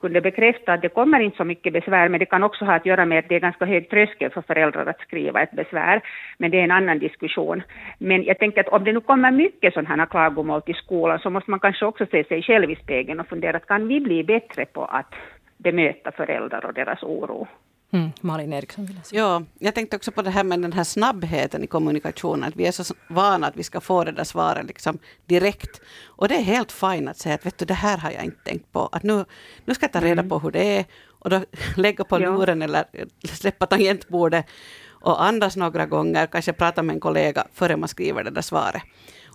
kunde 0.00 0.20
bekräfta 0.20 0.72
att 0.72 0.82
det 0.82 0.88
kommer 0.88 1.20
inte 1.20 1.36
så 1.36 1.44
mycket 1.44 1.72
besvär, 1.72 2.08
men 2.08 2.20
det 2.20 2.26
kan 2.26 2.42
också 2.42 2.64
ha 2.64 2.74
att 2.74 2.86
göra 2.86 3.04
med 3.04 3.18
att 3.18 3.28
det 3.28 3.36
är 3.36 3.40
ganska 3.40 3.64
hög 3.64 3.90
tröskel 3.90 4.30
för 4.30 4.42
föräldrar 4.42 4.86
att 4.86 5.00
skriva 5.00 5.42
ett 5.42 5.52
besvär. 5.52 6.00
Men 6.38 6.50
det 6.50 6.60
är 6.60 6.64
en 6.64 6.70
annan 6.70 6.98
diskussion. 6.98 7.62
Men 7.98 8.24
jag 8.24 8.38
tänker 8.38 8.60
att 8.60 8.68
om 8.68 8.84
det 8.84 8.92
nu 8.92 9.00
kommer 9.00 9.30
mycket 9.30 9.74
sådana 9.74 9.96
här 9.96 10.06
klagomål 10.06 10.62
till 10.62 10.74
skolan 10.74 11.18
så 11.18 11.30
måste 11.30 11.50
man 11.50 11.60
kanske 11.60 11.86
också 11.86 12.06
se 12.06 12.24
sig 12.24 12.42
själv 12.42 12.70
i 12.70 12.76
spegeln 12.76 13.20
och 13.20 13.28
fundera 13.28 13.56
att 13.56 13.66
kan 13.66 13.88
vi 13.88 14.00
bli 14.00 14.24
bättre 14.24 14.64
på 14.64 14.84
att 14.84 15.14
bemöta 15.56 16.12
föräldrar 16.12 16.66
och 16.66 16.74
deras 16.74 17.02
oro. 17.02 17.48
Mm, 17.94 18.10
Malin 18.20 18.52
Eriksson 18.52 18.86
vill 18.86 18.96
jag 18.96 19.06
säga. 19.06 19.22
Ja, 19.22 19.42
jag 19.58 19.74
tänkte 19.74 19.96
också 19.96 20.12
på 20.12 20.22
det 20.22 20.30
här 20.30 20.44
med 20.44 20.62
den 20.62 20.72
här 20.72 20.84
snabbheten 20.84 21.64
i 21.64 21.66
kommunikationen. 21.66 22.48
Att 22.48 22.56
vi 22.56 22.66
är 22.66 22.72
så 22.72 22.94
vana 23.08 23.46
att 23.46 23.56
vi 23.56 23.62
ska 23.62 23.80
få 23.80 24.04
det 24.04 24.12
där 24.12 24.24
svaret 24.24 24.66
liksom 24.66 24.98
direkt. 25.26 25.80
Och 26.06 26.28
det 26.28 26.34
är 26.34 26.42
helt 26.42 26.72
fint 26.72 27.08
att 27.08 27.16
säga 27.16 27.34
att 27.34 27.46
vet 27.46 27.58
du, 27.58 27.64
det 27.64 27.74
här 27.74 27.98
har 27.98 28.10
jag 28.10 28.24
inte 28.24 28.44
tänkt 28.44 28.72
på. 28.72 28.88
Att 28.92 29.02
nu, 29.02 29.24
nu 29.64 29.74
ska 29.74 29.84
jag 29.84 29.92
ta 29.92 30.00
reda 30.00 30.12
mm. 30.12 30.28
på 30.28 30.38
hur 30.38 30.50
det 30.50 30.78
är. 30.78 30.84
Och 31.08 31.30
då 31.30 31.40
lägga 31.76 32.04
på 32.04 32.18
luren 32.18 32.60
ja. 32.60 32.64
eller 32.64 32.84
släppa 33.26 33.66
tangentbordet 33.66 34.46
och 35.04 35.24
andas 35.24 35.56
några 35.56 35.86
gånger, 35.86 36.26
kanske 36.26 36.52
prata 36.52 36.82
med 36.82 36.94
en 36.94 37.00
kollega 37.00 37.46
före 37.52 37.76
man 37.76 37.88
skriver 37.88 38.24
det 38.24 38.30
där 38.30 38.42
svaret. 38.42 38.82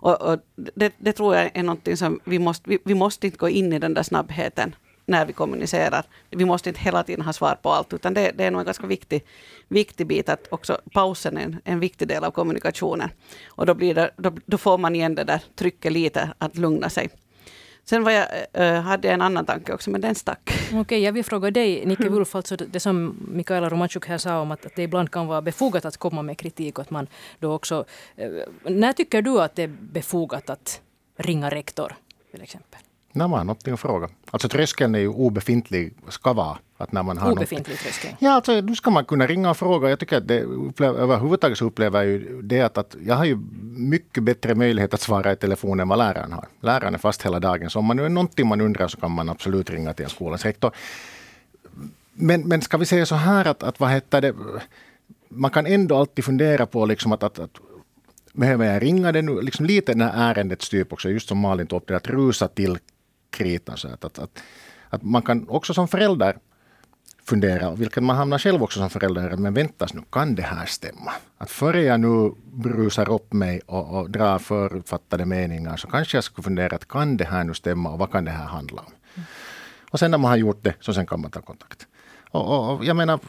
Och, 0.02 0.22
och 0.22 0.40
det, 0.76 0.94
det, 0.98 1.14
tror 1.14 1.36
jag 1.36 1.52
är 1.54 1.64
någonting 1.64 1.98
som 1.98 2.20
vi 2.24 2.40
måste, 2.40 2.70
vi, 2.70 2.80
vi 2.86 2.96
måste 2.96 3.28
inte 3.28 3.38
gå 3.38 3.50
in 3.50 3.74
i 3.74 3.80
den 3.80 3.94
där 3.94 4.04
snabbheten 4.04 4.76
när 5.10 5.26
vi 5.26 5.34
kommunicerar. 5.34 6.06
Vi 6.30 6.46
måste 6.46 6.70
inte 6.70 6.82
hela 6.82 7.04
tiden 7.04 7.26
ha 7.26 7.34
svar 7.34 7.58
på 7.62 7.70
allt, 7.70 7.94
utan 7.94 8.14
det, 8.14 8.32
det 8.38 8.44
är 8.44 8.52
nog 8.52 8.62
en 8.62 8.66
ganska 8.66 8.88
viktig, 8.88 9.26
viktig 9.68 10.08
bit 10.08 10.30
att 10.30 10.48
också 10.52 10.82
pausen 10.92 11.38
är 11.38 11.42
en, 11.42 11.62
en 11.64 11.80
viktig 11.80 12.08
del 12.08 12.24
av 12.24 12.32
kommunikationen. 12.32 13.10
Och 13.48 13.66
då, 13.66 13.74
blir 13.74 13.96
det, 13.96 14.12
då, 14.18 14.32
då 14.46 14.58
får 14.58 14.78
man 14.78 14.96
igen 14.96 15.16
det 15.16 15.24
där 15.24 15.42
trycket 15.56 15.92
lite 15.92 16.34
att 16.38 16.58
lugna 16.58 16.90
sig. 16.90 17.10
Sen 17.84 18.04
var 18.04 18.12
jag, 18.12 18.28
äh, 18.54 18.82
hade 18.82 19.08
jag 19.08 19.14
en 19.14 19.22
annan 19.22 19.46
tanke 19.46 19.74
också, 19.74 19.90
men 19.90 20.02
den 20.02 20.16
stack. 20.16 20.42
Okej, 20.68 20.80
okay, 20.80 21.00
jag 21.00 21.12
vill 21.12 21.24
fråga 21.24 21.52
dig, 21.52 21.86
Nicke 21.86 22.10
Wulf, 22.10 22.36
alltså 22.36 22.56
det 22.56 22.80
som 22.80 23.16
Mikaela 23.28 23.70
Romanchuk 23.70 24.08
här 24.08 24.18
sa 24.18 24.40
om 24.42 24.52
att, 24.52 24.66
att 24.66 24.76
det 24.76 24.84
ibland 24.84 25.12
kan 25.12 25.28
vara 25.28 25.42
befogat 25.42 25.86
att 25.86 25.98
komma 25.98 26.22
med 26.22 26.38
kritik 26.38 26.78
och 26.78 26.82
att 26.82 26.90
man 26.90 27.08
då 27.40 27.54
också... 27.54 27.86
Äh, 28.16 28.30
när 28.64 28.94
tycker 28.94 29.22
du 29.22 29.42
att 29.42 29.56
det 29.56 29.64
är 29.64 29.68
befogat 29.82 30.50
att 30.50 30.82
ringa 31.18 31.50
rektor, 31.50 31.96
till 32.32 32.42
exempel? 32.42 32.80
När 33.12 33.28
man 33.28 33.48
har 33.48 33.76
fråga. 33.76 34.10
Alltså 34.32 34.50
tröskeln 34.50 34.96
är 34.96 35.00
ju 35.00 35.08
obefintlig, 35.08 35.94
ska 36.10 36.34
vara. 36.34 36.58
Att 36.78 36.92
när 36.92 37.04
man 37.04 37.18
har 37.18 37.32
obefintlig 37.32 37.80
tröskel? 37.80 38.16
Ja, 38.20 38.32
alltså, 38.32 38.62
nu 38.62 38.76
ska 38.76 38.90
man 38.90 39.06
kunna 39.06 39.28
ringa 39.28 39.50
och 39.50 39.58
fråga. 39.58 39.90
Jag 39.90 40.00
tycker 40.00 40.18
att 40.18 40.28
det, 40.28 40.40
överhuvudtaget 40.84 41.58
så 41.58 41.66
upplever 41.66 42.00
jag 42.00 42.08
ju 42.08 42.42
det 42.42 42.62
att, 42.62 42.78
att 42.78 42.96
jag 43.06 43.16
har 43.16 43.26
ju 43.26 43.38
mycket 43.76 44.24
bättre 44.24 44.56
möjlighet 44.56 44.94
att 44.94 45.02
svara 45.02 45.32
i 45.32 45.36
telefon 45.36 45.80
än 45.80 45.88
vad 45.88 45.98
läraren 45.98 46.32
har. 46.32 46.48
Läraren 46.62 46.94
är 46.94 46.98
fast 46.98 47.26
hela 47.26 47.40
dagen, 47.40 47.70
så 47.70 47.80
om 47.80 47.86
man 47.86 47.98
nu 47.98 48.06
är 48.06 48.10
någonting 48.10 48.48
man 48.48 48.62
undrar 48.62 48.88
så 48.88 48.98
kan 48.98 49.12
man 49.12 49.30
absolut 49.30 49.70
ringa 49.70 49.94
till 49.94 50.08
skolans 50.08 50.46
rektor. 50.46 50.72
Men, 52.14 52.42
men 52.42 52.62
ska 52.62 52.78
vi 52.78 52.86
säga 52.86 53.06
så 53.06 53.16
här 53.16 53.48
att, 53.48 53.64
att 53.64 53.80
vad 53.80 53.90
heter 53.90 54.22
det, 54.22 54.34
man 55.30 55.52
kan 55.52 55.66
ändå 55.66 55.98
alltid 55.98 56.26
fundera 56.26 56.66
på 56.66 56.86
liksom 56.86 57.12
att, 57.12 57.24
att, 57.24 57.40
att 57.40 57.58
behöver 58.34 58.74
jag 58.74 58.84
ringa 58.84 59.12
det 59.12 59.22
nu? 59.22 59.42
Liksom 59.42 59.66
lite 59.66 59.92
den 59.92 60.02
här 60.02 60.32
ärendets 60.32 60.70
typ 60.70 60.94
också, 60.94 61.10
just 61.10 61.28
som 61.28 61.38
Malin 61.38 61.68
tog 61.68 61.82
upp 61.82 61.88
det, 61.88 61.96
att 61.96 62.08
rusa 62.08 62.48
till 62.48 62.78
kritan. 63.30 63.78
Så 63.78 63.88
att, 63.88 64.06
att, 64.06 64.20
att, 64.20 64.44
att, 64.90 65.04
man 65.04 65.22
kan 65.22 65.50
också 65.50 65.74
som 65.74 65.88
förälder 65.88 66.38
fundera, 67.24 67.72
vilket 67.76 68.04
man 68.04 68.16
hamnar 68.16 68.38
själv 68.38 68.64
också 68.64 68.80
som 68.80 68.90
förälder, 68.90 69.38
men 69.38 69.54
väntas 69.54 69.94
nu, 69.94 70.02
kan 70.12 70.36
det 70.36 70.42
här 70.42 70.66
stämma? 70.66 71.12
Att 71.38 71.52
före 71.52 71.82
jag 71.82 72.00
nu 72.00 72.32
brusar 72.54 73.10
upp 73.10 73.34
mig 73.34 73.62
och, 73.66 74.00
och 74.00 74.10
drar 74.10 74.40
förutfattade 74.40 75.26
meningar 75.26 75.78
så 75.78 75.88
kanske 75.88 76.18
jag 76.18 76.24
skulle 76.24 76.44
fundera, 76.44 76.76
att 76.76 76.88
kan 76.88 77.18
det 77.18 77.26
här 77.26 77.44
nu 77.44 77.54
stämma 77.54 77.90
och 77.90 78.00
vad 78.00 78.12
kan 78.12 78.26
det 78.26 78.32
här 78.32 78.46
handla 78.46 78.82
om? 78.82 78.94
Mm. 79.16 79.28
Och 79.92 80.00
sen 80.00 80.12
när 80.12 80.18
man 80.18 80.30
har 80.30 80.38
gjort 80.38 80.64
det, 80.64 80.74
så 80.80 80.94
sen 80.94 81.06
kan 81.06 81.22
man 81.22 81.32
ta 81.32 81.42
kontakt. 81.42 81.88
Och, 82.32 82.46
och, 82.48 82.78
och 82.78 82.86
jag 82.86 82.96
menar, 82.96 83.20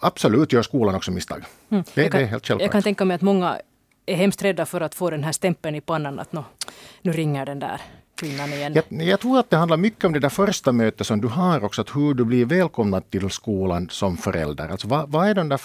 absolut 0.00 0.52
gör 0.52 0.62
skolan 0.62 0.94
också 0.94 1.10
misstag. 1.10 1.44
Mm. 1.68 1.84
Det, 1.94 2.08
kan, 2.08 2.18
det, 2.18 2.24
är 2.24 2.28
helt 2.28 2.46
självklart. 2.46 2.62
Jag 2.62 2.72
kan 2.72 2.82
tänka 2.82 3.04
mig 3.04 3.14
att 3.14 3.22
många 3.22 3.60
är 4.06 4.16
hemskt 4.16 4.42
rädda 4.42 4.66
för 4.66 4.80
att 4.80 4.94
få 4.94 5.10
den 5.10 5.24
här 5.24 5.32
stämpeln 5.32 5.76
i 5.76 5.80
pannan 5.80 6.18
att 6.18 6.32
no, 6.32 6.44
nu 7.02 7.12
ringer 7.12 7.46
den 7.46 7.58
där 7.58 7.80
kvinnan 8.16 8.52
igen. 8.52 8.74
Jag, 8.74 9.02
jag, 9.02 9.20
tror 9.20 9.38
att 9.38 9.50
det 9.50 9.56
handlar 9.56 9.76
mycket 9.76 10.04
om 10.04 10.12
det 10.12 10.20
där 10.20 10.28
första 10.28 10.72
mötet 10.72 11.06
som 11.06 11.20
du 11.20 11.28
har 11.28 11.64
också, 11.64 11.80
att 11.80 11.96
hur 11.96 12.14
du 12.14 12.24
blir 12.24 12.44
välkomnad 12.44 13.10
till 13.10 13.30
skolan 13.30 13.88
som 13.90 14.16
förälder. 14.16 14.68
Alltså 14.68 14.88
vad, 14.88 15.10
vad 15.10 15.28
är 15.28 15.34
den 15.34 15.48
där, 15.48 15.60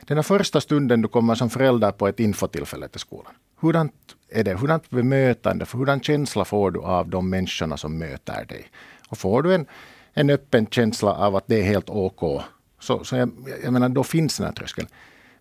den 0.00 0.16
där 0.16 0.22
första 0.22 0.60
stunden 0.60 1.02
du 1.02 1.08
kommer 1.08 1.34
som 1.34 1.50
förälder 1.50 1.92
på 1.92 2.08
ett 2.08 2.20
infotillfälle 2.20 2.88
till 2.88 3.00
skolan? 3.00 3.32
Hurdant 3.60 3.92
är 4.28 4.44
det? 4.44 4.54
Hurdant 4.54 4.90
bemötande, 4.90 5.66
hurdan 5.72 6.00
känsla 6.00 6.44
får 6.44 6.70
du 6.70 6.80
av 6.80 7.08
de 7.08 7.30
människorna 7.30 7.76
som 7.76 7.98
möter 7.98 8.44
dig? 8.44 8.70
Och 9.08 9.18
får 9.18 9.42
du 9.42 9.54
en, 9.54 9.66
en 10.14 10.30
öppen 10.30 10.66
känsla 10.66 11.14
av 11.14 11.36
att 11.36 11.44
det 11.46 11.60
är 11.60 11.62
helt 11.62 11.90
OK, 11.90 12.42
så, 12.80 13.04
så 13.04 13.16
jag, 13.16 13.30
jag 13.64 13.72
menar, 13.72 13.88
då 13.88 14.04
finns 14.04 14.36
den 14.36 14.46
här 14.46 14.54
tröskeln. 14.54 14.88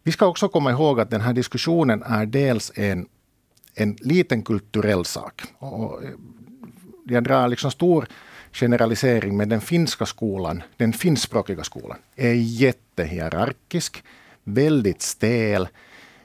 Vi 0.04 0.12
ska 0.12 0.26
också 0.26 0.49
komma 0.49 0.71
ihåg 0.71 0.99
att 0.99 1.10
den 1.10 1.21
här 1.21 1.34
diskussionen 1.34 2.04
är 2.04 2.26
dels 2.26 2.71
en, 2.76 3.08
en 3.76 3.97
liten 3.99 4.41
kulturell 4.41 5.06
sak. 5.06 5.41
Och 5.60 6.02
jag 7.03 7.23
drar 7.23 7.47
liksom 7.47 7.71
stor 7.71 8.07
generalisering, 8.51 9.37
men 9.37 9.49
den 9.49 9.61
finska 9.61 10.05
skolan, 10.05 10.63
den 10.77 10.93
finskspråkiga 10.93 11.63
skolan, 11.63 11.97
är 12.15 12.33
jättehierarkisk, 12.33 14.03
väldigt 14.43 15.01
stel, 15.01 15.67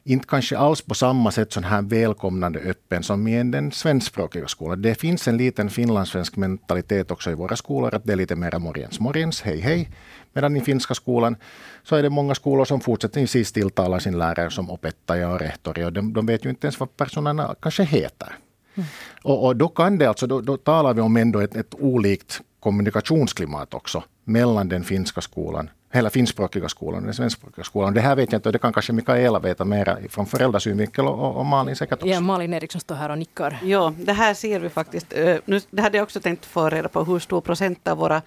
inte 0.04 0.26
kanske 0.28 0.58
alls 0.58 0.82
på 0.82 0.94
samma 0.94 1.30
sätt 1.30 1.52
sån 1.52 1.64
här 1.64 1.82
välkomnande 1.82 2.58
öppen 2.58 3.02
som 3.02 3.28
i 3.28 3.42
den 3.42 3.72
svenskspråkiga 3.72 4.48
skolan. 4.48 4.82
Det 4.82 4.94
finns 4.94 5.28
en 5.28 5.36
liten 5.36 5.70
finlandssvensk 5.70 6.36
mentalitet 6.36 7.10
också 7.10 7.30
i 7.30 7.34
våra 7.34 7.56
skolor, 7.56 7.94
att 7.94 8.04
det 8.04 8.12
är 8.12 8.16
lite 8.16 8.36
mer 8.36 8.58
morgens, 8.58 9.00
morgens, 9.00 9.42
hej 9.42 9.60
hej. 9.60 9.90
Medan 10.32 10.56
i 10.56 10.60
finska 10.60 10.94
skolan 10.94 11.36
så 11.82 11.96
är 11.96 12.02
det 12.02 12.10
många 12.10 12.34
skolor 12.34 12.64
som 12.64 12.80
fortsättningsvis 12.80 13.52
tilltalar 13.52 13.98
sin 13.98 14.18
lärare 14.18 14.50
som 14.50 14.70
opettaja 14.70 15.30
och 15.30 15.40
rektor. 15.40 15.84
och 15.84 15.92
de, 15.92 16.12
de 16.12 16.26
vet 16.26 16.44
ju 16.44 16.50
inte 16.50 16.66
ens 16.66 16.80
vad 16.80 16.96
personerna 16.96 17.54
kanske 17.60 17.82
heter. 17.82 18.36
Mm. 18.78 18.88
Och, 19.22 19.46
och, 19.46 19.56
då 19.56 19.68
kan 19.68 19.98
det 19.98 20.06
alltså, 20.06 20.26
då, 20.26 20.40
då 20.40 20.56
talar 20.56 20.94
vi 20.94 21.00
om 21.00 21.16
ändå 21.16 21.40
ett, 21.40 21.56
ett 21.56 21.74
olikt 21.78 22.40
kommunikationsklimat 22.60 23.74
också 23.74 24.02
mellan 24.24 24.68
den 24.68 24.84
finska 24.84 25.20
skolan 25.20 25.70
hela 25.90 26.10
finskspråkiga 26.10 26.68
skolan 26.68 27.00
och 27.00 27.04
den 27.04 27.14
svenskspråkiga 27.14 27.64
skolan. 27.64 27.94
Det 27.94 28.00
här 28.00 28.16
vet 28.16 28.32
jag 28.32 28.38
inte 28.38 28.48
och 28.48 28.52
det 28.52 28.58
kan 28.58 28.72
kanske 28.72 28.92
Mikaela 28.92 29.38
veta 29.38 29.64
mera 29.64 29.98
från 30.08 30.26
föräldrasynvinkel 30.26 31.06
och, 31.06 31.36
och 31.36 31.46
Malin 31.46 31.76
säkert 31.76 31.92
också. 31.92 32.08
Ja, 32.08 32.20
Malin 32.20 32.54
Eriksson 32.54 32.80
står 32.80 32.94
här 32.94 33.10
och 33.10 33.18
nickar. 33.18 33.58
Ja, 33.62 33.94
det 33.96 34.12
här 34.12 34.34
ser 34.34 34.60
vi 34.60 34.68
faktiskt. 34.68 35.12
Eh, 35.12 35.36
nu, 35.44 35.60
det 35.70 35.82
hade 35.82 35.96
jag 35.96 36.02
också 36.04 36.20
tänkt 36.20 36.46
få 36.46 36.70
reda 36.70 36.88
på 36.88 37.04
hur 37.04 37.18
stor 37.18 37.40
procent 37.40 37.88
av 37.88 37.98
våra 37.98 38.22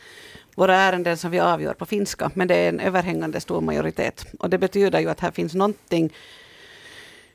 våra 0.55 0.75
ärenden 0.75 1.17
som 1.17 1.31
vi 1.31 1.39
avgör 1.39 1.73
på 1.73 1.85
finska, 1.85 2.31
men 2.33 2.47
det 2.47 2.55
är 2.55 2.69
en 2.69 2.79
överhängande 2.79 3.41
stor 3.41 3.61
majoritet. 3.61 4.25
Och 4.39 4.49
det 4.49 4.57
betyder 4.57 4.99
ju 4.99 5.09
att 5.09 5.19
här 5.19 5.31
finns 5.31 5.53
någonting 5.53 6.13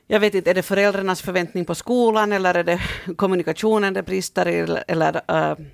jag 0.07 0.21
vet 0.21 0.35
inte, 0.35 0.51
är 0.51 0.55
det 0.55 0.63
föräldrarnas 0.63 1.23
förväntning 1.23 1.65
på 1.65 1.75
skolan 1.75 2.33
eller 2.33 2.55
är 2.55 2.65
det 2.65 2.81
kommunikationen 3.17 3.95
det 3.95 4.03
brister 4.03 4.49
i 4.49 4.79
eller 4.89 5.17
uh, 5.17 5.67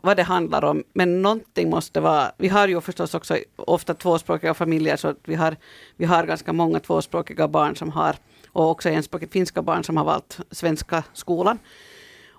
vad 0.00 0.16
det 0.16 0.22
handlar 0.22 0.64
om. 0.64 0.84
Men 0.92 1.22
någonting 1.22 1.70
måste 1.70 2.00
vara, 2.00 2.32
vi 2.36 2.48
har 2.48 2.68
ju 2.68 2.80
förstås 2.80 3.14
också 3.14 3.38
ofta 3.56 3.94
tvåspråkiga 3.94 4.54
familjer 4.54 4.96
så 4.96 5.14
vi 5.24 5.34
har, 5.34 5.56
vi 5.96 6.04
har 6.04 6.24
ganska 6.24 6.52
många 6.52 6.80
tvåspråkiga 6.80 7.48
barn 7.48 7.76
som 7.76 7.90
har 7.90 8.16
och 8.46 8.70
också 8.70 8.88
enspråkigt 8.88 9.32
finska 9.32 9.62
barn 9.62 9.84
som 9.84 9.96
har 9.96 10.04
valt 10.04 10.40
svenska 10.50 11.04
skolan. 11.12 11.58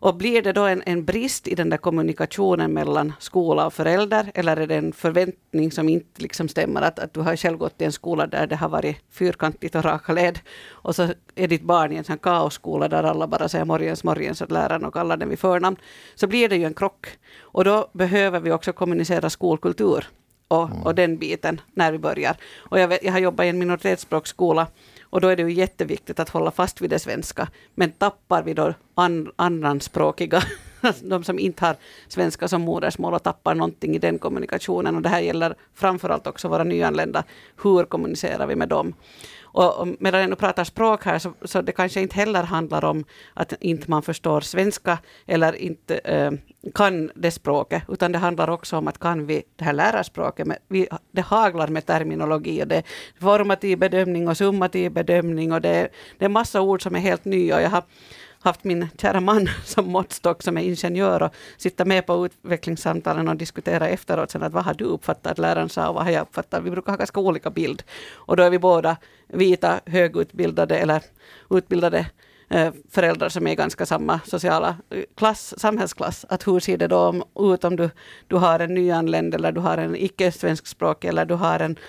Och 0.01 0.15
blir 0.15 0.41
det 0.41 0.53
då 0.53 0.65
en, 0.65 0.83
en 0.85 1.05
brist 1.05 1.47
i 1.47 1.55
den 1.55 1.69
där 1.69 1.77
kommunikationen 1.77 2.73
mellan 2.73 3.13
skola 3.19 3.65
och 3.65 3.73
förälder, 3.73 4.31
eller 4.33 4.57
är 4.57 4.67
det 4.67 4.75
en 4.75 4.93
förväntning 4.93 5.71
som 5.71 5.89
inte 5.89 6.21
liksom 6.21 6.47
stämmer, 6.47 6.81
att, 6.81 6.99
att 6.99 7.13
du 7.13 7.19
har 7.19 7.35
själv 7.35 7.57
gått 7.57 7.81
i 7.81 7.85
en 7.85 7.91
skola 7.91 8.27
där 8.27 8.47
det 8.47 8.55
har 8.55 8.69
varit 8.69 8.97
fyrkantigt 9.11 9.75
och 9.75 9.83
raka 9.83 10.13
led, 10.13 10.39
och 10.67 10.95
så 10.95 11.07
är 11.35 11.47
ditt 11.47 11.63
barn 11.63 11.91
i 11.91 11.95
en 11.95 12.03
sån 12.03 12.17
kaosskola 12.17 12.87
där 12.87 13.03
alla 13.03 13.27
bara 13.27 13.49
säger 13.49 13.65
morgens, 13.65 14.03
morgens 14.03 14.41
åt 14.41 14.51
läraren 14.51 14.85
och 14.85 14.93
kallar 14.93 15.17
den 15.17 15.29
vid 15.29 15.39
förnamn, 15.39 15.77
så 16.15 16.27
blir 16.27 16.49
det 16.49 16.55
ju 16.55 16.65
en 16.65 16.73
krock. 16.73 17.07
Och 17.39 17.63
då 17.63 17.89
behöver 17.93 18.39
vi 18.39 18.51
också 18.51 18.73
kommunicera 18.73 19.29
skolkultur 19.29 20.07
och, 20.47 20.69
och 20.85 20.95
den 20.95 21.17
biten 21.17 21.61
när 21.73 21.91
vi 21.91 21.97
börjar. 21.97 22.37
Och 22.57 22.79
jag, 22.79 22.87
vet, 22.87 23.03
jag 23.03 23.11
har 23.11 23.19
jobbat 23.19 23.45
i 23.45 23.49
en 23.49 23.59
minoritetsspråksskola 23.59 24.67
och 25.09 25.21
då 25.21 25.27
är 25.27 25.35
det 25.35 25.43
ju 25.43 25.51
jätteviktigt 25.51 26.19
att 26.19 26.29
hålla 26.29 26.51
fast 26.51 26.81
vid 26.81 26.89
det 26.89 26.99
svenska. 26.99 27.47
Men 27.75 27.91
tappar 27.91 28.43
vi 28.43 28.53
då 28.53 28.73
an, 28.95 29.31
andraspråkiga, 29.35 30.43
de 31.03 31.23
som 31.23 31.39
inte 31.39 31.65
har 31.65 31.75
svenska 32.07 32.47
som 32.47 32.61
modersmål 32.61 33.13
och 33.13 33.23
tappar 33.23 33.55
någonting 33.55 33.95
i 33.95 33.99
den 33.99 34.19
kommunikationen. 34.19 34.95
Och 34.95 35.01
det 35.01 35.09
här 35.09 35.19
gäller 35.19 35.55
framförallt 35.73 36.27
också 36.27 36.47
våra 36.47 36.63
nyanlända. 36.63 37.23
Hur 37.63 37.83
kommunicerar 37.83 38.47
vi 38.47 38.55
med 38.55 38.69
dem? 38.69 38.93
Och, 39.51 39.87
medan 39.99 40.21
jag 40.21 40.29
nu 40.29 40.35
pratar 40.35 40.63
språk 40.63 41.05
här 41.05 41.19
så, 41.19 41.33
så 41.41 41.61
det 41.61 41.71
kanske 41.71 42.01
inte 42.01 42.15
heller 42.15 42.43
handlar 42.43 42.85
om 42.85 43.05
att 43.33 43.53
inte 43.59 43.89
man 43.89 44.01
förstår 44.01 44.41
svenska 44.41 44.97
eller 45.25 45.55
inte 45.55 45.97
eh, 45.97 46.31
kan 46.75 47.11
det 47.15 47.31
språket, 47.31 47.83
utan 47.87 48.11
det 48.11 48.17
handlar 48.17 48.49
också 48.49 48.77
om 48.77 48.87
att 48.87 48.99
kan 48.99 49.25
vi 49.25 49.43
det 49.55 49.63
här 49.63 49.73
lärarspråket. 49.73 50.47
Men 50.47 50.57
vi, 50.67 50.87
det 51.11 51.21
haglar 51.21 51.67
med 51.67 51.85
terminologi 51.85 52.63
och 52.63 52.67
det 52.67 52.75
är 52.75 52.83
formativ 53.19 53.77
bedömning 53.77 54.27
och 54.27 54.37
summativ 54.37 54.91
bedömning 54.91 55.51
och 55.51 55.61
det, 55.61 55.89
det 56.17 56.25
är 56.25 56.29
massa 56.29 56.61
ord 56.61 56.83
som 56.83 56.95
är 56.95 56.99
helt 56.99 57.25
nya. 57.25 57.55
Och 57.55 57.61
jag 57.61 57.69
har 57.69 57.83
haft 58.39 58.63
min 58.63 58.87
kära 58.97 59.19
man 59.19 59.49
som 59.65 59.91
måttstock 59.91 60.43
som 60.43 60.57
är 60.57 60.61
ingenjör 60.61 61.23
och 61.23 61.33
sitta 61.57 61.85
med 61.85 62.05
på 62.05 62.25
utvecklingssamtalen 62.25 63.27
och 63.27 63.35
diskutera 63.35 63.87
efteråt 63.87 64.31
sen 64.31 64.43
att 64.43 64.53
vad 64.53 64.63
har 64.63 64.73
du 64.73 64.85
uppfattat 64.85 65.31
att 65.31 65.37
läraren 65.37 65.69
sa 65.69 65.89
och 65.89 65.95
vad 65.95 66.03
har 66.03 66.11
jag 66.11 66.21
uppfattat. 66.21 66.63
Vi 66.63 66.71
brukar 66.71 66.91
ha 66.91 66.97
ganska 66.97 67.19
olika 67.19 67.49
bild. 67.49 67.83
Och 68.13 68.37
då 68.37 68.43
är 68.43 68.49
vi 68.49 68.59
båda 68.59 68.97
vita, 69.27 69.79
högutbildade 69.85 70.77
eller 70.77 71.03
utbildade 71.49 72.05
Eh, 72.49 72.73
föräldrar 72.89 73.29
som 73.29 73.47
är 73.47 73.51
i 73.51 73.55
ganska 73.55 73.85
samma 73.85 74.19
sociala 74.25 74.77
eh, 74.89 75.03
klass, 75.15 75.53
samhällsklass. 75.57 76.25
Att 76.29 76.47
hur 76.47 76.59
ser 76.59 76.77
det 76.77 76.87
då 76.87 77.25
ut 77.39 77.63
om 77.63 77.75
du, 77.75 77.89
du 78.27 78.35
har 78.35 78.59
en 78.59 78.73
nyanländ 78.73 79.35
eller 79.35 79.51
du 79.51 79.59
har 79.61 79.77
en 79.77 79.95
icke 79.95 80.31
svenskspråkig 80.31 81.07
eller 81.07 81.25
du 81.25 81.33
har 81.33 81.59
en 81.59 81.79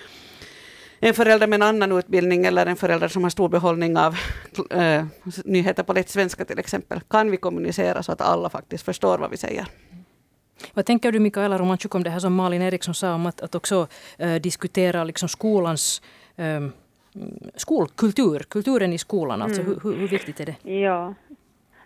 en 1.03 1.13
förälder 1.13 1.47
med 1.47 1.57
en 1.57 1.61
annan 1.61 1.91
utbildning 1.91 2.45
eller 2.45 2.65
en 2.65 2.75
förälder 2.75 3.07
som 3.07 3.23
har 3.23 3.29
stor 3.29 3.49
behållning 3.49 3.97
av 3.97 4.17
äh, 4.69 5.05
nyheter 5.45 5.83
på 5.83 5.93
lätt 5.93 6.09
svenska 6.09 6.45
till 6.45 6.59
exempel. 6.59 6.99
Kan 7.09 7.31
vi 7.31 7.37
kommunicera 7.37 8.03
så 8.03 8.11
att 8.11 8.21
alla 8.21 8.49
faktiskt 8.49 8.85
förstår 8.85 9.17
vad 9.17 9.31
vi 9.31 9.37
säger? 9.37 9.67
Vad 10.73 10.85
tänker 10.85 11.11
du 11.11 11.19
Mikaela 11.19 11.57
Romanchuk 11.57 11.95
om 11.95 12.03
det 12.03 12.09
här 12.09 12.19
som 12.19 12.33
Malin 12.33 12.61
Eriksson 12.61 12.95
sa 12.95 13.13
om 13.13 13.25
att, 13.25 13.41
att 13.41 13.55
också 13.55 13.87
äh, 14.17 14.35
diskutera 14.35 15.03
liksom 15.03 15.29
skolans 15.29 16.01
äh, 16.35 16.59
skolkultur, 17.55 18.39
kulturen 18.49 18.93
i 18.93 18.97
skolan, 18.97 19.41
alltså 19.41 19.61
mm. 19.61 19.79
hur, 19.83 19.93
hur, 19.93 20.07
viktigt 20.07 20.39
är 20.39 20.45
det? 20.45 20.71
Ja, 20.71 21.13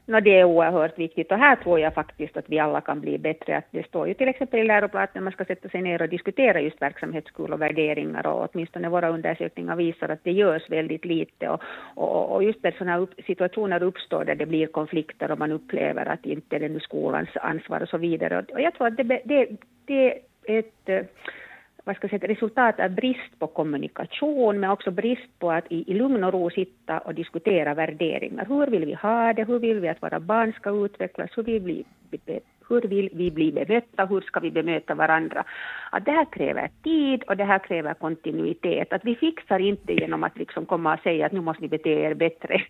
No, 0.08 0.20
det 0.20 0.40
är 0.40 0.44
oerhört 0.44 1.00
viktigt 1.00 1.32
och 1.32 1.38
här 1.38 1.56
tror 1.56 1.80
jag 1.80 1.94
faktiskt 1.94 2.38
att 2.38 2.46
vi 2.48 2.60
alla 2.60 2.82
kan 2.82 3.02
bli 3.02 3.18
bättre. 3.18 3.58
Att 3.58 3.68
det 3.72 3.88
står 3.88 4.08
ju 4.08 4.14
till 4.14 4.28
exempel 4.28 4.60
i 4.60 4.64
läroplanen 4.64 5.10
att 5.14 5.24
man 5.24 5.34
ska 5.34 5.46
sätta 5.46 5.70
sig 5.70 5.82
ner 5.82 6.02
och 6.02 6.10
diskutera 6.10 6.62
just 6.62 6.82
verksamhetsskul 6.82 7.54
och 7.54 7.62
värderingar 7.62 8.28
och 8.28 8.50
åtminstone 8.50 8.90
våra 8.90 9.10
undersökningar 9.10 9.76
visar 9.76 10.10
att 10.10 10.24
det 10.24 10.32
görs 10.32 10.70
väldigt 10.70 11.06
lite 11.06 11.50
och, 11.50 11.62
och, 11.96 12.32
och 12.32 12.44
just 12.44 12.64
när 12.64 12.72
sådana 12.72 12.98
upp, 12.98 13.14
situationer 13.28 13.84
uppstår 13.84 14.26
där 14.26 14.36
det 14.36 14.46
blir 14.46 14.68
konflikter 14.68 15.32
och 15.32 15.40
man 15.40 15.52
upplever 15.52 16.06
att 16.06 16.26
inte 16.26 16.60
det 16.60 16.66
är 16.66 16.80
skolans 16.80 17.30
ansvar 17.36 17.82
och 17.82 17.90
så 17.90 17.98
vidare. 17.98 18.46
Och 18.54 18.62
jag 18.62 18.74
tror 18.74 18.88
att 18.88 18.98
det, 18.98 19.04
det, 19.04 19.48
det 19.86 20.14
är 20.48 20.60
ett 20.60 21.10
vad 21.86 21.96
ska 21.96 22.08
jag 22.12 22.20
säga, 22.20 22.34
resultat 22.34 22.80
av 22.80 22.90
brist 22.90 23.40
på 23.40 23.48
kommunikation, 23.48 24.60
men 24.60 24.70
också 24.70 24.92
brist 24.92 25.40
på 25.40 25.52
att 25.52 25.72
i, 25.72 25.92
i 25.92 25.94
lugn 25.94 26.24
och 26.24 26.34
ro 26.34 26.50
sitta 26.50 27.00
och 27.00 27.16
diskutera 27.16 27.74
värderingar. 27.74 28.46
Hur 28.46 28.68
vill 28.68 28.86
vi 28.86 28.94
ha 28.94 29.34
det? 29.34 29.44
Hur 29.44 29.60
vill 29.60 29.80
vi 29.80 29.90
att 29.90 30.04
våra 30.04 30.20
barn 30.20 30.54
ska 30.54 30.70
utvecklas? 30.86 31.30
Hur 31.36 31.44
vill 31.44 31.62
vi, 31.62 31.86
hur 32.70 32.82
vill 32.82 33.10
vi 33.14 33.32
bli 33.32 33.52
bemötta? 33.52 34.06
Hur 34.06 34.22
ska 34.22 34.40
vi 34.40 34.52
bemöta 34.52 34.96
varandra? 34.96 35.44
Att 35.92 36.06
det 36.06 36.12
här 36.12 36.26
kräver 36.32 36.70
tid 36.84 37.24
och 37.24 37.38
det 37.38 37.44
här 37.46 37.60
kräver 37.60 37.94
kontinuitet. 37.94 38.94
Att 38.94 39.06
vi 39.06 39.16
fixar 39.16 39.60
inte 39.60 39.94
genom 39.94 40.24
att 40.24 40.38
liksom 40.38 40.66
komma 40.66 40.94
och 40.94 41.00
säga 41.00 41.26
att 41.26 41.32
nu 41.32 41.42
måste 41.42 41.62
ni 41.62 41.68
bete 41.68 41.90
er 41.90 42.14
bättre 42.14 42.62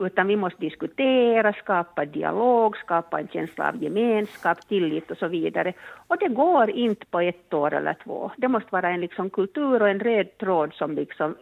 utan 0.00 0.26
vi 0.26 0.36
måste 0.36 0.60
diskutera, 0.60 1.52
skapa 1.52 2.04
dialog, 2.04 2.76
skapa 2.76 3.20
en 3.20 3.28
känsla 3.28 3.68
av 3.68 3.82
gemenskap, 3.82 4.68
tillit 4.68 5.10
och 5.10 5.18
så 5.18 5.28
vidare. 5.28 5.72
Och 6.06 6.16
det 6.20 6.28
går 6.28 6.70
inte 6.70 7.06
på 7.06 7.20
ett 7.20 7.54
år 7.54 7.74
eller 7.74 7.96
två. 8.04 8.30
Det 8.36 8.48
måste 8.48 8.68
vara 8.70 8.90
en 8.90 9.00
liksom 9.00 9.30
kultur 9.30 9.82
och 9.82 9.88
en 9.88 10.00
röd 10.00 10.38
tråd 10.38 10.74
som 10.74 10.94
liksom 10.94 11.36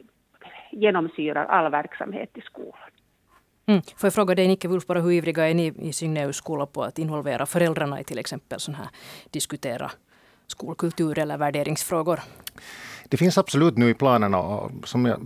genomsyrar 0.72 1.44
all 1.44 1.70
verksamhet 1.70 2.30
i 2.34 2.40
skolan. 2.40 2.90
Mm. 3.66 3.82
Får 3.82 4.06
jag 4.06 4.14
fråga 4.14 4.34
dig 4.34 4.48
Nicke 4.48 4.68
Wulf, 4.68 4.84
hur 4.88 5.12
ivriga 5.12 5.48
är 5.48 5.54
ni 5.54 5.72
i 5.78 5.92
Signeus 5.92 6.36
skola 6.36 6.66
på 6.66 6.82
att 6.82 6.98
involvera 6.98 7.46
föräldrarna 7.46 8.00
i 8.00 8.04
till 8.04 8.18
exempel 8.18 8.60
sån 8.60 8.74
här 8.74 8.88
diskutera 9.30 9.90
skolkultur 10.46 11.18
eller 11.18 11.38
värderingsfrågor? 11.38 12.20
Det 13.08 13.16
finns 13.16 13.38
absolut 13.38 13.76
nu 13.76 13.90
i 13.90 13.94
planerna, 13.94 14.38
och 14.38 14.88
som 14.88 15.06
jag 15.06 15.20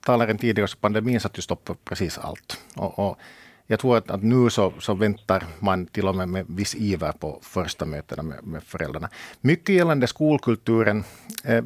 talade 0.00 0.32
om 0.32 0.38
tidigare, 0.38 0.68
så 0.68 0.76
pandemin 0.76 1.20
satte 1.20 1.38
ju 1.38 1.42
stopp 1.42 1.66
för 1.66 1.74
precis 1.74 2.18
allt. 2.18 2.58
Och, 2.74 2.98
och 2.98 3.18
jag 3.66 3.80
tror 3.80 3.96
att, 3.96 4.10
att 4.10 4.22
nu 4.22 4.50
så, 4.50 4.72
så, 4.78 4.94
väntar 4.94 5.44
man 5.58 5.86
till 5.86 6.08
och 6.08 6.14
med 6.14 6.28
med 6.28 6.46
viss 6.48 6.74
iver 6.74 7.12
på 7.12 7.38
första 7.42 7.84
mötena 7.84 8.22
med, 8.22 8.46
med 8.46 8.62
föräldrarna. 8.62 9.08
Mycket 9.40 9.74
gällande 9.74 10.06
skolkulturen. 10.06 11.04
Eh, 11.44 11.64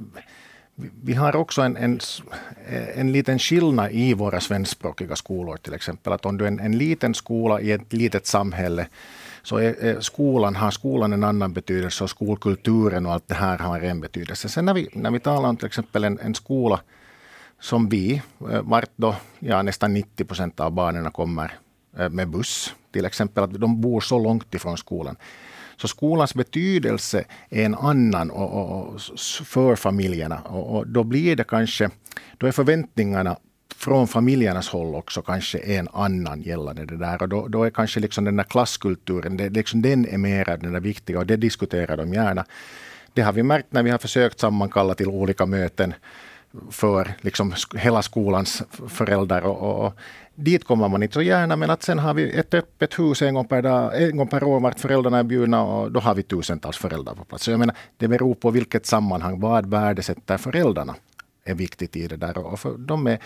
vi 1.02 1.14
har 1.14 1.36
också 1.36 1.62
en, 1.62 1.76
en, 1.76 2.00
en 2.94 3.12
liten 3.12 3.38
skillnad 3.38 3.90
i 3.92 4.14
våra 4.14 4.40
svenskspråkiga 4.40 5.16
skolor 5.16 5.56
till 5.56 5.74
exempel. 5.74 6.12
Att 6.12 6.26
om 6.26 6.38
du 6.38 6.44
är 6.44 6.48
en, 6.48 6.60
en 6.60 6.78
liten 6.78 7.14
skola 7.14 7.60
i 7.60 7.72
ett 7.72 7.92
litet 7.92 8.26
samhälle 8.26 8.86
så 9.42 9.56
är, 9.56 9.84
är 9.84 10.00
skolan, 10.00 10.56
har 10.56 10.70
skolan 10.70 11.12
en 11.12 11.24
annan 11.24 11.52
betydelse 11.52 12.04
och 12.04 12.10
skolkulturen 12.10 13.06
och 13.06 13.12
allt 13.12 13.28
det 13.28 13.34
här 13.34 13.58
har 13.58 13.80
en 13.80 14.00
betydelse. 14.00 14.48
Sen 14.48 14.64
när 14.64 14.74
vi, 14.74 14.88
när 14.92 15.10
vi 15.10 15.20
talar 15.20 15.48
om 15.48 15.56
till 15.56 15.66
exempel 15.66 16.04
en, 16.04 16.18
en 16.18 16.34
skola 16.34 16.80
som 17.60 17.88
vi, 17.88 18.22
eh, 18.50 18.62
vart 18.62 18.90
då 18.96 19.16
ja, 19.38 19.62
nästan 19.62 19.94
90 19.94 20.24
procent 20.24 20.60
av 20.60 20.72
barnen 20.72 21.12
kommer 21.12 21.52
eh, 21.98 22.08
med 22.08 22.28
buss, 22.28 22.74
till 22.92 23.04
exempel 23.04 23.44
att 23.44 23.60
de 23.60 23.80
bor 23.80 24.00
så 24.00 24.18
långt 24.18 24.54
ifrån 24.54 24.76
skolan. 24.76 25.16
Så 25.76 25.88
skolans 25.88 26.34
betydelse 26.34 27.24
är 27.50 27.64
en 27.64 27.74
annan 27.74 28.30
och, 28.30 28.50
och, 28.52 28.94
och 28.94 29.00
för 29.44 29.76
familjerna. 29.76 30.38
Och, 30.38 30.76
och, 30.76 30.86
då 30.86 31.04
blir 31.04 31.36
det 31.36 31.44
kanske, 31.44 31.90
då 32.38 32.46
är 32.46 32.52
förväntningarna 32.52 33.36
från 33.76 34.08
familjernas 34.08 34.68
håll 34.68 34.94
också 34.94 35.22
kanske 35.22 35.58
en 35.58 35.88
annan 35.92 36.42
gällande 36.42 36.84
det 36.84 36.96
där. 36.96 37.22
Och 37.22 37.28
då, 37.28 37.48
då 37.48 37.64
är 37.64 37.70
kanske 37.70 38.00
liksom 38.00 38.24
den 38.24 38.36
där 38.36 38.44
klasskulturen, 38.44 39.36
det, 39.36 39.48
liksom 39.48 39.82
den 39.82 40.08
är 40.08 40.18
mera 40.18 40.56
den 40.56 40.72
där 40.72 40.80
viktiga 40.80 41.18
och 41.18 41.26
det 41.26 41.36
diskuterar 41.36 41.96
de 41.96 42.12
gärna. 42.12 42.44
Det 43.12 43.22
har 43.22 43.32
vi 43.32 43.42
märkt 43.42 43.72
när 43.72 43.82
vi 43.82 43.90
har 43.90 43.98
försökt 43.98 44.40
sammankalla 44.40 44.94
till 44.94 45.08
olika 45.08 45.46
möten 45.46 45.94
för 46.70 47.14
liksom 47.20 47.54
hela 47.74 48.02
skolans 48.02 48.62
föräldrar. 48.88 49.42
Och, 49.42 49.84
och, 49.84 49.94
dit 50.34 50.64
kommer 50.64 50.88
man 50.88 51.02
inte 51.02 51.14
så 51.14 51.22
gärna, 51.22 51.56
men 51.56 51.70
att 51.70 51.82
sen 51.82 51.98
har 51.98 52.14
vi 52.14 52.30
ett 52.30 52.54
öppet 52.54 52.98
hus 52.98 53.22
en 53.22 53.34
gång 53.34 53.44
per, 53.44 53.62
dag, 53.62 54.02
en 54.02 54.16
gång 54.16 54.28
per 54.28 54.44
år 54.44 54.60
vart 54.60 54.80
föräldrarna 54.80 55.18
är 55.18 55.22
bjudna 55.22 55.62
och 55.62 55.92
då 55.92 56.00
har 56.00 56.14
vi 56.14 56.22
tusentals 56.22 56.76
föräldrar 56.76 57.14
på 57.14 57.24
plats. 57.24 57.44
Så 57.44 57.50
jag 57.50 57.58
menar, 57.58 57.76
det 57.96 58.08
beror 58.08 58.34
på 58.34 58.50
vilket 58.50 58.86
sammanhang, 58.86 59.40
vad 59.40 59.66
värdesätter 59.66 60.36
föräldrarna 60.36 60.94
är 61.44 61.54
viktigt 61.54 61.96
i 61.96 62.08
det 62.08 62.16
där. 62.16 62.38
Och 62.38 62.60
för 62.60 62.78
de 62.78 63.06
är, 63.06 63.18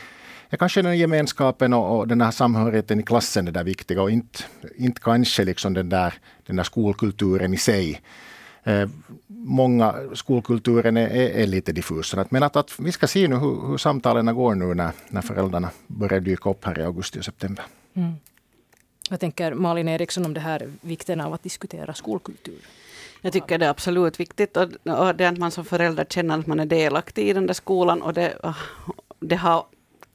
är 0.51 0.57
kanske 0.57 0.83
den 0.83 0.99
gemenskapen 0.99 1.73
och, 1.73 1.99
och 1.99 2.09
den 2.09 2.21
här 2.21 2.31
samhörigheten 2.31 3.01
i 3.01 3.03
klassen 3.03 3.49
är 3.49 3.53
där 3.53 3.65
viktiga 3.65 4.03
och 4.03 4.11
inte, 4.11 4.39
inte 4.77 5.01
kanske 5.01 5.45
liksom 5.45 5.75
den 5.75 5.89
där, 5.89 6.15
den 6.47 6.57
där 6.57 6.65
skolkulturen 6.65 7.55
i 7.55 7.57
sig. 7.57 8.01
Eh, 8.65 8.89
många 9.27 9.95
skolkulturen 10.15 10.97
är, 10.97 11.09
är, 11.09 11.31
är 11.31 11.47
lite 11.47 11.73
diffus. 11.73 12.15
Men 12.29 12.43
att, 12.43 12.57
att 12.57 12.73
vi 12.79 12.93
ska 12.93 13.07
se 13.07 13.29
nu 13.29 13.37
hur, 13.37 13.69
hur 13.69 13.79
samtalen 13.79 14.35
går 14.35 14.55
nu 14.55 14.75
när, 14.75 14.93
när 15.09 15.23
föräldrarna 15.23 15.71
börjar 15.87 16.21
dyka 16.21 16.51
upp 16.51 16.65
här 16.65 16.79
i 16.79 16.83
augusti 16.83 17.21
och 17.21 17.25
september. 17.25 17.65
Mm. 17.95 18.13
Vad 19.11 19.21
tänker 19.21 19.55
Malin 19.55 19.89
Eriksson 19.89 20.25
om 20.25 20.35
det 20.35 20.41
här 20.41 20.71
vikten 20.81 21.21
av 21.21 21.35
att 21.35 21.43
diskutera 21.43 21.95
skolkultur? 21.95 22.59
Jag 23.21 23.33
tycker 23.33 23.59
det 23.59 23.67
är 23.67 23.71
absolut 23.71 24.21
viktigt 24.21 24.57
och, 24.57 24.69
och 24.85 25.15
det 25.15 25.27
att 25.27 25.39
man 25.39 25.51
som 25.51 25.65
förälder 25.65 26.05
känner 26.05 26.39
att 26.39 26.47
man 26.47 26.61
är 26.61 26.67
delaktig 26.67 27.29
i 27.29 27.33
den 27.33 27.47
där 27.47 27.55
skolan 27.55 28.03
och 28.03 28.15
det, 28.15 28.39
det 29.21 29.37
har 29.37 29.65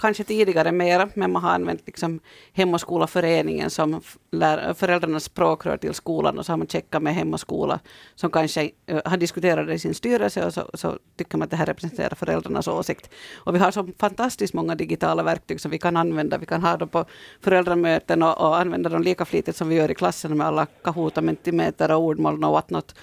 kanske 0.02 0.24
tidigare 0.24 0.72
mera, 0.72 1.10
men 1.14 1.32
man 1.32 1.44
har 1.44 1.52
använt 1.52 1.82
liksom 1.86 2.20
Hem 2.54 2.74
och 2.74 2.82
skola-föreningen 2.82 3.70
som 3.70 4.02
lär, 4.32 4.74
föräldrarnas 4.74 5.24
språkrör 5.24 5.78
till 5.78 5.94
skolan 5.94 6.38
och 6.38 6.46
så 6.46 6.52
har 6.52 6.58
man 6.58 6.68
checkat 6.68 7.04
med 7.04 7.16
Hem 7.16 7.34
och 7.34 7.40
skola 7.40 7.80
som 8.16 8.32
kanske 8.32 8.72
uh, 8.92 9.02
har 9.06 9.18
diskuterat 9.18 9.68
det 9.68 9.74
i 9.74 9.80
sin 9.80 9.94
styrelse 9.94 10.46
och 10.46 10.54
så, 10.54 10.70
så, 10.74 10.98
tycker 11.18 11.38
man 11.38 11.46
att 11.46 11.52
det 11.52 11.58
här 11.58 11.66
representerar 11.66 12.16
föräldrarnas 12.16 12.68
åsikt. 12.68 13.10
Och 13.36 13.56
vi 13.56 13.60
har 13.60 13.72
så 13.72 13.88
fantastiskt 14.00 14.54
många 14.54 14.76
digitala 14.76 15.24
verktyg 15.24 15.62
som 15.62 15.72
vi 15.72 15.78
kan 15.78 15.98
använda. 15.98 16.38
Vi 16.38 16.46
kan 16.46 16.62
ha 16.62 16.78
dem 16.78 16.90
på 16.90 17.06
föräldramöten 17.42 18.24
och, 18.24 18.42
och 18.42 18.58
använda 18.58 18.90
dem 18.90 19.04
lika 19.04 19.26
flitigt 19.26 19.56
som 19.56 19.70
vi 19.70 19.76
gör 19.76 19.92
i 19.92 19.96
klassen 19.96 20.38
med 20.38 20.48
alla 20.48 20.66
Kahoot 20.84 21.18
och 21.18 21.24
Mentimeter 21.24 21.92
och 21.92 22.02
ordmoln 22.02 22.44
och 22.44 22.52
whatnot. 22.52 22.96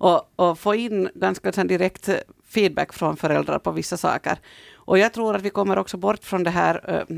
Och, 0.00 0.32
och 0.36 0.58
få 0.58 0.74
in 0.74 1.08
ganska 1.14 1.50
direkt 1.50 2.08
feedback 2.48 2.92
från 2.92 3.16
föräldrar 3.16 3.58
på 3.58 3.70
vissa 3.70 3.96
saker. 3.96 4.38
Och 4.88 4.98
jag 4.98 5.12
tror 5.12 5.36
att 5.36 5.42
vi 5.42 5.50
kommer 5.50 5.78
också 5.78 5.96
bort 5.96 6.24
från 6.24 6.44
det 6.44 6.50
här 6.50 6.80
eh, 6.88 7.16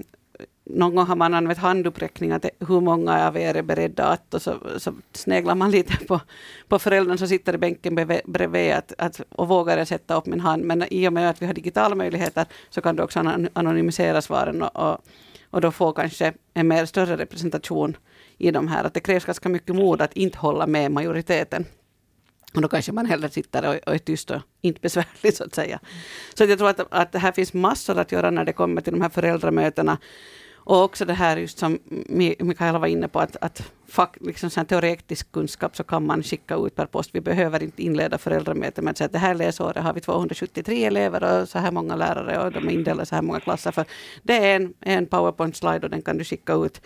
någon 0.65 0.95
gång 0.95 1.07
har 1.07 1.17
man 1.17 1.35
använt 1.35 1.59
handuppräckning, 1.59 2.33
att 2.33 2.47
hur 2.69 2.81
många 2.81 3.27
av 3.27 3.37
er 3.37 3.55
är 3.55 3.63
beredda 3.63 4.05
att, 4.05 4.35
och 4.35 4.43
så, 4.43 4.55
så 4.79 4.95
sneglar 5.13 5.55
man 5.55 5.71
lite 5.71 6.05
på, 6.07 6.21
på 6.69 6.79
föräldern 6.79 7.19
som 7.19 7.29
sitter 7.29 7.55
i 7.55 7.59
bänken 7.59 8.21
bredvid 8.25 8.73
att, 8.73 8.93
att, 8.99 9.21
och 9.31 9.49
vågar 9.49 9.85
sätta 9.85 10.15
upp 10.15 10.27
min 10.27 10.41
hand. 10.41 10.65
Men 10.65 10.85
i 10.91 11.09
och 11.09 11.13
med 11.13 11.31
att 11.31 11.43
vi 11.43 11.47
har 11.47 11.55
digitala 11.55 11.95
möjligheter 11.95 12.47
så 12.71 12.81
kan 12.81 12.97
du 12.97 13.03
också 13.03 13.19
anonymisera 13.53 14.23
svaren 14.23 14.63
och, 14.63 14.77
och, 14.77 14.99
och 15.51 15.61
då 15.61 15.71
få 15.71 15.93
kanske 15.93 16.33
en 16.55 16.69
mer 16.69 16.87
större 16.87 17.17
representation 17.17 17.97
i 18.39 18.51
de 18.51 18.69
här. 18.69 18.85
Att 18.85 18.95
det 18.95 19.01
krävs 19.01 19.25
ganska 19.25 19.49
mycket 19.49 19.75
mod 19.75 20.03
att 20.03 20.13
inte 20.13 20.39
hålla 20.39 20.67
med 20.67 20.93
majoriteten. 20.93 21.65
Och 22.55 22.63
då 22.63 22.69
kanske 22.69 22.93
man 22.93 23.07
hellre 23.07 23.31
sitter 23.31 23.69
och, 23.69 23.75
och 23.87 23.95
är 23.95 23.99
tyst 23.99 24.31
och 24.31 24.41
inte 24.61 24.81
besvärlig 24.81 25.37
så 25.37 25.45
att 25.45 25.55
säga. 25.55 25.81
Så 26.35 26.45
jag 26.45 26.59
tror 26.59 26.69
att, 26.69 26.81
att 26.91 27.13
det 27.13 27.19
här 27.19 27.33
finns 27.33 27.53
massor 27.53 27.99
att 27.99 28.13
göra 28.13 28.31
när 28.31 28.45
det 28.45 28.53
kommer 28.53 28.81
till 28.81 28.93
de 28.93 29.01
här 29.01 29.09
föräldramötena. 29.09 29.99
Och 30.63 30.83
också 30.83 31.05
det 31.05 31.13
här 31.13 31.37
just 31.37 31.59
som 31.59 31.79
Mikaela 32.39 32.79
var 32.79 32.87
inne 32.87 33.09
på, 33.09 33.21
att, 33.21 33.37
att 33.41 33.73
fak, 33.89 34.17
liksom 34.21 34.51
sån 34.51 34.67
teoretisk 34.67 35.33
kunskap 35.33 35.77
så 35.77 35.85
kan 35.85 36.07
man 36.07 36.23
skicka 36.23 36.55
ut 36.55 36.75
per 36.75 36.87
post. 36.87 37.11
Vi 37.13 37.21
behöver 37.21 37.63
inte 37.63 37.83
inleda 37.83 38.19
föräldramöten 38.19 38.85
med 38.85 38.91
att 38.91 38.99
säga 38.99 39.07
att 39.07 39.13
det 39.13 39.19
här 39.19 39.35
läsåret 39.35 39.85
har 39.85 39.93
vi 39.93 40.01
273 40.01 40.85
elever 40.85 41.43
och 41.43 41.49
så 41.49 41.59
här 41.59 41.71
många 41.71 41.97
lärare 41.97 42.45
och 42.45 42.53
de 42.53 42.69
är 42.69 42.73
indelade 42.73 43.07
så 43.07 43.15
här 43.15 43.23
många 43.23 43.41
klasser. 43.41 43.73
För 43.73 43.85
det 44.23 44.37
är 44.37 44.57
en, 44.57 44.75
en 44.81 45.07
powerpoint-slide 45.07 45.85
och 45.85 45.91
den 45.91 46.03
kan 46.03 46.19
du 46.19 46.25
skicka 46.25 46.53
ut 46.53 46.81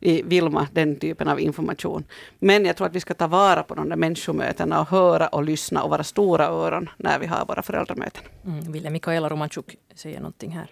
i 0.00 0.22
Vilma, 0.22 0.66
den 0.72 0.96
typen 0.96 1.28
av 1.28 1.40
information. 1.40 2.04
Men 2.38 2.64
jag 2.64 2.76
tror 2.76 2.86
att 2.86 2.96
vi 2.96 3.00
ska 3.00 3.14
ta 3.14 3.26
vara 3.26 3.62
på 3.62 3.74
de 3.74 3.88
där 3.88 3.96
människomötena 3.96 4.80
och 4.80 4.88
höra 4.88 5.28
och 5.28 5.44
lyssna 5.44 5.82
och 5.82 5.90
vara 5.90 6.04
stora 6.04 6.46
öron 6.46 6.88
när 6.96 7.18
vi 7.18 7.26
har 7.26 7.46
våra 7.46 7.62
föräldramöten. 7.62 8.22
Mm. 8.46 8.72
Ville 8.72 8.90
Mikaela 8.90 9.28
Romanchuk 9.28 9.76
säga 9.94 10.20
någonting 10.20 10.50
här? 10.50 10.66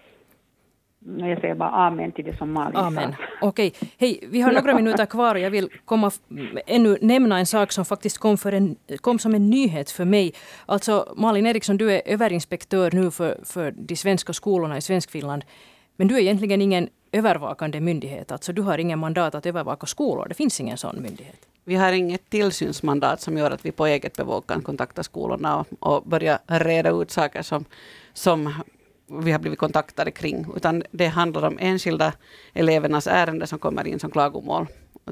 Jag 1.17 1.41
säger 1.41 1.55
bara 1.55 1.69
amen 1.69 2.11
till 2.11 2.25
det 2.25 2.37
som 2.37 2.51
Malin 2.51 2.77
amen. 2.77 3.11
sa. 3.11 3.47
Okej, 3.47 3.73
hej, 3.97 4.23
vi 4.31 4.41
har 4.41 4.51
några 4.51 4.75
minuter 4.75 5.05
kvar 5.05 5.35
och 5.35 5.41
jag 5.41 5.51
vill 5.51 5.69
komma, 5.85 6.11
ännu 6.67 6.97
nämna 7.01 7.39
en 7.39 7.45
sak 7.45 7.71
som 7.71 7.85
faktiskt 7.85 8.17
kom, 8.17 8.37
för 8.37 8.51
en, 8.51 8.75
kom 9.01 9.19
som 9.19 9.35
en 9.35 9.49
nyhet 9.49 9.91
för 9.91 10.05
mig. 10.05 10.33
Alltså 10.65 11.13
Malin 11.17 11.45
Eriksson, 11.45 11.77
du 11.77 11.91
är 11.91 12.01
överinspektör 12.05 12.91
nu 12.91 13.11
för, 13.11 13.39
för 13.43 13.71
de 13.71 13.95
svenska 13.95 14.33
skolorna 14.33 14.77
i 14.77 14.81
Svenskfinland. 14.81 15.43
Men 15.95 16.07
du 16.07 16.15
är 16.15 16.19
egentligen 16.19 16.61
ingen 16.61 16.89
övervakande 17.17 17.79
myndighet. 17.79 18.31
Alltså 18.31 18.53
du 18.53 18.61
har 18.61 18.77
ingen 18.77 18.99
mandat 18.99 19.35
att 19.35 19.45
övervaka 19.45 19.85
skolor. 19.85 20.25
Det 20.29 20.35
finns 20.35 20.59
ingen 20.59 20.77
sån 20.77 21.01
myndighet. 21.01 21.47
Vi 21.63 21.75
har 21.75 21.93
inget 21.93 22.29
tillsynsmandat 22.29 23.21
som 23.21 23.37
gör 23.37 23.51
att 23.51 23.65
vi 23.65 23.71
på 23.71 23.85
eget 23.85 24.15
bevåg 24.15 24.47
kan 24.47 24.61
kontakta 24.61 25.03
skolorna 25.03 25.57
och, 25.59 25.67
och 25.79 26.03
börja 26.03 26.39
reda 26.47 26.89
ut 26.89 27.11
saker 27.11 27.41
som, 27.41 27.65
som 28.13 28.53
vi 29.07 29.31
har 29.31 29.39
blivit 29.39 29.59
kontaktade 29.59 30.11
kring. 30.11 30.45
Utan 30.55 30.83
det 30.91 31.07
handlar 31.07 31.47
om 31.47 31.57
enskilda 31.61 32.13
elevernas 32.53 33.07
ärenden 33.07 33.47
som 33.47 33.59
kommer 33.59 33.87
in 33.87 33.99
som 33.99 34.11
klagomål 34.11 34.67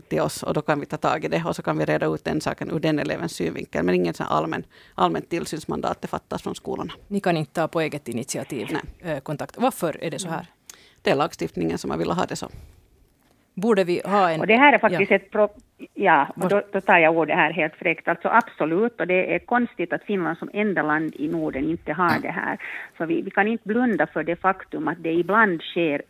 till 0.09 0.21
oss 0.21 0.43
och 0.43 0.53
då 0.53 0.61
kan 0.61 0.79
vi 0.79 0.85
ta 0.85 0.97
tag 0.97 1.25
i 1.25 1.27
det 1.27 1.43
och 1.45 1.55
så 1.55 1.61
kan 1.61 1.77
vi 1.77 1.85
reda 1.85 2.05
ut 2.05 2.23
den 2.23 2.41
saken 2.41 2.71
ur 2.71 2.79
den 2.79 2.99
elevens 2.99 3.31
synvinkel. 3.31 3.83
Men 3.85 3.95
inget 3.95 4.21
allmän, 4.21 4.63
allmänt 4.95 5.29
tillsynsmandat 5.29 6.01
det 6.01 6.07
fattas 6.07 6.41
från 6.41 6.55
skolorna. 6.55 6.93
Ni 7.07 7.19
kan 7.19 7.37
inte 7.37 7.51
ta 7.53 7.67
på 7.67 7.81
eget 7.81 8.07
initiativ 8.07 8.77
Nej. 9.03 9.21
kontakt. 9.21 9.57
Varför 9.57 10.03
är 10.03 10.11
det 10.11 10.19
så 10.19 10.27
här? 10.27 10.47
Det 11.05 11.11
är 11.11 11.15
lagstiftningen 11.15 11.77
som 11.77 11.87
man 11.89 11.99
vill 11.99 12.11
ha 12.11 12.25
det 12.25 12.35
så. 12.35 12.49
Borde 13.53 13.83
vi 13.83 14.01
ha 14.05 14.31
en... 14.31 14.39
Och 14.39 14.47
det 14.47 14.57
här 14.57 14.73
är 14.73 14.79
faktiskt 14.79 15.11
ja. 15.11 15.15
ett... 15.15 15.31
Pro... 15.31 15.49
Ja, 15.93 16.27
och 16.35 16.49
då, 16.49 16.61
då 16.71 16.81
tar 16.81 16.97
jag 16.97 17.17
ordet 17.17 17.35
här 17.35 17.51
helt 17.51 17.75
fräckt. 17.75 18.07
Alltså 18.07 18.27
absolut, 18.27 18.99
och 18.99 19.07
det 19.07 19.35
är 19.35 19.39
konstigt 19.39 19.93
att 19.93 20.03
Finland 20.03 20.37
som 20.37 20.49
enda 20.53 20.81
land 20.81 21.15
i 21.15 21.27
Norden 21.27 21.63
inte 21.63 21.93
har 21.93 22.19
det 22.21 22.31
här. 22.31 22.57
Så 22.97 23.05
vi, 23.05 23.21
vi 23.21 23.31
kan 23.31 23.47
inte 23.47 23.67
blunda 23.67 24.07
för 24.07 24.23
det 24.23 24.35
faktum 24.35 24.87
att 24.87 25.03
det 25.03 25.13
ibland 25.13 25.61
sker 25.61 26.01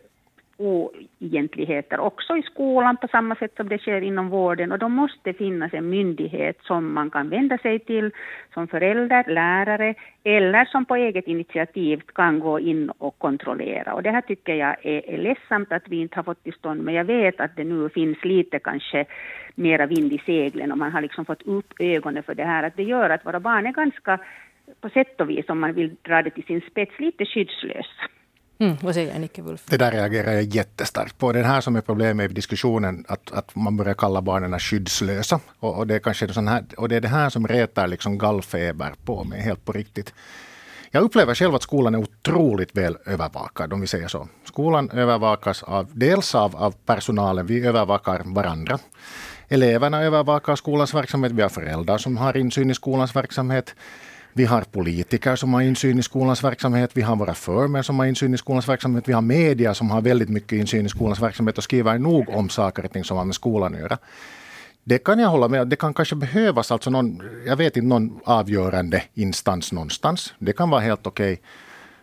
oegentligheter 0.58 2.00
också 2.00 2.36
i 2.36 2.42
skolan 2.42 2.96
på 2.96 3.08
samma 3.08 3.34
sätt 3.34 3.52
som 3.56 3.68
det 3.68 3.78
sker 3.78 4.00
inom 4.00 4.28
vården 4.28 4.72
och 4.72 4.78
då 4.78 4.88
måste 4.88 5.32
finnas 5.32 5.74
en 5.74 5.88
myndighet 5.88 6.58
som 6.62 6.94
man 6.94 7.10
kan 7.10 7.28
vända 7.28 7.58
sig 7.58 7.78
till 7.78 8.10
som 8.54 8.68
förälder, 8.68 9.24
lärare 9.28 9.94
eller 10.24 10.64
som 10.64 10.84
på 10.84 10.96
eget 10.96 11.26
initiativ 11.26 12.02
kan 12.14 12.40
gå 12.40 12.60
in 12.60 12.90
och 12.98 13.18
kontrollera. 13.18 13.94
Och 13.94 14.02
det 14.02 14.10
här 14.10 14.20
tycker 14.20 14.54
jag 14.54 14.76
är, 14.82 15.10
är 15.10 15.18
ledsamt 15.18 15.72
att 15.72 15.88
vi 15.88 16.00
inte 16.00 16.16
har 16.16 16.22
fått 16.22 16.42
till 16.44 16.52
stånd 16.52 16.82
men 16.82 16.94
jag 16.94 17.04
vet 17.04 17.40
att 17.40 17.56
det 17.56 17.64
nu 17.64 17.88
finns 17.88 18.24
lite 18.24 18.58
kanske 18.58 19.04
mera 19.54 19.86
vind 19.86 20.12
i 20.12 20.22
seglen 20.26 20.72
och 20.72 20.78
man 20.78 20.92
har 20.92 21.00
liksom 21.00 21.24
fått 21.24 21.42
upp 21.42 21.72
ögonen 21.78 22.22
för 22.22 22.34
det 22.34 22.44
här 22.44 22.62
att 22.62 22.76
det 22.76 22.82
gör 22.82 23.10
att 23.10 23.26
våra 23.26 23.40
barn 23.40 23.66
är 23.66 23.72
ganska 23.72 24.18
på 24.80 24.88
sätt 24.88 25.20
och 25.20 25.30
vis 25.30 25.48
om 25.48 25.60
man 25.60 25.72
vill 25.72 25.96
dra 26.02 26.22
det 26.22 26.30
till 26.30 26.44
sin 26.44 26.60
spets 26.60 26.98
lite 26.98 27.26
skyddslösa. 27.26 28.02
Mm, 28.58 28.76
vad 28.82 28.94
säger 28.94 29.18
Nicke 29.18 29.42
Wulf? 29.42 29.62
Det 29.66 29.76
där 29.76 29.92
reagerar 29.92 30.32
jag 30.32 30.42
jättestarkt 30.42 31.18
på. 31.18 31.32
Det 31.32 31.42
här 31.42 31.60
som 31.60 31.76
är 31.76 31.80
problemet 31.80 32.30
i 32.30 32.34
diskussionen, 32.34 33.04
att, 33.08 33.32
att 33.32 33.54
man 33.56 33.76
börjar 33.76 33.94
kalla 33.94 34.22
barnen 34.22 34.58
skyddslösa. 34.58 35.40
Och, 35.60 35.78
och, 35.78 35.86
det 35.86 35.94
är 35.94 35.98
kanske 35.98 36.32
sån 36.32 36.48
här, 36.48 36.64
och 36.76 36.88
det 36.88 36.96
är 36.96 37.00
det 37.00 37.08
här 37.08 37.30
som 37.30 37.48
retar 37.48 37.86
liksom 37.86 38.18
gallfeber 38.18 38.94
på 39.04 39.24
mig, 39.24 39.40
helt 39.40 39.64
på 39.64 39.72
riktigt. 39.72 40.14
Jag 40.90 41.02
upplever 41.02 41.34
själv 41.34 41.54
att 41.54 41.62
skolan 41.62 41.94
är 41.94 41.98
otroligt 41.98 42.76
väl 42.76 42.98
övervakad, 43.06 43.72
om 43.72 43.80
vi 43.80 43.86
säger 43.86 44.08
så. 44.08 44.28
Skolan 44.44 44.90
övervakas 44.90 45.62
av, 45.62 45.90
dels 45.92 46.34
av, 46.34 46.56
av 46.56 46.74
personalen, 46.86 47.46
vi 47.46 47.66
övervakar 47.66 48.22
varandra. 48.24 48.78
Eleverna 49.48 50.02
övervakar 50.02 50.56
skolans 50.56 50.94
verksamhet, 50.94 51.32
vi 51.32 51.42
har 51.42 51.48
föräldrar 51.48 51.98
som 51.98 52.16
har 52.16 52.36
insyn 52.36 52.70
i 52.70 52.74
skolans 52.74 53.16
verksamhet 53.16 53.74
vi 54.36 54.44
har 54.44 54.62
politiker 54.62 55.36
som 55.36 55.54
har 55.54 55.60
insyn 55.62 55.98
i 55.98 56.02
skolans 56.02 56.44
verksamhet. 56.44 56.90
Vi 56.94 57.02
har 57.02 57.16
våra 57.16 57.34
förmän 57.34 57.84
som 57.84 57.98
har 57.98 58.06
insyn 58.06 58.34
i 58.34 58.38
skolans 58.38 58.68
verksamhet. 58.68 59.08
Vi 59.08 59.12
har 59.12 59.22
media 59.22 59.74
som 59.74 59.90
har 59.90 60.00
väldigt 60.00 60.28
mycket 60.28 60.52
insyn 60.52 60.86
i 60.86 60.88
skolans 60.88 61.20
verksamhet 61.20 61.58
och 61.58 61.64
skriver 61.64 61.98
nog 61.98 62.28
om 62.28 62.48
saker 62.48 62.84
och 62.84 62.92
ting 62.92 63.04
som 63.04 63.16
har 63.16 63.24
med 63.24 63.34
skolan 63.34 63.74
att 63.74 63.80
göra. 63.80 63.98
Det 64.84 64.98
kan 64.98 65.18
jag 65.18 65.28
hålla 65.28 65.48
med 65.48 65.62
om. 65.62 65.68
Det 65.68 65.76
kan 65.76 65.94
kanske 65.94 66.16
behövas 66.16 66.70
alltså 66.70 66.90
någon, 66.90 67.22
jag 67.46 67.56
vet 67.56 67.76
inte, 67.76 67.88
någon 67.88 68.20
avgörande 68.24 69.02
instans 69.14 69.72
någonstans. 69.72 70.34
Det 70.38 70.52
kan 70.52 70.70
vara 70.70 70.80
helt 70.80 71.06
okej. 71.06 71.32
Okay. 71.32 71.44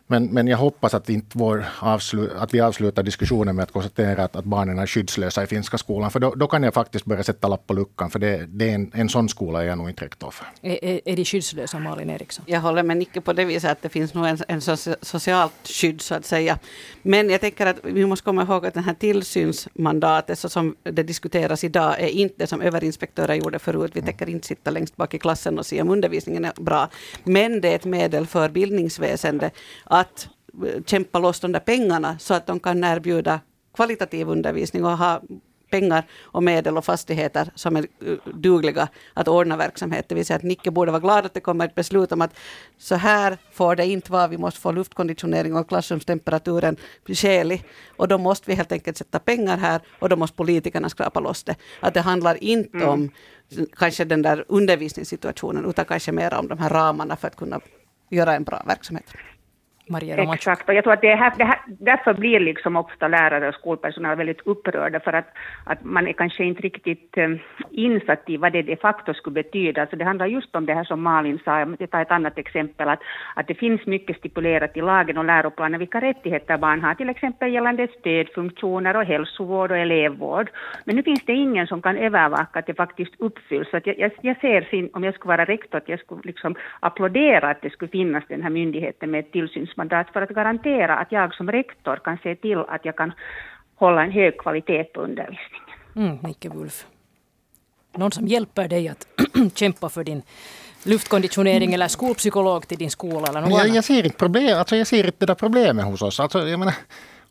Men, 0.07 0.25
men 0.25 0.47
jag 0.47 0.57
hoppas 0.57 0.93
att, 0.93 1.09
inte 1.09 1.37
vår 1.37 1.65
avslu, 1.79 2.29
att 2.37 2.53
vi 2.53 2.61
avslutar 2.61 3.03
diskussionen 3.03 3.55
med 3.55 3.63
att 3.63 3.71
konstatera 3.71 4.23
att, 4.23 4.35
att 4.35 4.45
barnen 4.45 4.79
är 4.79 4.87
skyddslösa 4.87 5.43
i 5.43 5.47
finska 5.47 5.77
skolan. 5.77 6.11
För 6.11 6.19
då, 6.19 6.35
då 6.35 6.47
kan 6.47 6.63
jag 6.63 6.73
faktiskt 6.73 7.05
börja 7.05 7.23
sätta 7.23 7.47
lapp 7.47 7.67
på 7.67 7.73
luckan. 7.73 8.09
För 8.09 8.19
det, 8.19 8.45
det 8.45 8.69
är 8.69 8.75
en, 8.75 8.91
en 8.93 9.09
sån 9.09 9.29
skola 9.29 9.63
är 9.63 9.67
jag 9.67 9.77
nog 9.77 9.89
inte 9.89 10.05
rektor 10.05 10.31
för. 10.31 10.47
Är, 10.61 10.85
är, 10.85 11.01
är 11.05 11.15
de 11.15 11.25
skyddslösa, 11.25 11.79
Malin 11.79 12.09
Eriksson? 12.09 12.45
Jag 12.47 12.61
håller 12.61 12.83
med 12.83 12.97
Nicke 12.97 13.21
på 13.21 13.33
det 13.33 13.45
viset 13.45 13.71
att 13.71 13.81
det 13.81 13.89
finns 13.89 14.13
nog 14.13 14.25
en, 14.25 14.37
en 14.47 14.61
socialt 15.01 15.53
skydd 15.63 16.01
så 16.01 16.15
att 16.15 16.25
säga. 16.25 16.59
Men 17.01 17.29
jag 17.29 17.41
tänker 17.41 17.65
att 17.65 17.77
vi 17.83 18.05
måste 18.05 18.25
komma 18.25 18.43
ihåg 18.43 18.65
att 18.65 18.73
det 18.73 18.81
här 18.81 18.93
tillsynsmandatet 18.93 20.39
så 20.39 20.49
som 20.49 20.75
det 20.83 21.03
diskuteras 21.03 21.63
idag 21.63 21.99
är 21.99 22.07
inte 22.07 22.35
det 22.37 22.47
som 22.47 22.61
överinspektörer 22.61 23.33
gjorde 23.33 23.59
förut. 23.59 23.91
Vi 23.93 24.01
tänker 24.01 24.29
inte 24.29 24.47
sitta 24.47 24.71
längst 24.71 24.95
bak 24.95 25.13
i 25.13 25.19
klassen 25.19 25.59
och 25.59 25.65
se 25.65 25.81
om 25.81 25.89
undervisningen 25.89 26.45
är 26.45 26.53
bra. 26.61 26.89
Men 27.23 27.61
det 27.61 27.71
är 27.71 27.75
ett 27.75 27.85
medel 27.85 28.27
för 28.27 28.49
bildningsväsendet 28.49 29.53
att 29.93 30.29
kämpa 30.85 31.19
loss 31.19 31.39
de 31.39 31.51
där 31.51 31.59
pengarna 31.59 32.19
så 32.19 32.33
att 32.33 32.47
de 32.47 32.59
kan 32.59 32.83
erbjuda 32.83 33.39
kvalitativ 33.73 34.29
undervisning 34.29 34.85
och 34.85 34.97
ha 34.97 35.21
pengar 35.73 36.03
och 36.21 36.43
medel 36.43 36.77
och 36.77 36.85
fastigheter 36.85 37.51
som 37.55 37.75
är 37.75 37.87
uh, 38.07 38.17
dugliga 38.33 38.87
att 39.13 39.27
ordna 39.27 39.57
verksamhet. 39.57 40.09
Det 40.09 40.15
vill 40.15 40.25
säga 40.25 40.37
att 40.37 40.43
Nicke 40.43 40.71
borde 40.71 40.91
vara 40.91 41.01
glad 41.01 41.25
att 41.25 41.33
det 41.33 41.39
kommer 41.39 41.65
ett 41.65 41.75
beslut 41.75 42.11
om 42.11 42.21
att 42.21 42.33
så 42.77 42.95
här 42.95 43.37
får 43.51 43.75
det 43.75 43.85
inte 43.85 44.11
vara. 44.11 44.27
Vi 44.27 44.37
måste 44.37 44.59
få 44.59 44.71
luftkonditionering 44.71 45.55
och 45.55 45.67
klassrumstemperaturen 45.67 46.77
skälig. 47.07 47.65
Och 47.97 48.07
då 48.07 48.17
måste 48.17 48.51
vi 48.51 48.55
helt 48.55 48.71
enkelt 48.71 48.97
sätta 48.97 49.19
pengar 49.19 49.57
här 49.57 49.81
och 49.99 50.09
då 50.09 50.15
måste 50.15 50.37
politikerna 50.37 50.89
skrapa 50.89 51.19
loss 51.19 51.43
det. 51.43 51.55
Att 51.79 51.93
det 51.93 52.01
handlar 52.01 52.43
inte 52.43 52.77
mm. 52.77 52.89
om 52.89 53.09
kanske 53.75 54.05
den 54.05 54.21
där 54.21 54.45
undervisningssituationen 54.47 55.65
utan 55.65 55.85
kanske 55.85 56.11
mer 56.11 56.33
om 56.33 56.47
de 56.47 56.59
här 56.59 56.69
ramarna 56.69 57.15
för 57.15 57.27
att 57.27 57.35
kunna 57.35 57.59
göra 58.09 58.35
en 58.35 58.43
bra 58.43 58.63
verksamhet. 58.67 59.05
Maria 59.93 60.15
Romanchuk. 60.17 60.39
Exakt, 60.39 60.69
och 60.69 60.75
jag 60.75 60.83
tror 60.83 60.93
att 60.93 61.01
det 61.01 61.15
här, 61.15 61.33
det 61.37 61.47
här, 61.51 61.59
därför 61.67 62.13
blir 62.13 62.39
liksom 62.39 62.75
ofta 62.75 63.07
lärare 63.07 63.47
och 63.49 63.55
skolpersonal 63.55 64.17
väldigt 64.17 64.41
upprörda, 64.53 64.99
för 64.99 65.13
att, 65.13 65.29
att 65.65 65.83
man 65.83 66.07
är 66.07 66.13
kanske 66.13 66.43
inte 66.43 66.61
riktigt 66.61 67.17
um, 67.17 67.39
insatt 67.71 68.23
i 68.27 68.37
vad 68.37 68.53
det 68.53 68.61
de 68.61 68.75
facto 68.75 69.13
skulle 69.13 69.33
betyda. 69.43 69.81
Alltså 69.81 69.95
det 69.95 70.05
handlar 70.05 70.27
just 70.27 70.55
om 70.55 70.65
det 70.65 70.73
här 70.73 70.83
som 70.83 71.01
Malin 71.01 71.39
sa, 71.45 71.59
jag 71.79 71.91
tar 71.91 72.01
ett 72.01 72.11
annat 72.11 72.37
exempel, 72.37 72.89
att, 72.89 72.99
att 73.35 73.47
det 73.47 73.53
finns 73.53 73.85
mycket 73.85 74.17
stipulerat 74.17 74.77
i 74.77 74.81
lagen 74.81 75.17
och 75.17 75.25
läroplanen 75.25 75.79
vilka 75.79 76.01
rättigheter 76.01 76.57
barn 76.57 76.81
har, 76.81 76.95
till 76.95 77.09
exempel 77.09 77.53
gällande 77.53 77.87
stödfunktioner 77.99 78.97
och 78.97 79.05
hälsovård 79.05 79.71
och 79.71 79.77
elevvård. 79.77 80.49
Men 80.85 80.95
nu 80.95 81.03
finns 81.03 81.25
det 81.25 81.33
ingen 81.33 81.67
som 81.67 81.81
kan 81.81 81.97
övervaka 81.97 82.59
att 82.59 82.65
det 82.65 82.73
faktiskt 82.73 83.13
uppfylls. 83.19 83.69
Så 83.69 83.77
att 83.77 83.87
jag, 83.87 83.99
jag, 83.99 84.11
jag 84.21 84.39
ser, 84.39 84.61
sin, 84.61 84.89
om 84.93 85.03
jag 85.03 85.13
skulle 85.15 85.33
vara 85.35 85.45
rektor, 85.45 85.77
att 85.77 85.89
jag 85.89 85.99
skulle 85.99 86.21
liksom 86.23 86.55
applådera 86.79 87.49
att 87.49 87.61
det 87.61 87.69
skulle 87.69 87.91
finnas 87.91 88.23
den 88.27 88.43
här 88.43 88.49
myndigheten 88.49 89.11
med 89.11 89.19
ett 89.19 89.31
tillsyns 89.31 89.77
mandat 89.83 90.13
för 90.13 90.21
att 90.21 90.29
garantera 90.29 90.95
att 90.95 91.11
jag 91.11 91.35
som 91.35 91.51
rektor 91.51 91.95
kan 92.03 92.17
se 92.23 92.35
till 92.35 92.57
att 92.57 92.85
jag 92.85 92.95
kan 92.95 93.11
hålla 93.75 94.03
en 94.03 94.11
hög 94.11 94.37
kvalitet 94.37 94.83
på 94.83 95.01
undervisningen. 95.01 95.69
Mm, 95.95 96.17
Nicke 96.23 96.49
Wulf. 96.49 96.85
Någon 97.97 98.11
som 98.11 98.27
hjälper 98.27 98.67
dig 98.67 98.87
att 98.87 99.07
kämpa 99.55 99.89
för 99.89 100.03
din 100.03 100.21
luftkonditionering 100.85 101.73
eller 101.73 101.87
skolpsykolog 101.87 102.67
till 102.67 102.77
din 102.77 102.91
skola? 102.91 103.27
Eller 103.27 103.41
något 103.41 103.51
jag, 103.51 103.67
jag, 103.67 103.83
ser 103.83 104.05
inte 104.05 104.17
problem, 104.17 104.57
alltså 104.57 104.75
jag 104.75 104.87
ser 104.87 105.05
inte 105.05 105.17
det 105.19 105.25
där 105.25 105.35
problemet 105.35 105.85
hos 105.85 106.01
oss. 106.01 106.19
Alltså, 106.19 106.39
jag 106.47 106.59
menar, 106.59 106.75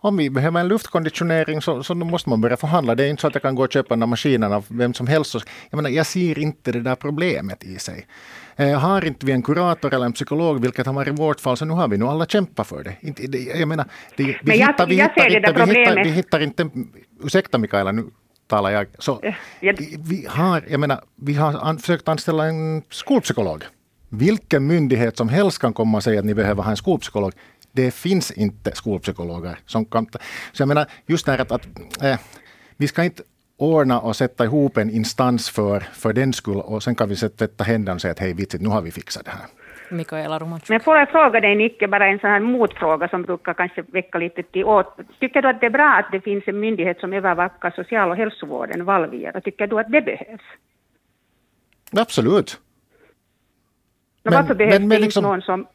om 0.04 0.16
vi 0.16 0.30
behöver 0.30 0.60
en 0.60 0.68
luftkonditionering 0.68 1.62
så, 1.62 1.82
så 1.82 1.94
måste 1.94 2.28
man 2.28 2.40
börja 2.40 2.56
förhandla. 2.56 2.94
Det 2.94 3.04
är 3.04 3.08
inte 3.08 3.20
så 3.20 3.26
att 3.26 3.34
jag 3.34 3.42
kan 3.42 3.54
gå 3.54 3.64
och 3.64 3.72
köpa 3.72 3.96
den 3.96 4.08
maskinen 4.08 4.52
av 4.52 4.64
vem 4.68 4.94
som 4.94 5.06
helst. 5.06 5.34
Jag, 5.70 5.76
menar, 5.76 5.90
jag 5.90 6.06
ser 6.06 6.38
inte 6.38 6.72
det 6.72 6.80
där 6.80 6.94
problemet 6.94 7.64
i 7.64 7.78
sig. 7.78 8.06
Eh, 8.56 8.78
har 8.78 9.04
inte 9.04 9.26
vi 9.26 9.32
en 9.32 9.42
kurator 9.42 9.94
eller 9.94 10.06
en 10.06 10.12
psykolog, 10.12 10.62
vilket 10.62 10.86
har 10.86 10.92
varit 10.92 11.18
vårt 11.18 11.40
fall, 11.40 11.56
så 11.56 11.64
nu 11.64 11.74
har 11.74 11.88
vi 11.88 11.98
nog 11.98 12.08
alla 12.08 12.26
kämpat 12.26 12.66
för 12.66 12.84
det. 12.84 12.96
Jag 13.58 13.68
menar, 13.68 13.86
det, 14.16 14.24
vi, 14.24 14.36
Men 14.42 14.58
jag, 14.58 14.66
hittar, 14.66 14.86
vi, 14.86 14.96
jag 14.96 15.08
hittar, 15.08 15.36
inte, 15.36 15.64
vi, 15.64 15.80
hittar, 15.80 16.04
vi 16.04 16.10
hittar 16.10 16.40
inte, 16.40 16.70
ursäkta 17.24 17.58
Mikaela, 17.58 17.92
nu 17.92 18.04
talar 18.46 18.70
jag. 18.70 18.86
Så, 18.98 19.20
vi, 19.98 20.26
har, 20.28 20.64
jag 20.68 20.80
menar, 20.80 21.00
vi 21.16 21.34
har 21.34 21.78
försökt 21.78 22.08
anställa 22.08 22.44
en 22.46 22.82
skolpsykolog. 22.90 23.64
Vilken 24.08 24.66
myndighet 24.66 25.16
som 25.16 25.28
helst 25.28 25.58
kan 25.58 25.72
komma 25.72 25.98
och 25.98 26.04
säga 26.04 26.18
att 26.18 26.24
ni 26.24 26.34
behöver 26.34 26.62
ha 26.62 26.70
en 26.70 26.76
skolpsykolog. 26.76 27.32
Det 27.72 27.94
finns 27.94 28.30
inte 28.30 28.74
skolpsykologer 28.74 29.58
som 29.66 29.84
kan... 29.84 30.06
Så 30.52 30.62
jag 30.62 30.68
menar, 30.68 30.86
just 31.06 31.26
det 31.26 31.32
här 31.32 31.40
att, 31.40 31.52
att 31.52 31.66
äh, 32.02 32.18
vi 32.76 32.88
ska 32.88 33.04
inte 33.04 33.22
ordna 33.56 34.00
och 34.00 34.16
sätta 34.16 34.44
ihop 34.44 34.76
en 34.76 34.90
instans 34.90 35.50
för, 35.50 35.80
för 35.80 36.12
den 36.12 36.32
skull 36.32 36.60
och 36.60 36.82
sen 36.82 36.94
kan 36.94 37.08
vi 37.08 37.16
sätta 37.16 37.64
händerna 37.64 37.94
och 37.94 38.00
säga 38.00 38.12
att 38.12 38.18
hej 38.18 38.34
vitsigt, 38.34 38.62
nu 38.62 38.68
har 38.68 38.82
vi 38.82 38.90
fixat 38.90 39.24
det 39.24 39.30
här. 39.30 39.46
Mikaela 39.90 40.38
Romanchuk. 40.38 40.68
Men 40.68 40.80
får 40.80 40.96
jag 40.96 41.10
fråga 41.10 41.40
dig 41.40 41.56
Nicke, 41.56 41.88
bara 41.88 42.06
en 42.06 42.18
sån 42.18 42.30
här 42.30 42.40
motfråga 42.40 43.08
som 43.08 43.22
brukar 43.22 43.54
kanske 43.54 43.82
väcka 43.82 44.18
lite 44.18 44.42
till 44.42 44.64
åt. 44.64 44.96
Tycker 45.20 45.42
du 45.42 45.48
att 45.48 45.60
det 45.60 45.66
är 45.66 45.70
bra 45.70 45.88
att 45.88 46.12
det 46.12 46.20
finns 46.20 46.44
en 46.46 46.60
myndighet 46.60 47.00
som 47.00 47.12
övervakar 47.12 47.70
social 47.70 48.10
och 48.10 48.16
hälsovården, 48.16 48.84
Valvira? 48.84 49.40
Tycker 49.40 49.66
du 49.66 49.80
att 49.80 49.92
det 49.92 50.00
behövs? 50.00 50.42
Absolut. 51.92 52.60
Men, 54.22 54.34
varför 54.34 54.54
behövs 54.54 54.78
men, 54.78 54.88
men 54.88 54.98
det 54.98 55.04
liksom... 55.04 55.24
inte 55.24 55.30
någon 55.30 55.42
som 55.42 55.66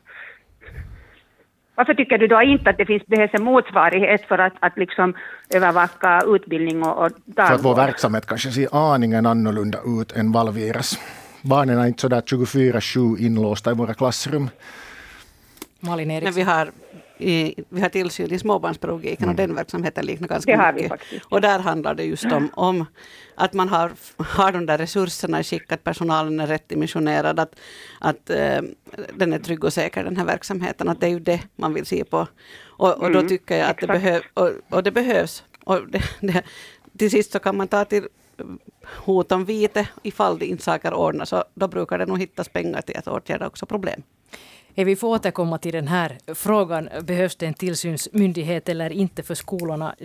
varför 1.78 1.93
tycker 1.93 2.17
du 2.17 2.28
då 2.28 2.41
inte 2.41 2.69
att 2.69 2.78
det 2.78 2.86
finns, 2.86 3.05
behövs 3.05 3.34
en 3.34 3.43
motsvarighet 3.43 4.28
för 4.28 4.38
att, 4.38 4.53
att 4.59 4.78
liksom 4.78 5.13
övervaka 5.49 6.21
utbildning 6.28 6.84
och, 6.84 7.05
och 7.05 7.11
dagvård? 7.25 7.47
För 7.47 7.55
att 7.55 7.65
vår 7.65 7.75
verksamhet 7.75 8.25
kanske 8.25 8.51
ser 8.51 8.93
aningen 8.93 9.25
annorlunda 9.25 9.80
ut 9.86 10.11
än 10.11 10.32
Valviras. 10.32 10.99
Barnen 11.41 11.80
är 11.80 11.88
inte 11.88 12.01
sådär 12.01 12.21
24-7 12.21 13.19
inlåsta 13.19 13.71
i 13.71 13.73
våra 13.73 13.93
klassrum. 13.93 14.49
Malin 15.80 16.11
Eriksson. 16.11 16.34
vi 16.34 16.41
har 16.41 16.71
i, 17.20 17.63
vi 17.70 17.82
har 17.82 17.89
tillsyn 17.89 18.34
i 18.34 18.39
småbarnspedagogiken 18.39 19.24
mm. 19.24 19.30
och 19.30 19.36
den 19.36 19.55
verksamheten 19.55 20.05
liknar 20.05 20.28
ganska 20.28 20.74
mycket. 20.74 20.91
Och 21.30 21.41
där 21.41 21.59
handlar 21.59 21.95
det 21.95 22.03
just 22.03 22.26
om, 22.26 22.49
om 22.53 22.86
att 23.36 23.53
man 23.53 23.70
har, 23.70 23.91
har 24.18 24.51
de 24.51 24.65
där 24.65 24.78
resurserna 24.78 25.39
i 25.39 25.43
skick, 25.43 25.72
att 25.72 25.84
personalen 25.84 26.39
är 26.39 26.47
rätt 26.47 26.70
dimensionerad, 26.70 27.39
att, 27.39 27.55
att 27.99 28.30
äh, 28.30 28.61
den 29.13 29.34
är 29.34 29.39
trygg 29.39 29.63
och 29.63 29.74
säker 29.74 30.03
den 30.03 30.18
här 30.18 30.26
verksamheten, 30.26 30.89
att 30.89 30.99
det 30.99 31.07
är 31.07 31.11
ju 31.11 31.20
det 31.20 31.41
man 31.55 31.74
vill 31.74 31.86
se 31.86 32.03
på. 32.03 32.28
Och, 32.65 32.93
och 32.93 33.11
då 33.11 33.20
mm, 33.20 33.28
tycker 33.28 33.57
jag 33.57 33.70
att 33.70 33.78
det, 33.78 33.88
behöv, 33.88 34.22
och, 34.34 34.51
och, 34.70 34.84
det 34.84 34.91
behövs. 34.91 35.43
Och 35.63 35.91
det, 35.91 36.03
det, 36.20 36.43
till 36.97 37.11
sist 37.11 37.32
så 37.32 37.39
kan 37.39 37.57
man 37.57 37.68
ta 37.68 37.86
till 37.86 38.07
hot 39.05 39.32
om 39.32 39.45
vite 39.45 39.88
ifall 40.03 40.39
det 40.39 40.45
inte 40.45 40.63
saker 40.63 40.93
ordnas, 40.93 41.30
så 41.30 41.43
då 41.53 41.68
brukar 41.68 41.97
det 41.97 42.05
nog 42.05 42.20
hittas 42.20 42.49
pengar 42.49 42.82
till 42.82 42.97
att 42.97 43.07
åtgärda 43.07 43.47
också 43.47 43.65
problem. 43.65 44.03
Vi 44.86 44.95
får 44.95 45.07
återkomma 45.07 45.57
till 45.57 45.73
den 45.73 45.88
här 45.88 46.17
frågan. 46.36 46.89
Behövs 47.01 47.36
det 47.36 47.45
en 47.45 47.53
tillsynsmyndighet 47.53 48.69
eller 48.69 48.89
inte 48.89 49.23
för 49.23 49.36
skolorna? 49.36 49.95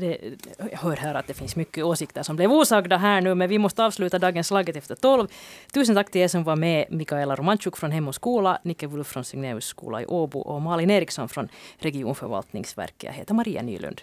jag 0.71 0.79
hör 0.79 0.97
här 0.97 1.15
att 1.15 1.27
det 1.27 1.35
finns 1.35 1.57
mycket 1.57 1.85
åsikter 1.85 2.23
som 2.23 2.37
blev 2.37 2.53
osagda 2.53 2.97
här 2.97 3.21
nu, 3.21 3.35
men 3.35 3.49
vi 3.49 3.59
måste 3.59 3.85
avsluta 3.85 4.19
dagens 4.19 4.47
Slaget 4.47 4.77
efter 4.77 4.95
tolv. 4.95 5.29
Tusen 5.73 5.95
tack 5.95 6.11
till 6.11 6.21
er 6.21 6.29
som 6.29 6.45
var 6.45 6.57
med. 6.57 6.87
Mikaela 6.91 7.37
Romanchuk 7.37 7.77
från 7.77 7.91
Hem 7.91 8.09
och 8.09 8.15
skola, 8.15 8.59
Nicke 8.63 8.87
Wulf 8.87 9.07
från 9.07 9.25
Signeus 9.25 9.65
skola 9.65 10.03
i 10.03 10.07
Åbo 10.07 10.39
och 10.39 10.63
Malin 10.63 10.91
Eriksson 10.91 11.29
från 11.29 11.49
regionförvaltningsverket. 11.79 13.03
Jag 13.03 13.13
heter 13.13 13.35
Maria 13.35 13.63
Nylund. 13.63 14.03